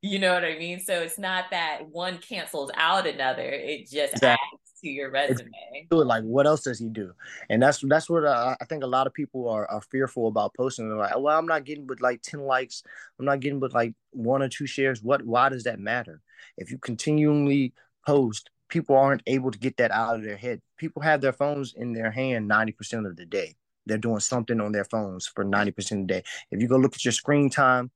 you 0.00 0.18
know 0.18 0.32
what 0.32 0.46
I 0.46 0.56
mean. 0.58 0.80
So 0.80 1.02
it's 1.02 1.18
not 1.18 1.50
that 1.50 1.80
one 1.90 2.16
cancels 2.16 2.70
out 2.74 3.06
another. 3.06 3.50
It 3.50 3.90
just 3.90 4.14
exactly. 4.14 4.51
To 4.82 4.88
your 4.88 5.10
resume. 5.10 5.50
Like, 5.90 6.24
what 6.24 6.46
else 6.46 6.62
does 6.62 6.78
he 6.78 6.88
do? 6.88 7.12
And 7.48 7.62
that's 7.62 7.82
that's 7.86 8.10
what 8.10 8.24
uh, 8.24 8.56
I 8.60 8.64
think 8.64 8.82
a 8.82 8.88
lot 8.88 9.06
of 9.06 9.14
people 9.14 9.48
are, 9.48 9.70
are 9.70 9.80
fearful 9.80 10.28
about 10.28 10.54
posting. 10.54 10.88
They're 10.88 10.98
like, 10.98 11.18
well, 11.18 11.38
I'm 11.38 11.46
not 11.46 11.64
getting 11.64 11.86
but 11.86 12.00
like 12.00 12.22
ten 12.22 12.40
likes. 12.40 12.82
I'm 13.18 13.24
not 13.24 13.40
getting 13.40 13.60
but 13.60 13.72
like 13.72 13.94
one 14.10 14.42
or 14.42 14.48
two 14.48 14.66
shares. 14.66 15.02
What? 15.02 15.24
Why 15.24 15.48
does 15.48 15.64
that 15.64 15.78
matter? 15.78 16.20
If 16.56 16.70
you 16.70 16.78
continually 16.78 17.72
post, 18.06 18.50
people 18.68 18.96
aren't 18.96 19.22
able 19.26 19.50
to 19.50 19.58
get 19.58 19.76
that 19.78 19.90
out 19.90 20.16
of 20.16 20.24
their 20.24 20.36
head. 20.36 20.60
People 20.76 21.02
have 21.02 21.20
their 21.20 21.32
phones 21.32 21.74
in 21.74 21.92
their 21.92 22.10
hand 22.10 22.48
ninety 22.48 22.72
percent 22.72 23.06
of 23.06 23.16
the 23.16 23.26
day. 23.26 23.54
They're 23.86 23.98
doing 23.98 24.20
something 24.20 24.60
on 24.60 24.72
their 24.72 24.84
phones 24.84 25.26
for 25.26 25.44
ninety 25.44 25.72
percent 25.72 26.02
of 26.02 26.08
the 26.08 26.14
day. 26.14 26.22
If 26.50 26.60
you 26.60 26.68
go 26.68 26.76
look 26.76 26.94
at 26.94 27.04
your 27.04 27.12
screen 27.12 27.50
time, 27.50 27.90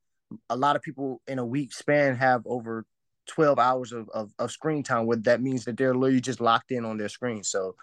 a 0.49 0.57
lot 0.57 0.75
of 0.75 0.81
people 0.81 1.21
in 1.27 1.39
a 1.39 1.45
week 1.45 1.73
span 1.73 2.15
have 2.15 2.41
over 2.45 2.85
12 3.27 3.59
hours 3.59 3.91
of, 3.91 4.09
of, 4.09 4.31
of 4.39 4.51
screen 4.51 4.83
time 4.83 5.05
where 5.05 5.17
that 5.17 5.41
means 5.41 5.65
that 5.65 5.77
they're 5.77 5.95
literally 5.95 6.21
just 6.21 6.41
locked 6.41 6.71
in 6.71 6.85
on 6.85 6.97
their 6.97 7.09
screen. 7.09 7.43
So 7.43 7.75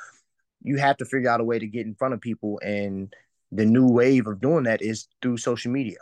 you 0.63 0.77
have 0.77 0.97
to 0.99 1.05
figure 1.05 1.31
out 1.31 1.41
a 1.41 1.45
way 1.45 1.59
to 1.59 1.67
get 1.67 1.87
in 1.87 1.95
front 1.95 2.15
of 2.15 2.21
people 2.21 2.61
and 2.63 3.15
the 3.53 3.65
new 3.65 3.87
wave 3.87 4.27
of 4.27 4.41
doing 4.41 4.65
that 4.65 4.83
is 4.83 5.07
through 5.23 5.37
social 5.37 5.71
media. 5.71 5.99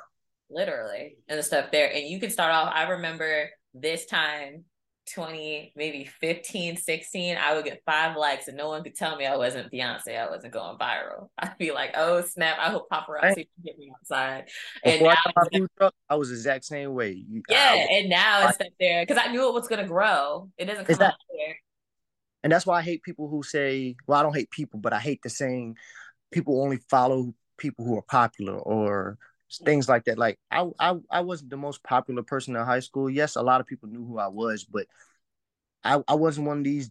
Literally 0.49 1.17
and 1.29 1.39
the 1.39 1.43
stuff 1.43 1.71
there 1.71 1.91
and 1.91 2.07
you 2.07 2.21
can 2.21 2.29
start 2.29 2.53
off 2.53 2.71
i 2.75 2.83
remember 2.83 3.49
this 3.73 4.05
time 4.05 4.65
20, 5.15 5.73
maybe 5.77 6.05
15, 6.21 6.77
16, 6.77 7.37
I 7.37 7.55
would 7.55 7.65
get 7.65 7.83
five 7.85 8.17
likes 8.17 8.49
and 8.49 8.57
no 8.57 8.69
one 8.69 8.83
could 8.83 8.95
tell 8.95 9.17
me 9.17 9.27
I 9.27 9.37
wasn't 9.37 9.73
Beyonce. 9.73 10.19
I 10.19 10.31
wasn't 10.31 10.53
going 10.53 10.79
viral. 10.79 11.29
I'd 11.39 11.59
be 11.59 11.73
like, 11.73 11.93
oh 11.97 12.23
snap, 12.23 12.59
I 12.59 12.71
hope 12.71 12.89
paparazzi 12.91 13.35
can 13.35 13.47
get 13.65 13.79
me 13.79 13.93
outside. 13.95 14.49
And 14.85 15.01
Before 15.01 15.15
now 15.15 15.43
I, 15.53 15.67
truck, 15.79 15.95
I 16.09 16.15
was 16.15 16.31
exact 16.31 16.65
same 16.65 16.95
way. 16.95 17.25
Yeah, 17.49 17.75
was, 17.75 17.89
and 17.91 18.09
now 18.09 18.49
it's 18.49 18.61
up 18.61 18.67
there 18.79 19.05
because 19.05 19.23
I 19.23 19.31
knew 19.31 19.49
it 19.49 19.55
was 19.55 19.69
gonna 19.69 19.87
grow. 19.87 20.49
It 20.57 20.67
doesn't 20.67 20.87
come 20.87 20.97
that, 20.99 21.15
there. 21.37 21.57
And 22.43 22.53
that's 22.53 22.67
why 22.67 22.79
I 22.79 22.83
hate 22.83 23.03
people 23.03 23.29
who 23.29 23.43
say, 23.43 23.97
well, 24.07 24.19
I 24.19 24.23
don't 24.23 24.37
hate 24.37 24.51
people, 24.51 24.81
but 24.81 24.93
I 24.93 24.99
hate 24.99 25.23
the 25.23 25.31
saying 25.31 25.77
people 26.33 26.63
only 26.63 26.79
follow 26.89 27.35
people 27.59 27.85
who 27.85 27.97
are 27.97 28.03
popular 28.03 28.55
or 28.55 29.19
things 29.59 29.89
like 29.89 30.05
that. 30.05 30.19
Like 30.19 30.39
I, 30.51 30.69
I, 30.79 30.97
I 31.11 31.21
wasn't 31.21 31.51
the 31.51 31.57
most 31.57 31.83
popular 31.83 32.23
person 32.23 32.57
in 32.57 32.65
high 32.65 32.81
school. 32.81 33.11
Yes, 33.11 33.37
a 33.37 33.43
lot 33.43 33.61
of 33.61 33.67
people 33.67 33.89
knew 33.89 34.05
who 34.05 34.19
I 34.19 34.29
was, 34.29 34.65
but 34.65 34.87
I, 35.85 36.03
I 36.07 36.15
wasn't 36.15 36.47
one 36.47 36.59
of 36.59 36.65
these 36.65 36.91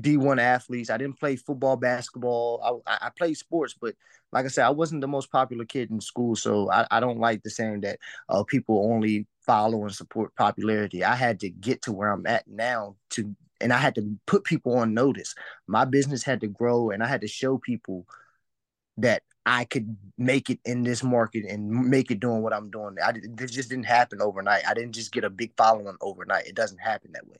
D1 0.00 0.40
athletes. 0.40 0.90
I 0.90 0.96
didn't 0.96 1.18
play 1.18 1.36
football, 1.36 1.76
basketball. 1.76 2.82
I, 2.86 3.06
I 3.06 3.10
played 3.16 3.34
sports, 3.36 3.74
but 3.78 3.94
like 4.32 4.44
I 4.44 4.48
said, 4.48 4.64
I 4.64 4.70
wasn't 4.70 5.00
the 5.00 5.08
most 5.08 5.30
popular 5.30 5.64
kid 5.64 5.90
in 5.90 6.00
school. 6.00 6.34
So 6.36 6.70
I, 6.70 6.86
I 6.90 7.00
don't 7.00 7.18
like 7.18 7.42
the 7.42 7.50
saying 7.50 7.82
that 7.82 7.98
uh, 8.28 8.42
people 8.44 8.90
only 8.92 9.26
follow 9.46 9.82
and 9.82 9.94
support 9.94 10.34
popularity. 10.36 11.04
I 11.04 11.14
had 11.14 11.40
to 11.40 11.50
get 11.50 11.82
to 11.82 11.92
where 11.92 12.10
I'm 12.10 12.26
at 12.26 12.46
now 12.48 12.96
to, 13.10 13.34
and 13.60 13.72
I 13.72 13.78
had 13.78 13.94
to 13.96 14.16
put 14.26 14.44
people 14.44 14.78
on 14.78 14.94
notice. 14.94 15.34
My 15.66 15.84
business 15.84 16.22
had 16.22 16.40
to 16.40 16.48
grow, 16.48 16.90
and 16.90 17.02
I 17.02 17.06
had 17.06 17.20
to 17.20 17.28
show 17.28 17.58
people 17.58 18.06
that 18.98 19.22
I 19.44 19.64
could 19.64 19.96
make 20.18 20.50
it 20.50 20.60
in 20.64 20.82
this 20.82 21.02
market 21.02 21.44
and 21.48 21.68
make 21.68 22.10
it 22.10 22.20
doing 22.20 22.42
what 22.42 22.52
I'm 22.52 22.70
doing. 22.70 22.96
I 23.04 23.12
this 23.30 23.50
just 23.50 23.70
didn't 23.70 23.86
happen 23.86 24.22
overnight. 24.22 24.66
I 24.66 24.74
didn't 24.74 24.92
just 24.92 25.12
get 25.12 25.24
a 25.24 25.30
big 25.30 25.52
following 25.56 25.96
overnight. 26.00 26.46
It 26.46 26.54
doesn't 26.54 26.78
happen 26.78 27.12
that 27.12 27.26
way. 27.26 27.38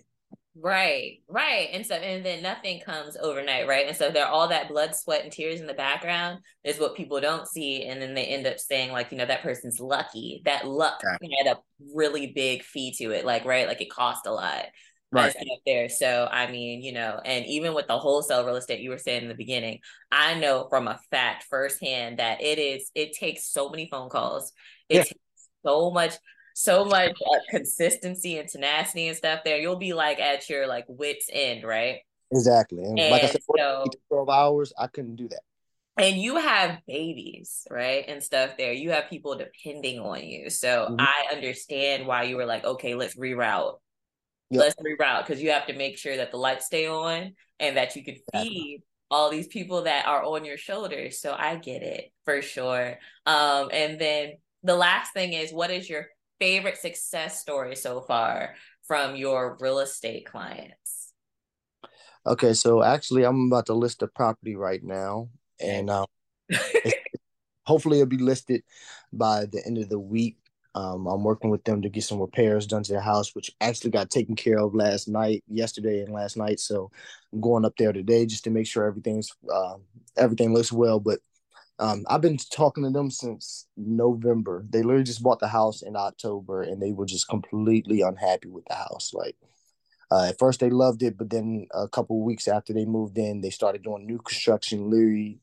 Right, 0.55 1.21
right. 1.29 1.71
And 1.73 1.87
so, 1.87 1.95
and 1.95 2.27
then 2.27 2.43
nothing 2.43 2.81
comes 2.81 3.17
overnight, 3.17 3.67
right? 3.67 3.89
And 3.89 3.97
so, 3.97 4.11
there 4.11 4.27
all 4.27 4.49
that 4.49 4.69
blood, 4.69 4.95
sweat, 4.95 5.23
and 5.23 5.33
tears 5.33 5.61
in 5.63 5.67
the 5.67 5.73
background 5.73 6.41
is 6.63 6.79
what 6.79 6.95
people 6.95 7.21
don't 7.21 7.49
see. 7.49 7.85
And 7.85 8.03
then 8.03 8.13
they 8.13 8.27
end 8.27 8.47
up 8.47 8.59
saying, 8.59 8.93
like, 8.93 9.11
you 9.11 9.17
know, 9.17 9.25
that 9.25 9.43
person's 9.43 9.81
lucky. 9.81 10.43
That 10.45 10.67
luck 10.67 11.01
had 11.03 11.47
a 11.47 11.59
really 11.95 12.33
big 12.35 12.65
fee 12.65 12.93
to 12.99 13.13
it, 13.13 13.25
like, 13.25 13.47
right? 13.47 13.67
Like, 13.67 13.81
it 13.81 13.91
cost 13.91 14.27
a 14.27 14.33
lot 14.33 14.67
right 15.13 15.37
up 15.37 15.59
there. 15.67 15.89
So 15.89 16.29
I 16.31 16.51
mean, 16.51 16.83
you 16.83 16.93
know, 16.93 17.21
and 17.25 17.45
even 17.47 17.75
with 17.75 17.87
the 17.87 17.99
wholesale 17.99 18.45
real 18.45 18.57
estate 18.57 18.81
you 18.81 18.91
were 18.91 18.99
saying 18.99 19.23
in 19.23 19.29
the 19.29 19.35
beginning, 19.35 19.81
I 20.11 20.35
know 20.35 20.67
from 20.69 20.89
a 20.89 20.99
fact 21.11 21.45
firsthand 21.49 22.19
that 22.19 22.43
it 22.43 22.59
is 22.59 22.91
it 22.95 23.13
takes 23.13 23.47
so 23.47 23.69
many 23.69 23.89
phone 23.91 24.09
calls. 24.09 24.53
It 24.89 24.97
yeah. 24.97 25.03
takes 25.05 25.21
so 25.65 25.91
much 25.91 26.15
so 26.55 26.85
much 26.85 27.13
uh, 27.13 27.39
consistency 27.51 28.39
and 28.39 28.49
tenacity 28.49 29.09
and 29.09 29.17
stuff 29.17 29.41
there. 29.45 29.59
You'll 29.59 29.77
be 29.77 29.93
like 29.93 30.21
at 30.21 30.49
your 30.49 30.67
like 30.67 30.85
wits 30.89 31.29
end, 31.33 31.65
right? 31.65 32.01
Exactly. 32.31 32.83
And, 32.83 32.99
and 32.99 33.11
like 33.11 33.25
I 33.25 33.27
said, 33.27 33.43
so, 33.57 33.85
12 34.09 34.29
hours, 34.29 34.73
I 34.79 34.87
couldn't 34.87 35.17
do 35.17 35.29
that. 35.29 35.41
And 35.99 36.17
you 36.17 36.37
have 36.37 36.79
babies, 36.87 37.67
right? 37.71 38.05
And 38.09 38.23
stuff 38.23 38.57
there. 38.57 38.73
You 38.73 38.93
have 38.93 39.11
people 39.11 39.37
depending 39.37 40.01
on 40.01 40.23
you. 40.23 40.49
So 40.49 40.87
mm-hmm. 40.91 40.97
I 40.99 41.35
understand 41.35 42.07
why 42.07 42.23
you 42.25 42.37
were 42.37 42.47
like, 42.47 42.65
okay, 42.65 42.95
let's 42.95 43.17
reroute 43.17 43.75
Yep. 44.53 44.61
Let's 44.61 44.75
reroute 44.77 45.27
because 45.27 45.43
you 45.43 45.51
have 45.51 45.67
to 45.67 45.73
make 45.73 45.97
sure 45.97 46.15
that 46.19 46.31
the 46.31 46.37
lights 46.37 46.67
stay 46.67 46.87
on 46.87 47.35
and 47.59 47.77
that 47.79 47.97
you 47.97 48.05
can 48.05 48.17
feed 48.35 48.83
all 49.11 49.31
these 49.31 49.47
people 49.47 49.85
that 49.85 50.07
are 50.07 50.23
on 50.23 50.45
your 50.45 50.59
shoulders. 50.59 51.21
So 51.21 51.35
I 51.37 51.57
get 51.57 51.83
it 51.83 52.13
for 52.27 52.43
sure. 52.43 52.99
Um, 53.25 53.71
and 53.73 53.99
then 53.99 54.35
the 54.63 54.77
last 54.77 55.15
thing 55.15 55.33
is 55.33 55.53
what 55.53 55.71
is 55.71 55.89
your 55.89 56.09
favorite 56.39 56.77
success 56.77 57.41
story 57.41 57.75
so 57.77 58.03
far 58.03 58.55
from 58.87 59.17
your 59.17 59.57
real 59.59 59.79
estate 59.79 60.27
clients? 60.27 61.15
Okay, 62.27 62.53
so 62.53 62.83
actually 62.83 63.25
I'm 63.25 63.47
about 63.47 63.67
to 63.67 63.75
list 63.75 64.03
a 64.03 64.07
property 64.07 64.55
right 64.55 64.85
now 64.85 65.31
and 65.61 65.89
um 65.89 66.07
hopefully 67.65 68.01
it'll 68.01 68.09
be 68.09 68.19
listed 68.19 68.65
by 69.15 69.47
the 69.47 69.63
end 69.65 69.79
of 69.79 69.89
the 69.89 69.99
week. 69.99 70.37
Um, 70.75 71.07
I'm 71.07 71.23
working 71.23 71.51
with 71.51 71.65
them 71.65 71.83
to 71.83 71.91
get 71.91 72.05
some 72.05 72.21
repairs 72.21 72.67
done 72.67 72.83
to 72.83 72.93
their 72.93 73.01
house, 73.01 73.35
which 73.35 73.51
actually 73.61 73.91
got 73.91 74.11
taken 74.11 74.35
care 74.35 74.59
of 74.59 74.75
last 74.75 75.07
night, 75.07 75.45
yesterday, 75.47 76.01
and 76.01 76.15
last 76.15 76.37
night. 76.37 76.61
So 76.61 76.91
I'm 77.33 77.41
going 77.41 77.65
up 77.65 77.77
there 77.77 77.93
today 77.93 78.25
just 78.25 78.45
to 78.45 78.51
make 78.51 78.67
sure 78.67 78.85
everything's 78.85 79.31
uh, 79.53 79.77
everything 80.17 80.55
looks 80.55 80.73
well. 80.73 80.99
But 80.99 81.21
um, 81.79 82.05
I've 82.09 82.23
been 82.23 82.39
talking 82.39 82.85
to 82.85 82.91
them 82.91 83.11
since 83.11 83.67
November. 83.77 84.65
They 84.69 84.83
literally 84.83 85.05
just 85.05 85.23
bought 85.23 85.41
the 85.41 85.49
house 85.49 85.83
in 85.83 85.95
October, 85.95 86.63
and 86.63 86.81
they 86.81 86.93
were 86.93 87.07
just 87.07 87.29
completely 87.29 88.01
unhappy 88.01 88.49
with 88.49 88.65
the 88.67 88.75
house. 88.75 89.13
Like 89.13 89.37
uh, 90.11 90.27
at 90.31 90.39
first, 90.39 90.61
they 90.61 90.71
loved 90.71 91.03
it, 91.03 91.19
but 91.19 91.29
then 91.29 91.67
a 91.75 91.87
couple 91.87 92.23
weeks 92.23 92.49
after 92.49 92.73
they 92.73 92.87
moved 92.87 93.19
in, 93.19 93.43
they 93.43 93.51
started 93.51 93.83
doing 93.83 94.07
new 94.07 94.19
construction, 94.19 94.89
literally 94.91 95.41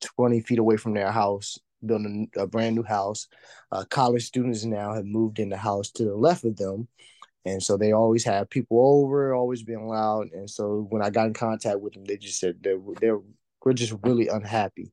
20 0.00 0.40
feet 0.40 0.58
away 0.58 0.76
from 0.76 0.94
their 0.94 1.10
house 1.10 1.58
building 1.86 2.30
a 2.36 2.46
brand 2.46 2.76
new 2.76 2.82
house. 2.82 3.28
Uh, 3.72 3.84
college 3.88 4.24
students 4.24 4.64
now 4.64 4.92
have 4.94 5.06
moved 5.06 5.38
in 5.38 5.48
the 5.48 5.56
house 5.56 5.90
to 5.90 6.04
the 6.04 6.14
left 6.14 6.44
of 6.44 6.56
them. 6.56 6.88
And 7.46 7.62
so 7.62 7.76
they 7.76 7.92
always 7.92 8.24
have 8.24 8.48
people 8.48 8.80
over, 8.80 9.34
always 9.34 9.62
being 9.62 9.86
loud. 9.86 10.28
And 10.32 10.48
so 10.48 10.86
when 10.88 11.02
I 11.02 11.10
got 11.10 11.26
in 11.26 11.34
contact 11.34 11.80
with 11.80 11.92
them, 11.92 12.04
they 12.04 12.16
just 12.16 12.40
said 12.40 12.56
they're, 12.62 12.80
they're 13.00 13.20
we're 13.64 13.72
just 13.72 13.94
really 14.02 14.28
unhappy. 14.28 14.92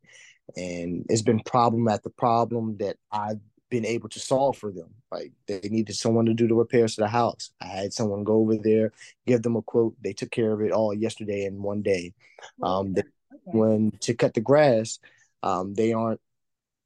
And 0.55 1.05
it's 1.09 1.21
been 1.21 1.41
problem 1.41 1.87
after 1.87 2.09
problem 2.09 2.77
that 2.77 2.97
I've 3.11 3.39
been 3.69 3.85
able 3.85 4.09
to 4.09 4.19
solve 4.19 4.57
for 4.57 4.71
them. 4.71 4.89
Like 5.11 5.31
they 5.47 5.61
needed 5.63 5.95
someone 5.95 6.25
to 6.25 6.33
do 6.33 6.47
the 6.47 6.55
repairs 6.55 6.95
to 6.95 7.01
the 7.01 7.07
house. 7.07 7.51
I 7.61 7.65
had 7.65 7.93
someone 7.93 8.23
go 8.23 8.35
over 8.35 8.57
there, 8.57 8.91
give 9.25 9.41
them 9.41 9.55
a 9.55 9.61
quote. 9.61 9.95
They 10.03 10.13
took 10.13 10.31
care 10.31 10.51
of 10.51 10.61
it 10.61 10.71
all 10.71 10.93
yesterday 10.93 11.45
in 11.45 11.61
one 11.61 11.81
day. 11.81 12.13
Um, 12.61 12.93
they, 12.93 13.03
when 13.45 13.91
to 14.01 14.13
cut 14.13 14.33
the 14.33 14.41
grass, 14.41 14.99
um, 15.43 15.73
they 15.73 15.93
aren't 15.93 16.21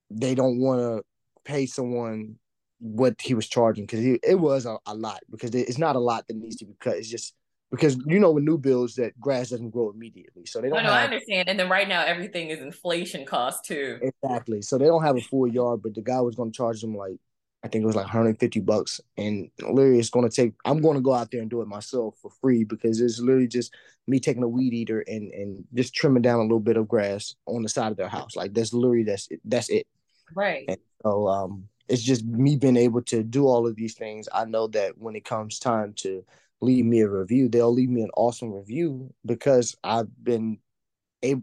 they 0.10 0.36
don't 0.36 0.60
want 0.60 0.80
to 0.80 1.04
pay 1.44 1.66
someone 1.66 2.36
what 2.80 3.20
he 3.22 3.34
was 3.34 3.48
charging 3.48 3.86
because 3.86 4.04
it 4.04 4.40
was 4.40 4.66
a, 4.66 4.78
a, 4.86 4.94
lot 4.94 5.22
because 5.32 5.56
it's 5.56 5.78
not 5.78 5.96
a 5.96 6.00
lot 6.00 6.28
that 6.28 6.36
needs 6.36 6.58
to 6.58 6.66
be 6.66 6.76
cut. 6.80 6.98
It's 6.98 7.10
just 7.10 7.34
because 7.72 7.98
you 8.06 8.20
know 8.20 8.32
with 8.32 8.44
new 8.44 8.58
bills 8.58 8.96
that 8.96 9.20
grass 9.20 9.50
doesn't 9.50 9.70
grow 9.70 9.92
immediately, 9.92 10.46
so 10.46 10.62
they 10.62 10.68
oh, 10.68 10.76
don't. 10.76 10.84
No, 10.84 10.90
no, 10.90 10.96
have, 10.96 11.02
I 11.02 11.14
understand. 11.14 11.50
And 11.50 11.60
then 11.60 11.70
right 11.70 11.88
now 11.88 12.04
everything 12.04 12.50
is 12.50 12.60
inflation 12.60 13.26
cost 13.26 13.66
too. 13.66 14.00
Exactly. 14.02 14.62
So 14.62 14.78
they 14.78 14.86
don't 14.86 15.04
have 15.04 15.18
a 15.18 15.22
full 15.22 15.48
yard, 15.48 15.82
but 15.82 15.96
the 15.96 16.02
guy 16.02 16.20
was 16.22 16.36
going 16.36 16.52
to 16.52 16.58
charge 16.58 16.82
them 16.82 16.96
like 16.96 17.20
I 17.66 17.68
think 17.68 17.82
it 17.82 17.88
was 17.88 17.96
like 17.96 18.06
150 18.06 18.60
bucks. 18.60 19.02
And 19.18 19.50
literally, 19.60 19.98
it's 19.98 20.12
going 20.12 20.30
to 20.30 20.34
take, 20.34 20.54
I'm 20.66 20.82
going 20.84 20.98
to 20.98 21.02
go 21.02 21.16
out 21.16 21.32
there 21.32 21.42
and 21.42 21.50
do 21.50 21.62
it 21.64 21.68
myself 21.68 22.16
for 22.22 22.30
free 22.30 22.64
because 22.64 23.02
it's 23.02 23.20
literally 23.20 23.48
just 23.48 23.74
me 24.06 24.20
taking 24.20 24.44
a 24.44 24.48
weed 24.48 24.72
eater 24.72 25.04
and, 25.08 25.32
and 25.32 25.64
just 25.74 25.96
trimming 25.96 26.22
down 26.22 26.38
a 26.38 26.44
little 26.44 26.60
bit 26.60 26.78
of 26.78 26.88
grass 26.88 27.34
on 27.48 27.64
the 27.64 27.70
side 27.70 27.90
of 27.92 27.98
their 27.98 28.08
house. 28.08 28.36
Like 28.36 28.54
that's 28.54 28.72
literally, 28.72 29.04
that's 29.04 29.28
it. 29.32 29.42
That's 29.44 29.70
it. 29.70 29.88
Right. 30.34 30.66
And 30.68 30.78
so 31.04 31.28
um, 31.28 31.68
it's 31.88 32.02
just 32.02 32.26
me 32.26 32.56
being 32.56 32.78
able 32.78 33.02
to 33.04 33.24
do 33.24 33.46
all 33.46 33.68
of 33.68 33.76
these 33.76 33.96
things. 33.96 34.28
I 34.34 34.46
know 34.46 34.68
that 34.68 34.98
when 34.98 35.16
it 35.16 35.26
comes 35.26 35.60
time 35.60 35.94
to 35.98 36.24
leave 36.62 36.86
me 36.86 37.02
a 37.02 37.10
review, 37.10 37.50
they'll 37.50 37.74
leave 37.74 37.90
me 37.90 38.02
an 38.02 38.10
awesome 38.16 38.52
review 38.52 39.14
because 39.26 39.76
I've 39.84 40.08
been 40.24 40.60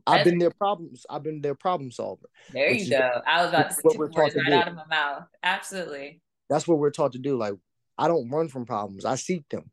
I've 0.07 0.25
been 0.25 0.39
their 0.39 0.51
problems. 0.51 1.05
I've 1.11 1.23
been 1.23 1.41
their 1.41 1.55
problem 1.55 1.91
solver. 1.91 2.27
There 2.53 2.71
you 2.71 2.89
go. 2.89 3.21
I 3.27 3.43
was 3.43 3.51
about 3.51 3.71
to 3.71 3.75
say 3.75 3.97
words 3.97 4.17
right 4.17 4.33
do. 4.33 4.55
out 4.55 4.69
of 4.69 4.75
my 4.75 4.87
mouth. 4.89 5.25
Absolutely. 5.43 6.21
That's 6.49 6.69
what 6.69 6.79
we're 6.79 6.91
taught 6.91 7.13
to 7.13 7.19
do. 7.19 7.37
Like 7.37 7.55
I 7.99 8.09
don't 8.09 8.31
run 8.31 8.49
from 8.49 8.65
problems. 8.65 9.05
I 9.05 9.17
seek 9.17 9.49
them. 9.49 9.71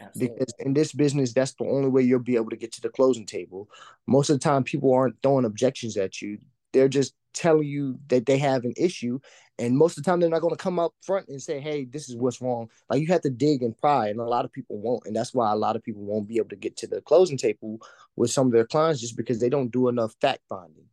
Absolutely. 0.00 0.36
Because 0.38 0.54
in 0.58 0.72
this 0.72 0.92
business, 0.92 1.32
that's 1.32 1.54
the 1.54 1.64
only 1.64 1.88
way 1.88 2.02
you'll 2.02 2.20
be 2.20 2.36
able 2.36 2.50
to 2.50 2.56
get 2.56 2.72
to 2.72 2.80
the 2.80 2.88
closing 2.88 3.26
table. 3.26 3.68
Most 4.06 4.30
of 4.30 4.38
the 4.38 4.44
time, 4.44 4.64
people 4.64 4.92
aren't 4.92 5.16
throwing 5.22 5.44
objections 5.44 5.96
at 5.96 6.22
you. 6.22 6.38
They're 6.72 6.88
just 6.88 7.14
telling 7.34 7.66
you 7.66 7.98
that 8.08 8.26
they 8.26 8.38
have 8.38 8.64
an 8.64 8.74
issue 8.76 9.18
and 9.58 9.76
most 9.76 9.96
of 9.96 10.04
the 10.04 10.10
time 10.10 10.20
they're 10.20 10.28
not 10.28 10.42
going 10.42 10.54
to 10.54 10.62
come 10.62 10.78
up 10.78 10.92
front 11.02 11.28
and 11.28 11.40
say 11.40 11.60
hey 11.60 11.84
this 11.84 12.08
is 12.08 12.16
what's 12.16 12.42
wrong. 12.42 12.68
Like 12.90 13.00
you 13.00 13.06
have 13.08 13.22
to 13.22 13.30
dig 13.30 13.62
and 13.62 13.76
pry 13.76 14.08
and 14.08 14.20
a 14.20 14.24
lot 14.24 14.44
of 14.44 14.52
people 14.52 14.78
won't 14.78 15.06
and 15.06 15.16
that's 15.16 15.32
why 15.32 15.50
a 15.50 15.56
lot 15.56 15.76
of 15.76 15.82
people 15.82 16.02
won't 16.02 16.28
be 16.28 16.36
able 16.36 16.50
to 16.50 16.56
get 16.56 16.76
to 16.78 16.86
the 16.86 17.00
closing 17.00 17.38
table 17.38 17.80
with 18.16 18.30
some 18.30 18.46
of 18.46 18.52
their 18.52 18.66
clients 18.66 19.00
just 19.00 19.16
because 19.16 19.40
they 19.40 19.48
don't 19.48 19.72
do 19.72 19.88
enough 19.88 20.14
fact 20.20 20.40
finding. 20.48 20.84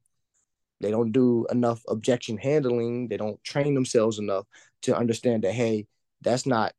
They 0.82 0.92
don't 0.92 1.12
do 1.12 1.46
enough 1.52 1.82
objection 1.90 2.38
handling. 2.38 3.10
They 3.10 3.18
don't 3.18 3.44
train 3.44 3.74
themselves 3.74 4.18
enough 4.18 4.46
to 4.84 4.96
understand 4.96 5.44
that 5.44 5.54
hey 5.54 5.88
that's 6.22 6.46
not 6.46 6.74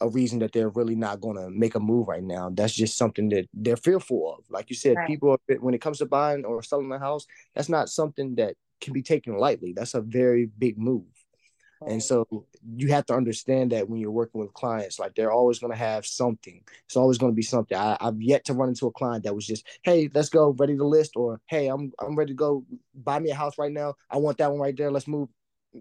a 0.00 0.08
reason 0.08 0.38
that 0.40 0.52
they're 0.52 0.68
really 0.70 0.94
not 0.94 1.20
going 1.20 1.36
to 1.36 1.50
make 1.50 1.74
a 1.74 1.80
move 1.80 2.08
right 2.08 2.22
now. 2.22 2.50
That's 2.50 2.72
just 2.72 2.96
something 2.96 3.28
that 3.30 3.46
they're 3.52 3.76
fearful 3.76 4.34
of. 4.36 4.44
Like 4.50 4.70
you 4.70 4.76
said, 4.76 4.96
right. 4.96 5.06
people, 5.06 5.36
when 5.60 5.74
it 5.74 5.80
comes 5.80 5.98
to 5.98 6.06
buying 6.06 6.44
or 6.44 6.62
selling 6.62 6.90
a 6.92 6.98
house, 6.98 7.26
that's 7.54 7.68
not 7.68 7.88
something 7.88 8.36
that 8.36 8.54
can 8.80 8.92
be 8.92 9.02
taken 9.02 9.36
lightly. 9.36 9.72
That's 9.72 9.94
a 9.94 10.00
very 10.00 10.46
big 10.46 10.78
move. 10.78 11.04
And 11.86 12.02
so 12.02 12.26
you 12.76 12.88
have 12.88 13.06
to 13.06 13.14
understand 13.14 13.72
that 13.72 13.88
when 13.88 14.00
you're 14.00 14.10
working 14.10 14.40
with 14.40 14.52
clients, 14.52 14.98
like 14.98 15.14
they're 15.14 15.32
always 15.32 15.58
going 15.58 15.72
to 15.72 15.78
have 15.78 16.04
something. 16.04 16.62
It's 16.84 16.96
always 16.96 17.16
going 17.16 17.32
to 17.32 17.36
be 17.36 17.42
something. 17.42 17.76
I, 17.76 17.96
have 18.00 18.20
yet 18.20 18.44
to 18.46 18.52
run 18.52 18.68
into 18.68 18.86
a 18.86 18.92
client 18.92 19.24
that 19.24 19.34
was 19.34 19.46
just, 19.46 19.66
"Hey, 19.82 20.10
let's 20.12 20.28
go, 20.28 20.50
ready 20.58 20.76
to 20.76 20.86
list," 20.86 21.12
or 21.16 21.40
"Hey, 21.46 21.68
I'm 21.68 21.92
I'm 21.98 22.16
ready 22.16 22.32
to 22.32 22.36
go 22.36 22.66
buy 22.94 23.18
me 23.18 23.30
a 23.30 23.34
house 23.34 23.56
right 23.56 23.72
now. 23.72 23.94
I 24.10 24.18
want 24.18 24.38
that 24.38 24.50
one 24.50 24.60
right 24.60 24.76
there. 24.76 24.90
Let's 24.90 25.08
move." 25.08 25.30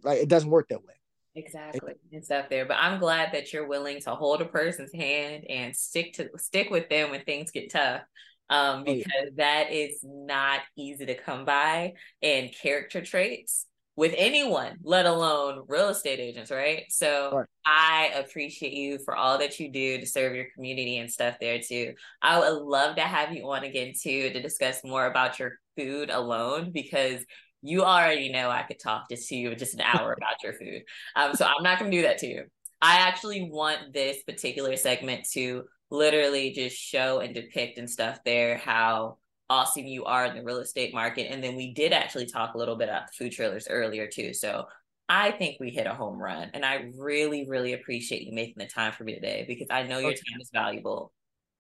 Like 0.04 0.20
it 0.20 0.30
doesn't 0.30 0.50
work 0.50 0.70
that 0.70 0.84
way. 0.86 0.94
Exactly, 1.40 1.94
and 2.12 2.24
stuff 2.24 2.50
there. 2.50 2.66
But 2.66 2.78
I'm 2.80 3.00
glad 3.00 3.34
that 3.34 3.54
you're 3.54 3.68
willing 3.68 4.02
to 4.02 4.12
hold 4.12 4.42
a 4.42 4.46
person's 4.46 4.94
hand 4.94 5.46
and 5.50 5.76
stick 5.76 6.14
to 6.14 6.30
stick 6.38 6.70
with 6.70 6.90
them 6.90 7.12
when 7.12 7.24
things 7.24 7.52
get 7.52 7.72
tough 7.72 8.02
um, 8.50 8.84
because 8.84 9.06
oh, 9.06 9.24
yeah. 9.24 9.30
that 9.38 9.72
is 9.72 10.00
not 10.04 10.62
easy 10.76 11.06
to 11.06 11.16
come 11.16 11.46
by. 11.46 11.94
And 12.22 12.54
character 12.54 13.02
traits 13.02 13.66
with 13.96 14.14
anyone, 14.18 14.78
let 14.82 15.06
alone 15.06 15.64
real 15.68 15.90
estate 15.90 16.20
agents, 16.20 16.52
right? 16.52 16.86
So 16.90 17.32
right. 17.34 17.46
I 17.66 18.12
appreciate 18.16 18.74
you 18.74 18.98
for 19.04 19.16
all 19.16 19.38
that 19.40 19.60
you 19.60 19.72
do 19.72 20.00
to 20.00 20.06
serve 20.06 20.36
your 20.36 20.46
community 20.56 20.98
and 20.98 21.12
stuff 21.12 21.36
there 21.40 21.60
too. 21.60 21.94
I 22.22 22.40
would 22.40 22.62
love 22.62 22.96
to 22.96 23.02
have 23.02 23.34
you 23.34 23.50
on 23.52 23.64
again 23.64 23.94
too 24.00 24.30
to 24.30 24.42
discuss 24.42 24.84
more 24.84 25.06
about 25.06 25.38
your 25.38 25.60
food 25.78 26.10
alone 26.10 26.72
because 26.72 27.26
you 27.62 27.84
already 27.84 28.32
know 28.32 28.50
I 28.50 28.64
could 28.64 28.80
talk 28.80 29.08
to 29.10 29.36
you 29.36 29.56
just 29.56 29.74
an 29.74 29.82
hour 29.82 30.14
about 30.14 30.44
your 30.44 30.54
food. 30.54 30.84
Um, 31.16 31.34
so 31.34 31.46
I'm 31.46 31.64
not 31.64 31.80
gonna 31.80 31.92
do 31.92 32.04
that 32.04 32.20
to 32.20 32.28
you. 32.28 32.44
I 32.82 32.98
actually 32.98 33.50
want 33.52 33.94
this 33.94 34.24
particular 34.24 34.76
segment 34.78 35.28
to 35.34 35.66
literally 35.92 36.52
just 36.52 36.78
show 36.78 37.20
and 37.20 37.34
depict 37.34 37.78
and 37.78 37.90
stuff 37.90 38.20
there 38.24 38.58
how 38.58 39.18
awesome 39.50 39.86
you 39.86 40.06
are 40.06 40.26
in 40.26 40.36
the 40.36 40.44
real 40.44 40.60
estate 40.60 40.94
market. 40.94 41.32
And 41.32 41.44
then 41.44 41.56
we 41.56 41.74
did 41.74 41.92
actually 41.92 42.28
talk 42.28 42.54
a 42.54 42.58
little 42.58 42.76
bit 42.76 42.88
about 42.88 43.08
the 43.08 43.14
food 43.18 43.32
trailers 43.32 43.68
earlier 43.70 44.08
too. 44.08 44.34
So 44.34 44.66
I 45.10 45.32
think 45.32 45.58
we 45.60 45.72
hit 45.72 45.88
a 45.88 45.96
home 45.96 46.20
run. 46.20 46.52
And 46.54 46.64
I 46.64 46.92
really, 46.96 47.48
really 47.50 47.74
appreciate 47.74 48.22
you 48.22 48.34
making 48.34 48.56
the 48.58 48.68
time 48.68 48.94
for 48.94 49.04
me 49.04 49.16
today 49.16 49.46
because 49.48 49.68
I 49.72 49.84
know 49.84 49.98
your 49.98 50.12
time 50.12 50.40
is 50.40 50.52
valuable. 50.54 51.12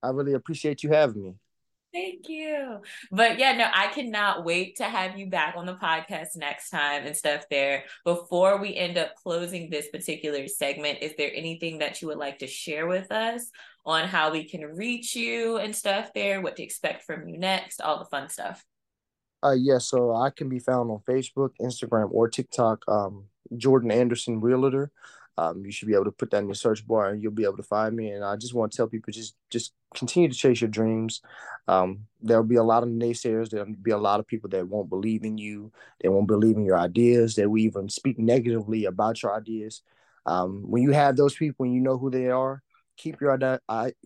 I 0.04 0.10
really 0.10 0.34
appreciate 0.34 0.84
you 0.84 0.92
having 0.92 1.24
me. 1.24 1.34
Thank 1.92 2.30
you. 2.30 2.82
But 3.12 3.40
yeah, 3.40 3.54
no, 3.54 3.68
I 3.74 3.88
cannot 3.88 4.46
wait 4.46 4.76
to 4.78 4.84
have 4.84 5.18
you 5.18 5.28
back 5.28 5.56
on 5.58 5.66
the 5.66 5.74
podcast 5.74 6.36
next 6.36 6.70
time 6.70 7.06
and 7.06 7.16
stuff 7.16 7.46
there. 7.50 7.86
Before 8.06 8.58
we 8.58 8.76
end 8.76 8.98
up 9.00 9.16
closing 9.16 9.70
this 9.70 9.90
particular 9.90 10.48
segment, 10.48 11.00
is 11.02 11.14
there 11.18 11.32
anything 11.34 11.80
that 11.80 12.02
you 12.02 12.08
would 12.10 12.18
like 12.18 12.40
to 12.40 12.48
share 12.48 12.86
with 12.86 13.12
us 13.12 13.50
on 13.86 14.08
how 14.08 14.32
we 14.32 14.44
can 14.44 14.62
reach 14.62 15.16
you 15.16 15.58
and 15.58 15.76
stuff 15.76 16.12
there, 16.14 16.42
what 16.42 16.58
to 16.58 16.64
expect 16.64 17.06
from 17.06 17.28
you 17.28 17.40
next, 17.40 17.82
all 17.82 17.98
the 17.98 18.06
fun 18.06 18.30
stuff? 18.30 18.64
Uh 19.42 19.56
yeah, 19.58 19.80
so 19.80 20.16
I 20.16 20.30
can 20.30 20.50
be 20.50 20.60
found 20.60 20.92
on 20.92 21.00
Facebook, 21.08 21.52
Instagram, 21.62 22.10
or 22.12 22.28
TikTok, 22.28 22.84
um, 22.88 23.24
Jordan 23.58 23.90
Anderson 23.90 24.42
Realtor 24.42 24.92
um, 25.40 25.64
you 25.66 25.72
should 25.72 25.88
be 25.88 25.94
able 25.94 26.04
to 26.04 26.12
put 26.12 26.32
that 26.32 26.40
in 26.40 26.48
your 26.48 26.54
search 26.54 26.86
bar 26.86 27.08
and 27.08 27.24
you'll 27.24 27.32
be 27.32 27.46
able 27.46 27.56
to 27.56 27.64
find 27.64 27.96
me. 27.96 28.10
And 28.10 28.26
I 28.26 28.36
just 28.36 28.54
want 28.54 28.74
to 28.74 28.76
tell 28.76 28.88
people 28.88 29.14
just 29.14 29.36
just 29.50 29.72
continue 29.96 30.28
to 30.28 30.36
chase 30.36 30.60
your 30.60 30.70
dreams. 30.70 31.22
Um, 31.70 32.08
there'll 32.22 32.44
be 32.44 32.58
a 32.58 32.64
lot 32.64 32.84
of 32.84 32.90
naysayers. 32.90 33.50
There'll 33.50 33.74
be 33.82 33.92
a 33.92 33.98
lot 33.98 34.20
of 34.20 34.28
people 34.28 34.50
that 34.50 34.68
won't 34.68 34.90
believe 34.90 35.24
in 35.24 35.38
you. 35.38 35.72
They 36.02 36.10
won't 36.10 36.28
believe 36.28 36.58
in 36.58 36.66
your 36.66 36.78
ideas. 36.78 37.36
That 37.36 37.50
will 37.50 37.60
even 37.60 37.88
speak 37.88 38.20
negatively 38.20 38.84
about 38.84 39.24
your 39.24 39.34
ideas. 39.34 39.82
Um, 40.26 40.64
when 40.70 40.84
you 40.84 40.92
have 40.92 41.16
those 41.16 41.36
people 41.36 41.66
and 41.66 41.74
you 41.74 41.80
know 41.80 41.98
who 41.98 42.10
they 42.10 42.28
are, 42.28 42.62
keep 42.98 43.22
your 43.22 43.62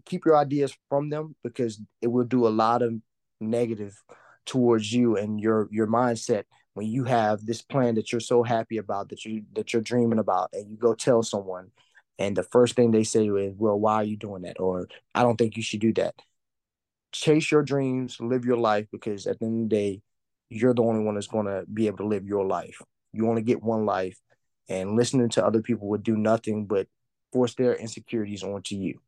keep 0.06 0.26
your 0.26 0.38
ideas 0.38 0.78
from 0.88 1.10
them 1.10 1.36
because 1.44 1.82
it 2.00 2.08
will 2.08 2.26
do 2.26 2.46
a 2.48 2.50
lot 2.50 2.84
of 2.84 2.94
negative 3.42 4.04
towards 4.46 4.94
you 4.94 5.18
and 5.18 5.42
your 5.42 5.68
your 5.72 5.88
mindset 5.88 6.44
when 6.74 6.88
you 6.88 7.04
have 7.04 7.46
this 7.46 7.62
plan 7.62 7.96
that 7.96 8.12
you're 8.12 8.22
so 8.22 8.44
happy 8.44 8.78
about 8.78 9.10
that 9.10 9.26
you 9.26 9.44
that 9.56 9.74
you're 9.74 9.82
dreaming 9.82 10.20
about 10.20 10.50
and 10.54 10.70
you 10.70 10.78
go 10.78 10.94
tell 10.94 11.24
someone 11.24 11.72
and 12.20 12.36
the 12.36 12.44
first 12.44 12.76
thing 12.76 12.92
they 12.92 13.04
say 13.04 13.28
is 13.28 13.54
well 13.58 13.80
why 13.80 13.96
are 13.96 14.04
you 14.04 14.18
doing 14.18 14.44
that? 14.44 14.60
or 14.60 14.88
i 15.16 15.22
don't 15.24 15.38
think 15.38 15.58
you 15.58 15.64
should 15.64 15.82
do 15.82 15.94
that. 15.94 16.16
Chase 17.12 17.52
your 17.52 17.62
dreams 17.62 18.18
live 18.20 18.44
your 18.44 18.58
life 18.58 18.88
because 18.92 19.28
at 19.28 19.40
the 19.40 19.46
end 19.46 19.66
of 19.66 19.70
the 19.70 19.76
day 19.76 20.02
you're 20.50 20.74
the 20.74 20.84
only 20.84 21.04
one 21.04 21.16
that's 21.16 21.28
going 21.28 21.46
to 21.46 21.64
be 21.72 21.88
able 21.88 21.98
to 21.98 22.08
live 22.08 22.26
your 22.26 22.46
life. 22.46 22.82
You 23.12 23.30
only 23.30 23.42
get 23.44 23.62
one 23.62 23.86
life 23.86 24.18
and 24.70 24.96
listening 24.96 25.30
to 25.30 25.46
other 25.46 25.62
people 25.62 25.90
would 25.90 26.04
do 26.04 26.18
nothing 26.18 26.66
but 26.66 26.88
force 27.32 27.54
their 27.56 27.76
insecurities 27.76 28.44
onto 28.44 28.76
you. 28.76 29.00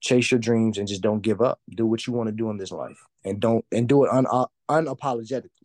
Chase 0.00 0.30
your 0.30 0.40
dreams 0.40 0.78
and 0.78 0.88
just 0.88 1.02
don't 1.02 1.22
give 1.22 1.40
up. 1.40 1.60
Do 1.70 1.86
what 1.86 2.06
you 2.06 2.12
want 2.12 2.28
to 2.28 2.32
do 2.32 2.50
in 2.50 2.58
this 2.58 2.72
life 2.72 2.98
and 3.24 3.40
don't 3.40 3.64
and 3.72 3.88
do 3.88 4.04
it 4.04 4.10
un- 4.10 4.26
uh, 4.30 4.46
unapologetically 4.70 5.63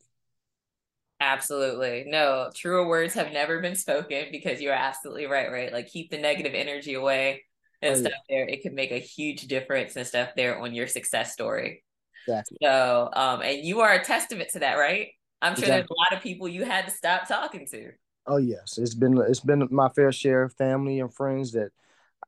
Absolutely. 1.19 2.05
No, 2.07 2.49
truer 2.55 2.87
words 2.87 3.13
have 3.13 3.33
never 3.33 3.59
been 3.59 3.75
spoken 3.75 4.27
because 4.31 4.61
you're 4.61 4.73
absolutely 4.73 5.25
right, 5.25 5.51
right? 5.51 5.73
Like 5.73 5.87
keep 5.87 6.11
the 6.11 6.17
negative 6.17 6.53
energy 6.53 6.93
away 6.93 7.43
and 7.81 7.95
oh, 7.95 7.99
stuff 7.99 8.13
yeah. 8.29 8.37
there. 8.37 8.47
It 8.47 8.61
can 8.61 8.73
make 8.73 8.91
a 8.91 8.99
huge 8.99 9.47
difference 9.47 9.95
and 9.95 10.07
stuff 10.07 10.29
there 10.35 10.59
on 10.59 10.73
your 10.73 10.87
success 10.87 11.33
story. 11.33 11.83
Exactly. 12.25 12.57
So, 12.61 13.09
um, 13.13 13.41
and 13.41 13.65
you 13.65 13.81
are 13.81 13.93
a 13.93 14.03
testament 14.03 14.49
to 14.51 14.59
that, 14.59 14.75
right? 14.75 15.09
I'm 15.41 15.55
sure 15.55 15.65
exactly. 15.65 15.71
there's 15.71 15.89
a 15.89 15.93
lot 15.93 16.17
of 16.17 16.23
people 16.23 16.47
you 16.47 16.63
had 16.63 16.85
to 16.85 16.91
stop 16.91 17.27
talking 17.27 17.67
to. 17.71 17.91
Oh 18.27 18.37
yes, 18.37 18.77
it's 18.77 18.93
been 18.93 19.17
it's 19.17 19.39
been 19.39 19.67
my 19.71 19.89
fair 19.89 20.11
share 20.11 20.43
of 20.43 20.53
family 20.53 20.99
and 20.99 21.13
friends 21.13 21.53
that, 21.53 21.71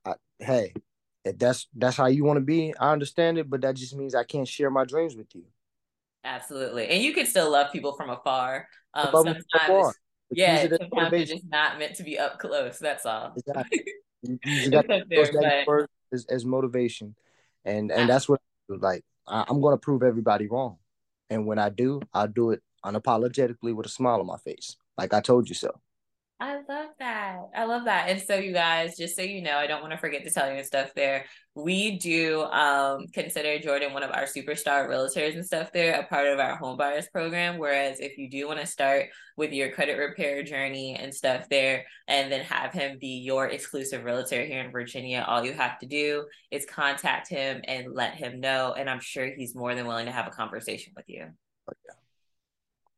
I, 0.03 0.13
hey, 0.39 0.73
if 1.23 1.37
that's 1.37 1.67
that's 1.75 1.97
how 1.97 2.07
you 2.07 2.23
want 2.23 2.37
to 2.37 2.45
be, 2.45 2.73
I 2.79 2.91
understand 2.91 3.37
it, 3.37 3.49
but 3.49 3.61
that 3.61 3.75
just 3.75 3.95
means 3.95 4.15
I 4.15 4.23
can't 4.23 4.47
share 4.47 4.71
my 4.71 4.85
dreams 4.85 5.15
with 5.15 5.27
you. 5.35 5.43
Absolutely, 6.23 6.87
and 6.87 7.01
you 7.01 7.13
can 7.13 7.25
still 7.25 7.51
love 7.51 7.71
people 7.71 7.93
from 7.93 8.09
afar. 8.09 8.67
Um, 8.93 9.09
sometimes, 9.11 9.45
afar. 9.55 9.93
yeah, 10.29 10.67
sometimes 10.67 11.13
it's 11.13 11.31
just 11.31 11.45
not 11.49 11.79
meant 11.79 11.95
to 11.95 12.03
be 12.03 12.19
up 12.19 12.39
close. 12.39 12.77
That's 12.79 13.05
all. 13.05 13.33
Exactly. 13.35 13.83
you, 14.21 14.39
you 14.43 14.69
got 14.69 14.87
there, 14.87 15.63
but... 15.65 15.89
as, 16.11 16.25
as 16.25 16.45
motivation, 16.45 17.15
and 17.65 17.91
and 17.91 18.09
that's 18.09 18.29
what 18.29 18.39
like 18.69 19.03
I, 19.27 19.45
I'm 19.47 19.61
going 19.61 19.73
to 19.73 19.79
prove 19.79 20.03
everybody 20.03 20.47
wrong, 20.47 20.77
and 21.29 21.47
when 21.47 21.57
I 21.57 21.69
do, 21.69 22.01
I'll 22.13 22.27
do 22.27 22.51
it 22.51 22.61
unapologetically 22.85 23.73
with 23.73 23.85
a 23.85 23.89
smile 23.89 24.19
on 24.19 24.27
my 24.27 24.37
face, 24.37 24.75
like 24.97 25.13
I 25.13 25.21
told 25.21 25.49
you 25.49 25.55
so. 25.55 25.71
I 26.41 26.55
love 26.55 26.89
that. 26.97 27.37
I 27.55 27.65
love 27.65 27.85
that. 27.85 28.09
And 28.09 28.19
so 28.19 28.33
you 28.33 28.51
guys, 28.51 28.97
just 28.97 29.15
so 29.15 29.21
you 29.21 29.43
know, 29.43 29.57
I 29.57 29.67
don't 29.67 29.81
want 29.81 29.93
to 29.93 29.99
forget 29.99 30.23
to 30.23 30.31
tell 30.31 30.49
you 30.49 30.57
and 30.57 30.65
stuff 30.65 30.89
there. 30.95 31.25
We 31.53 31.99
do 31.99 32.41
um 32.45 33.05
consider 33.13 33.59
Jordan 33.59 33.93
one 33.93 34.01
of 34.01 34.09
our 34.09 34.23
superstar 34.23 34.89
realtors 34.89 35.35
and 35.35 35.45
stuff 35.45 35.71
there, 35.71 35.99
a 35.99 36.07
part 36.07 36.25
of 36.25 36.39
our 36.39 36.55
home 36.55 36.77
buyers 36.77 37.07
program. 37.13 37.59
Whereas 37.59 37.99
if 37.99 38.17
you 38.17 38.27
do 38.27 38.47
want 38.47 38.59
to 38.59 38.65
start 38.65 39.09
with 39.37 39.53
your 39.53 39.69
credit 39.71 39.99
repair 39.99 40.41
journey 40.41 40.95
and 40.95 41.13
stuff 41.13 41.47
there, 41.47 41.85
and 42.07 42.31
then 42.31 42.43
have 42.43 42.73
him 42.73 42.97
be 42.99 43.19
your 43.19 43.45
exclusive 43.49 44.03
realtor 44.03 44.43
here 44.43 44.61
in 44.61 44.71
Virginia, 44.71 45.23
all 45.27 45.45
you 45.45 45.53
have 45.53 45.77
to 45.77 45.85
do 45.85 46.25
is 46.49 46.65
contact 46.65 47.29
him 47.29 47.61
and 47.67 47.93
let 47.93 48.15
him 48.15 48.39
know. 48.39 48.73
And 48.75 48.89
I'm 48.89 48.99
sure 48.99 49.27
he's 49.27 49.53
more 49.53 49.75
than 49.75 49.85
willing 49.85 50.07
to 50.07 50.11
have 50.11 50.25
a 50.25 50.31
conversation 50.31 50.93
with 50.95 51.05
you. 51.07 51.27
Oh, 51.69 51.73
yeah 51.87 51.95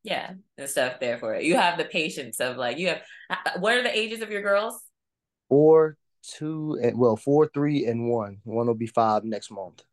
yeah 0.04 0.34
and 0.58 0.70
stuff 0.70 1.00
there 1.00 1.18
for 1.18 1.34
it. 1.34 1.44
You 1.44 1.56
have 1.56 1.78
the 1.78 1.86
patience 1.86 2.40
of 2.40 2.58
like 2.58 2.78
you 2.78 2.90
have 2.90 3.02
uh, 3.30 3.60
what 3.60 3.76
are 3.76 3.84
the 3.84 3.98
ages 3.98 4.22
of 4.22 4.30
your 4.30 4.42
girls? 4.42 4.80
Four 5.50 5.98
two 6.38 6.80
and 6.82 6.98
well 6.98 7.16
four 7.16 7.50
three 7.54 7.86
and 7.86 8.10
one. 8.10 8.38
One 8.44 8.68
will 8.68 8.76
be 8.76 8.88
five 8.88 9.24
next 9.24 9.52
month. 9.52 9.84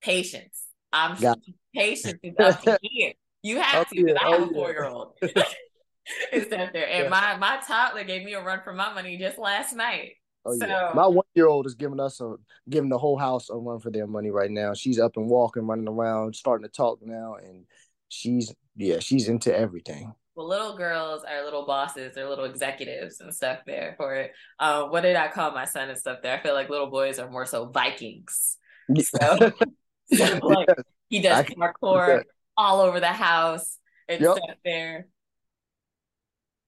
Patience. 0.00 0.66
I'm 0.92 1.18
Got 1.20 1.38
patience 1.74 2.20
is 2.22 2.34
up 2.38 2.62
to 2.62 2.78
here 2.82 3.12
you 3.42 3.60
have 3.60 3.86
oh, 3.86 3.94
to 3.94 4.04
because 4.04 4.18
i 4.20 4.30
have 4.30 4.40
oh, 4.40 4.44
a 4.44 4.48
four 4.54 4.70
year 4.70 4.84
old 4.84 5.12
it's 6.32 6.52
up 6.52 6.72
there. 6.72 6.88
And 6.88 7.04
yeah. 7.04 7.08
my 7.08 7.36
my 7.36 7.60
toddler 7.66 8.04
gave 8.04 8.24
me 8.24 8.34
a 8.34 8.42
run 8.42 8.60
for 8.62 8.72
my 8.72 8.92
money 8.92 9.16
just 9.16 9.38
last 9.38 9.74
night. 9.74 10.12
Oh, 10.44 10.56
so, 10.56 10.66
yeah. 10.66 10.90
My 10.94 11.06
one 11.06 11.26
year 11.34 11.48
old 11.48 11.66
is 11.66 11.74
giving 11.74 12.00
us 12.00 12.20
a 12.20 12.36
giving 12.68 12.90
the 12.90 12.98
whole 12.98 13.18
house 13.18 13.50
a 13.50 13.56
run 13.56 13.80
for 13.80 13.90
their 13.90 14.06
money 14.06 14.30
right 14.30 14.50
now. 14.50 14.74
She's 14.74 14.98
up 14.98 15.16
and 15.16 15.28
walking, 15.28 15.66
running 15.66 15.88
around, 15.88 16.36
starting 16.36 16.66
to 16.66 16.72
talk 16.72 17.00
now, 17.02 17.34
and 17.34 17.64
she's 18.08 18.54
yeah, 18.76 18.98
she's 19.00 19.28
into 19.28 19.56
everything. 19.56 20.14
Well, 20.34 20.48
little 20.48 20.76
girls 20.76 21.24
are 21.24 21.44
little 21.44 21.64
bosses, 21.64 22.14
they're 22.14 22.28
little 22.28 22.44
executives 22.44 23.20
and 23.20 23.34
stuff 23.34 23.60
there 23.66 23.94
for 23.96 24.14
it. 24.14 24.32
Uh, 24.58 24.84
what 24.84 25.00
did 25.00 25.16
I 25.16 25.28
call 25.28 25.52
my 25.52 25.64
son 25.64 25.88
and 25.88 25.98
stuff 25.98 26.18
there? 26.22 26.38
I 26.38 26.42
feel 26.42 26.52
like 26.52 26.68
little 26.68 26.90
boys 26.90 27.18
are 27.18 27.30
more 27.30 27.46
so 27.46 27.66
Vikings. 27.66 28.58
So, 28.98 29.52
so 30.12 30.38
like 30.42 30.68
he 31.08 31.20
does 31.20 31.46
parkour 31.46 32.22
all 32.56 32.80
over 32.80 33.00
the 33.00 33.06
house 33.06 33.78
and 34.08 34.20
yep. 34.20 34.36
stuff 34.36 34.56
there 34.64 35.06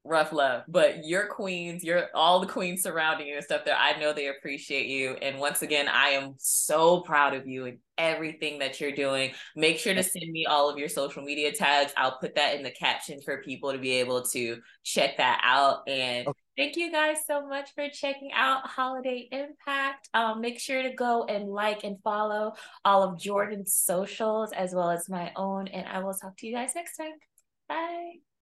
rough 0.09 0.33
love 0.33 0.63
but 0.69 1.05
your 1.05 1.27
queens 1.27 1.85
you're 1.85 2.07
all 2.15 2.41
the 2.41 2.47
queens 2.47 2.83
surrounding 2.83 3.27
you 3.27 3.37
and 3.37 3.45
stuff 3.45 3.65
there 3.65 3.77
i 3.79 3.99
know 4.01 4.13
they 4.13 4.29
appreciate 4.29 4.87
you 4.87 5.13
and 5.23 5.39
once 5.39 5.63
again 5.63 5.89
i 5.89 6.09
am 6.09 6.35
so 6.39 7.01
proud 7.01 7.35
of 7.35 7.47
you 7.47 7.67
and 7.67 7.79
everything 7.99 8.59
that 8.59 8.81
you're 8.81 8.93
doing 8.93 9.33
make 9.57 9.79
sure 9.79 9.95
to 9.95 10.03
send 10.03 10.31
me 10.31 10.47
all 10.47 10.71
of 10.71 10.79
your 10.79 10.89
social 10.89 11.23
media 11.23 11.53
tags 11.53 11.93
i'll 11.97 12.19
put 12.19 12.35
that 12.35 12.57
in 12.57 12.63
the 12.63 12.71
caption 12.71 13.21
for 13.21 13.43
people 13.43 13.73
to 13.73 13.79
be 13.79 13.93
able 13.93 14.23
to 14.23 14.59
check 14.85 15.17
that 15.17 15.41
out 15.45 15.89
and 15.89 16.27
okay. 16.27 16.39
Thank 16.59 16.77
you 16.77 16.91
guys 16.91 17.19
so 17.25 17.47
much 17.47 17.73
for 17.77 17.89
checking 17.89 18.33
out 18.33 18.67
Holiday 18.67 19.29
Impact. 19.31 20.09
Um, 20.13 20.41
make 20.41 20.59
sure 20.59 20.83
to 20.83 20.93
go 20.93 21.23
and 21.23 21.49
like 21.49 21.85
and 21.85 22.03
follow 22.03 22.55
all 22.85 23.05
of 23.05 23.17
Jordan's 23.17 23.75
socials 23.75 24.51
as 24.53 24.75
well 24.75 24.91
as 24.91 25.09
my 25.09 25.31
own. 25.37 25.69
And 25.69 25.87
I 25.87 26.01
will 26.01 26.15
talk 26.15 26.37
to 26.39 26.49
you 26.49 26.53
guys 26.57 26.75
next 26.75 26.97
time. 26.97 27.13
Bye. 27.69 28.28